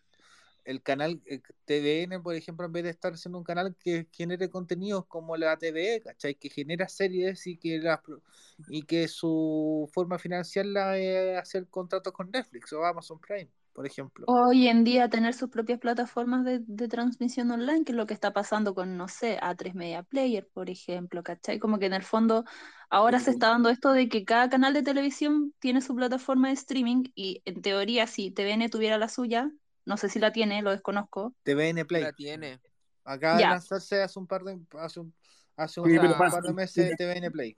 [0.65, 4.49] el canal eh, TVN, por ejemplo, en vez de estar siendo un canal que genere
[4.49, 6.35] contenidos como la TVE, ¿cachai?
[6.35, 8.21] Que genera series y que las pro-
[8.67, 14.29] y que su forma financiarla es hacer contratos con Netflix o Amazon Prime, por ejemplo.
[14.29, 18.13] Hoy en día tener sus propias plataformas de, de transmisión online, que es lo que
[18.15, 21.59] está pasando con, no sé, A3 Media Player, por ejemplo, ¿cachai?
[21.59, 22.43] Como que en el fondo
[22.89, 26.55] ahora se está dando esto de que cada canal de televisión tiene su plataforma de
[26.55, 29.51] streaming y en teoría si TVN tuviera la suya,
[29.85, 32.03] no sé si la tiene, lo desconozco, TVN Play.
[32.03, 32.59] la tiene.
[33.03, 35.13] Acaba de lanzarse hace un par de hace un,
[35.55, 37.55] hace un par de meses TVN Play.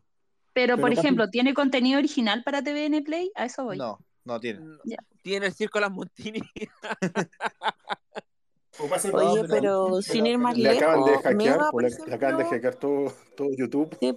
[0.54, 3.32] pero por pasa- ejemplo, ¿tiene contenido original para TVN Play?
[3.36, 3.78] A eso voy.
[3.78, 4.60] No, no tiene.
[4.60, 4.98] No, Ya.
[5.24, 6.42] Tiene el circo Las Montini.
[8.80, 11.60] O pasa- Oye, pero- pero sin ir más Le acaban de lejos, hackear,
[12.08, 13.98] le, acaban de hackear todo, todo YouTube.
[14.00, 14.16] Sí,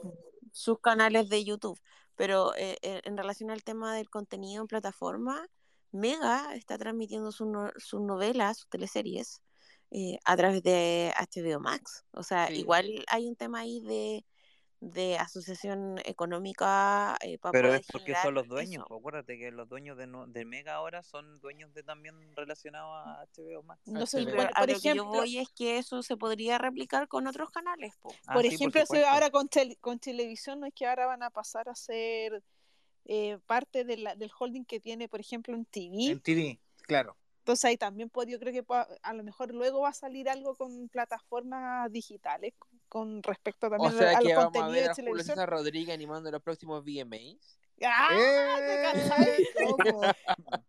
[0.53, 1.81] sus canales de YouTube.
[2.15, 5.47] Pero eh, eh, en relación al tema del contenido en plataforma,
[5.93, 9.43] Mega está transmitiendo sus no- sus novelas, sus teleseries,
[9.91, 12.05] eh, a través de HBO Max.
[12.13, 12.55] O sea, Sí.
[12.61, 14.25] igual hay un tema ahí de,
[14.83, 18.85] de asociación económica eh, para Pero es porque son los dueños.
[18.87, 18.95] eso.
[18.97, 23.27] Acuérdate que los dueños de, no- de Mega ahora son dueños de también relacionados a
[23.27, 23.83] HBO Max.
[23.87, 26.57] No sé, por, a por lo que yo ejemplo, voy es que eso se podría
[26.57, 28.15] replicar con otros canales, po.
[28.27, 31.31] Ah, por sí, ejemplo, ahora con, tel- con televisión no es que ahora van a
[31.31, 32.43] pasar a ser
[33.05, 36.11] eh, parte de la- del holding que tiene, por ejemplo, en TV.
[36.13, 37.17] En TV, claro.
[37.39, 38.65] Entonces ahí también pod- yo creo que
[39.03, 42.53] a lo mejor luego va a salir algo con plataformas digitales
[42.89, 44.97] con, respecto O también a- sea a, que los vamos a ver de a Julio
[44.97, 45.35] televisión.
[45.37, 47.59] César Rodríguez animando los próximos VMAs.
[47.83, 48.09] ¡Ah!
[48.13, 49.47] ¡Eh!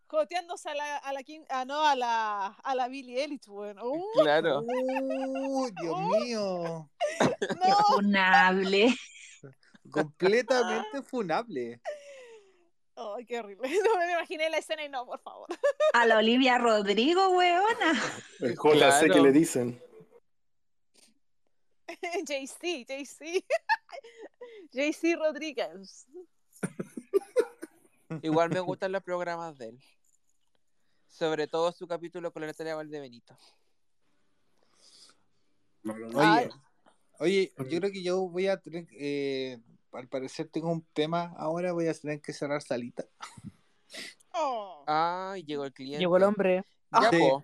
[0.08, 3.82] Joteándose a la, a la Kim- ah, no, a la, a la Billie Eilish, bueno.
[3.86, 4.06] ¡Uh!
[4.22, 4.62] Claro.
[4.62, 6.90] ¡Uh, Dios mío!
[7.20, 8.94] no, Funable.
[9.92, 11.82] Completamente funable.
[13.16, 13.68] Ay, qué horrible.
[13.84, 15.48] No me imaginé la escena y no, por favor.
[15.94, 17.92] A la Olivia Rodrigo, weona.
[18.40, 19.24] El JC que Claro.
[19.24, 19.82] le dicen.
[22.26, 23.44] JC, JC.
[24.72, 26.08] JC Rodríguez.
[28.22, 29.80] Igual me gustan los programas de él.
[31.08, 33.38] Sobre todo su capítulo con la Natalia Valdebenito.
[35.84, 36.50] Oye,
[37.20, 39.58] oye, yo creo que yo voy a tener, eh,
[39.94, 43.06] al parecer tengo un tema ahora, voy a tener que cerrar salita.
[44.34, 44.84] Oh.
[44.88, 46.00] Ay, llegó el cliente.
[46.00, 46.64] Llegó el hombre.
[46.92, 47.20] Ya, Sí.
[47.20, 47.44] po.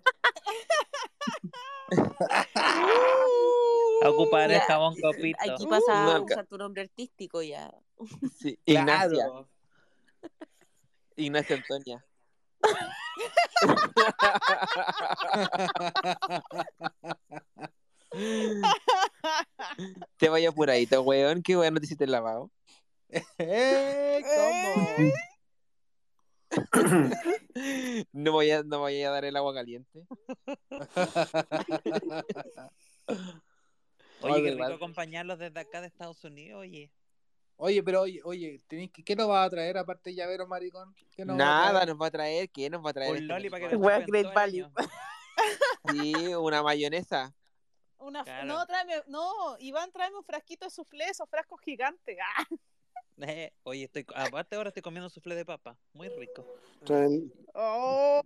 [4.04, 5.38] A ocupar el jabón copito.
[5.42, 7.74] Aquí pasa a No, usar tu nombre artístico ya.
[8.40, 9.10] Sí, Ignacia.
[9.10, 9.50] Claro.
[11.16, 12.06] Ignacia Antonia.
[20.18, 21.42] Te vaya apuradito, weón.
[21.42, 22.52] Qué bueno te hiciste el lavado.
[23.10, 24.22] ¡Eh!
[24.24, 25.12] ¿Cómo?
[28.14, 30.08] No voy a, no voy a dar el agua caliente.
[34.22, 36.90] Oye, qué rico acompañarlos desde acá de Estados Unidos, oye.
[37.58, 40.96] Oye, pero oye, oye, que, ¿qué nos va a traer aparte de llavero, maricón?
[41.16, 42.50] ¿Qué nos Nada nos va a traer.
[42.50, 43.12] ¿Qué nos va a traer?
[43.12, 44.72] Un este loli para que chupen Great Value.
[45.92, 47.36] Sí, una mayonesa.
[48.00, 48.46] Una, Claro.
[48.46, 52.18] No, tráeme, no, Iván, tráeme un frasquito de soufflé, esos frascos gigantes.
[52.38, 52.46] ¡Ah!
[53.20, 55.76] Eh, oye, estoy, aparte ahora estoy comiendo soufflé de papa.
[55.94, 56.46] Muy rico.
[56.86, 58.22] Traen- Oh,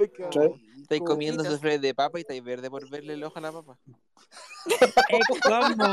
[0.00, 1.04] ¡Ay, qué Trae- Estáis rico!
[1.04, 3.78] comiendo suflé de papa y estáis verde por verle el ojo a la papa.
[5.10, 5.84] Eh, ¿Cómo?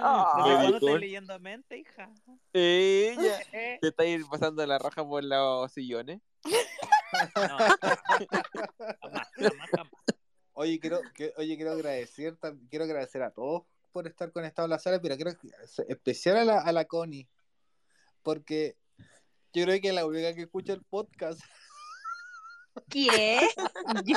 [0.00, 0.32] Ah.
[0.36, 0.74] ¿Desde cuándo Maricón.
[0.74, 2.10] estoy leyendo mente, hija?
[2.52, 3.40] Ella.
[3.52, 6.20] Eh, ¿Te estáis pasando la raja por los sillones?
[7.36, 7.58] no.
[7.58, 9.92] Jamás, jamás, jamás.
[10.54, 12.36] Oye, quiero, que, oye, quiero agradecer,
[12.68, 15.32] quiero agradecer a todos por estar conectados a la sala, pero quiero
[15.88, 17.28] especial a la, a la Connie,
[18.22, 18.76] porque
[19.52, 21.40] yo creo que es la única que escucha el podcast.
[22.88, 23.48] ¿Quién?
[24.04, 24.16] Yo.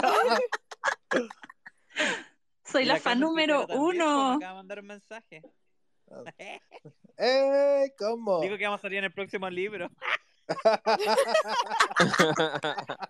[2.64, 4.34] Soy la la fan número pues, me uno.
[4.34, 5.42] acaba de mandar un mensaje.
[7.18, 7.94] ¡Eh!
[7.98, 8.42] ¿Cómo?
[8.42, 9.90] Digo que vamos a salir en el próximo libro.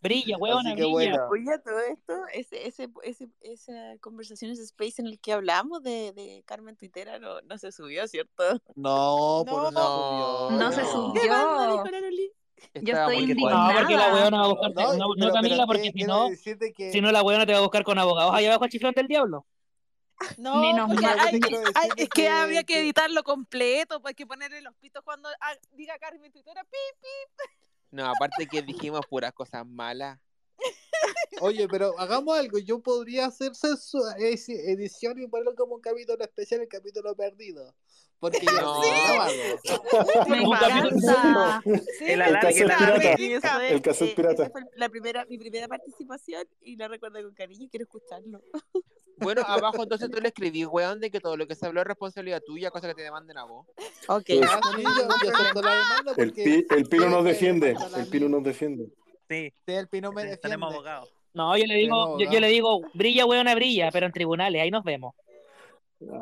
[0.00, 0.88] Brilla, huevona, brilla.
[0.90, 1.26] bueno.
[1.28, 6.12] Oye, todo esto, ese, ese, ese, esa conversación, ese space en el que hablamos de,
[6.12, 8.44] de Carmen Tuitera no, no se subió, ¿cierto?
[8.76, 9.46] No, No.
[9.50, 11.20] por no, No se ¿Qué subió.
[11.22, 12.30] dijo la Loli?
[12.74, 13.72] Yo estoy indignada.
[13.72, 14.72] No, porque la huevona va a buscar.
[14.74, 17.52] No, No, no, Camila, porque que- si no, decirte que- si no, la huevona te
[17.52, 19.46] va a buscar con abogados allá abajo al chiflón del diablo.
[20.36, 21.18] No, Menos porque mal.
[21.18, 24.60] hay- Quiero hay- decirte es que, que- habría que editarlo completo, pues hay que ponerle
[24.62, 26.76] los pitos cuando ah, diga Carmen Tuitera, pi,
[27.90, 30.18] No, aparte que dijimos puras cosas malas.
[31.40, 32.58] Oye, pero hagamos algo.
[32.58, 37.74] Yo podría hacer censu- esi- edición y ponerlo como un capítulo especial, el capítulo perdido.
[38.20, 38.80] Porque ya No.
[38.80, 39.32] grabado.
[40.28, 41.62] Me encanta.
[41.98, 44.50] Sí, El cassette eh, pirata.
[44.50, 48.40] fue la primera, mi primera participación y la recuerdo con cariño y quiero escucharlo.
[49.20, 51.88] Bueno, abajo entonces tú le escribís, weón, de que todo lo que se habló es
[51.88, 53.66] responsabilidad tuya, cosa que te demanden a vos.
[54.06, 54.22] Ok.
[54.28, 57.74] Sí, yo, yo acepto la demanda El, porque pi- el Pino nos defiende.
[57.96, 58.84] El Pino nos defiende.
[59.28, 60.40] Sí, Sí, el Pino me defiende.
[60.40, 61.08] tenemos abogado.
[61.34, 64.70] No, yo le digo, yo, yo le digo, brilla, huevona, brilla, pero en tribunales, ahí
[64.70, 65.16] nos vemos.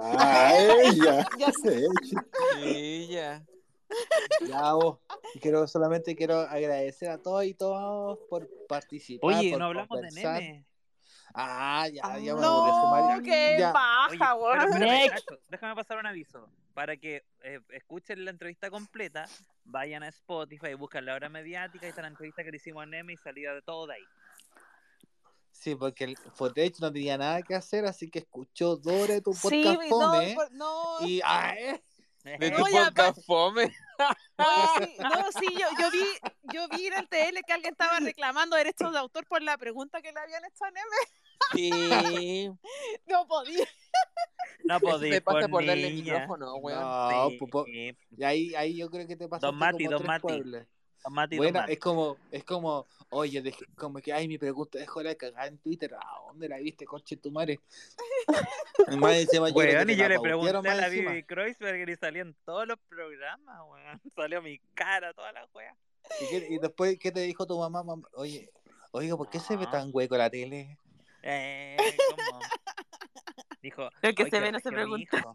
[0.00, 0.52] Ah,
[0.84, 1.26] ella.
[1.38, 1.86] Ya sé.
[2.54, 3.44] Sí, ya.
[4.48, 4.98] Ya vos.
[5.40, 9.34] Quiero, solamente quiero agradecer a todos y todos por participar.
[9.34, 10.42] Oye, por no hablamos de conversar.
[10.42, 10.64] nene.
[11.34, 13.72] Ah, ya, ya me No, qué Ya.
[13.72, 14.78] baja, Oye, pero.
[14.78, 16.48] Nacho, déjame pasar un aviso.
[16.72, 19.26] Para que eh, escuchen la entrevista completa,
[19.64, 22.86] vayan a Spotify, buscan la hora mediática y está la entrevista que le hicimos a
[22.86, 24.02] Neme y salida de todo de ahí.
[25.58, 29.40] Sí, porque el Fotech no tenía nada que hacer, así que escuchó Dore tu Sí,
[29.64, 30.34] podcast no, fome.
[30.34, 31.82] por- no, Y eh,
[32.38, 33.66] De tu No, ya, podcast fome.
[33.68, 33.74] Sí,
[34.98, 36.04] no, sí, yo, yo vi,
[36.52, 40.02] yo vi en el TL que alguien estaba reclamando derechos de autor por la pregunta
[40.02, 40.96] que le habían hecho a Neme.
[41.54, 42.50] Sí.
[43.06, 43.66] No podía.
[44.64, 45.10] No podía.
[45.12, 46.14] te pasa por darle niña.
[46.14, 46.80] micrófono, weón.
[46.80, 47.36] No, Sí.
[47.38, 50.08] po- po- y ahí, ahí yo creo que te pasa Don Mati, como Don tres
[50.08, 50.22] Mati.
[50.22, 50.66] pueblos.
[51.10, 55.14] Mati, Bueno, es como, es como, oye, dejé- como que, ay, mi pregunta, dejó la
[55.14, 57.60] cagada en Twitter, ¿a dónde la viste, coche tu madre?
[58.88, 60.88] Y más encima, yo Weón, y yo le pregunté a la.
[60.88, 64.00] Bibi Kreuzberger y salió en todos los programas, weón.
[64.14, 65.74] Salió mi cara, toda la wea.
[66.20, 67.82] ¿Y, qué- y después, ¿qué te dijo tu mamá?
[67.82, 68.06] mamá?
[68.14, 68.50] Oye,
[68.92, 69.70] oiga, ¿por qué se ve No.
[69.70, 70.78] tan hueco la tele?
[71.22, 71.76] Eh,
[72.16, 72.40] ¿cómo?
[73.62, 75.34] Dijo, Lo que "Ay, se ve no se pregunta".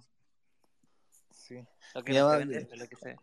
[1.32, 1.66] Sí.
[1.96, 3.18] Lo que no se ve, lo que se ve.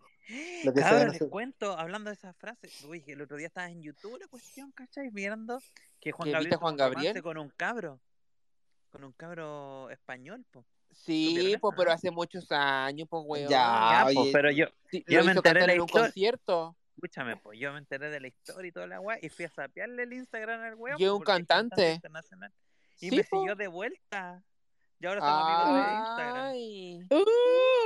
[0.65, 4.19] Lo que les cuento, hablando de esa frase, uy, el otro día estaba en YouTube
[4.21, 5.09] la cuestión, ¿cachai?
[5.11, 5.61] Viendo
[6.01, 7.23] que Juan ¿Que Gabriel Juan Gabriel?
[7.23, 8.01] con un cabro,
[8.91, 10.65] con un cabro español, po.
[10.91, 13.49] Sí, ¿Supieron pues, pero hace muchos años, pues, weón.
[13.51, 16.07] Ya, Ya, po, oye, pero yo, Sí, yo me enteré de en un historia.
[16.07, 16.77] concierto.
[16.97, 19.51] Escúchame, pues yo me enteré de la historia y toda la weá y fui a
[19.51, 21.01] sapearle el Instagram al weón.
[21.01, 21.93] Y un cantante.
[21.93, 22.53] internacional.
[23.01, 23.39] Y Sí, me po.
[23.39, 24.43] siguió de vuelta.
[25.01, 26.47] Y ahora somos amigos de Instagram.
[26.47, 27.07] Ay.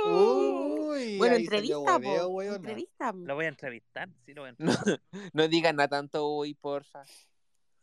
[0.05, 2.41] Uy, Bueno, entrevista, hueveo.
[2.55, 3.11] Entrevista.
[3.13, 5.01] Lo voy a entrevistar, sí, lo voy a No, entrevistar.
[5.33, 7.03] no digan nada tanto, uy, porfa.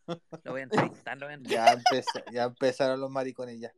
[0.45, 1.79] Lo voy a entrevistar, lo voy a entrevistar.
[2.27, 3.73] Ya, ya empezaron los maricones ya.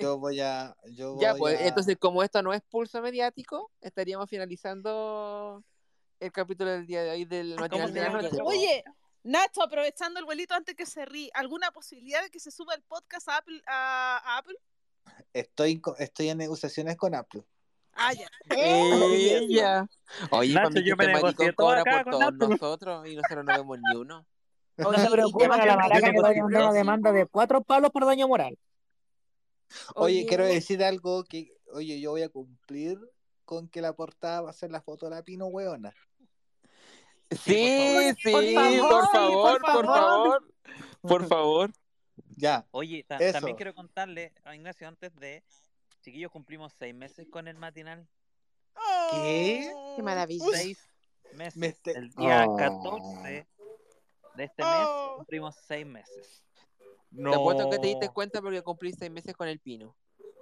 [0.00, 0.76] Yo voy a.
[0.92, 5.64] Yo Ya, voy pues, a- entonces, como esto no es pulso mediático, estaríamos finalizando
[6.20, 8.38] el capítulo del día de hoy del ¿Cómo matinal de la noche.
[8.44, 8.84] Oye,
[9.24, 12.82] Nacho, aprovechando el vuelito antes que se ríe, ¿alguna posibilidad de que se suba el
[12.82, 13.62] podcast a Apple?
[13.66, 14.56] A, a Apple?
[15.32, 17.44] Estoy, estoy en negociaciones con Apple.
[17.94, 18.26] Ah, ya.
[18.56, 19.86] Ella.
[20.30, 22.48] Oye, Nacho, yo me este negocié todo acá por con todos Apple.
[22.48, 24.26] nosotros y nosotros no vemos ni uno.
[24.76, 27.62] No Oye, se preocupen a la maraca que voy a mandar una demanda de cuatro
[27.62, 28.58] palos por daño moral.
[29.94, 30.26] Oye, Oye.
[30.26, 32.98] quiero decir algo que, oye, yo voy a cumplir
[33.44, 35.94] con que la portada va a ser la foto de la Pino Hueona.
[37.36, 40.44] Sí, sí, Por favor, por favor, por por favor.
[41.02, 41.70] Por favor.
[42.36, 43.32] Ya, Oye, ta- Eso.
[43.34, 45.42] también quiero contarle a Ignacio antes de.
[46.02, 48.08] Chiquillos, cumplimos seis meses con el matinal.
[49.12, 49.70] ¿Qué?
[49.96, 50.44] Qué maravilla.
[50.52, 50.78] Seis
[51.34, 51.56] meses.
[51.56, 52.56] Me este- El día Oh.
[52.56, 53.46] 14
[54.34, 55.14] de este mes Oh.
[55.18, 56.42] cumplimos seis meses.
[57.14, 59.94] Te apuesto que te diste cuenta porque cumplí seis meses con el pino.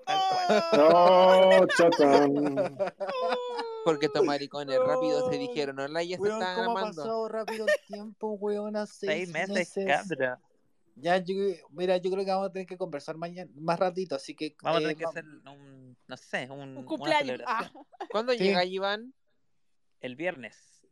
[0.06, 1.60] Tal cual.
[1.60, 2.78] No, chatán.
[3.84, 7.28] Porque estos maricones rápido se dijeron, no la ya se Weón, están ¿cómo ha pasado
[7.28, 8.86] rápido el tiempo, weona?
[8.86, 10.38] Seis meses, cabra.
[10.96, 11.34] Ya, yo,
[11.70, 14.54] mira, yo creo que vamos a tener que conversar mañana, más ratito, así que...
[14.62, 17.40] Vamos a eh, tener que hacer un, no sé, un, Un una cumpleaños.
[17.46, 17.70] Ah.
[18.10, 18.40] ¿Cuándo Sí.
[18.40, 19.14] llega Iván?
[20.00, 20.82] El viernes.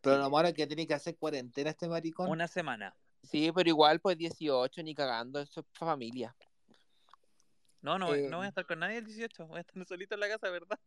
[0.00, 2.30] Pero lo malo es que tiene que hacer cuarentena este maricón.
[2.30, 2.94] Una semana.
[3.22, 6.34] Sí, pero igual pues 18, ni cagando, eso es familia.
[7.82, 9.46] No, no, voy- Eh, no voy a estar con nadie el 18.
[9.46, 10.78] Voy a estar solito en la casa, ¿verdad?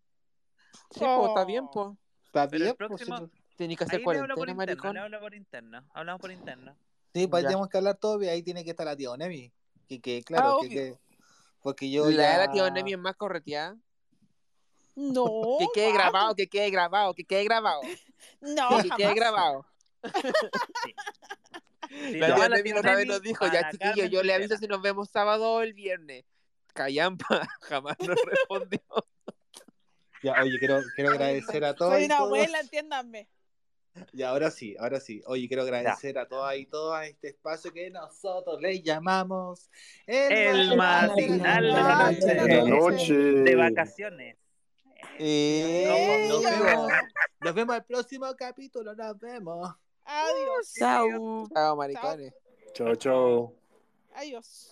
[0.92, 1.72] Sí, pues está bien, Oh.
[1.72, 1.98] pues.
[2.26, 4.94] Está el bien, pues, próximo- sí, Tenés que hacer Ahí por cuarentena, interno, maricón.
[4.96, 5.86] le hablo por interno.
[5.94, 6.76] Hablamos por interno.
[7.14, 9.54] Sí, pues ahí tenemos que hablar todo y ahí tiene que estar la tía Onemi.
[9.88, 10.98] Que, que claro, Ah, que,
[11.62, 12.38] porque yo La ya...
[12.40, 13.78] la tía Onemi es más correteada.
[14.96, 15.26] No.
[15.60, 17.82] Que quede grabado, que quede grabado, que quede grabado.
[18.42, 19.16] No, que quede jamás.
[19.16, 19.66] grabado.
[21.90, 24.58] Sí, La tía la Onemi tía otra vez nos dijo, ya chiquillo, yo le aviso
[24.58, 26.26] si nos vemos sábado o el viernes.
[26.74, 28.82] Callampa, jamás nos respondió.
[30.24, 32.28] Ya, oye, quiero, quiero agradecer a todos Soy una todos.
[32.30, 33.28] abuela, entiéndanme.
[34.12, 35.22] Y ahora sí, ahora sí.
[35.28, 39.70] Oye, quiero agradecer a todas y todos a este espacio que nosotros le llamamos
[40.08, 42.26] El matinal de la noche.
[42.34, 43.14] De la noche.
[43.14, 44.38] De vacaciones.
[45.20, 46.92] Eh, Nos vemos,
[47.42, 49.76] nos vemos el próximo capítulo, nos vemos.
[50.06, 50.74] Adiós.
[50.80, 51.48] Chau.
[51.54, 52.34] Chao, maricones.
[52.74, 53.54] Chao, chao.
[54.16, 54.72] Adiós.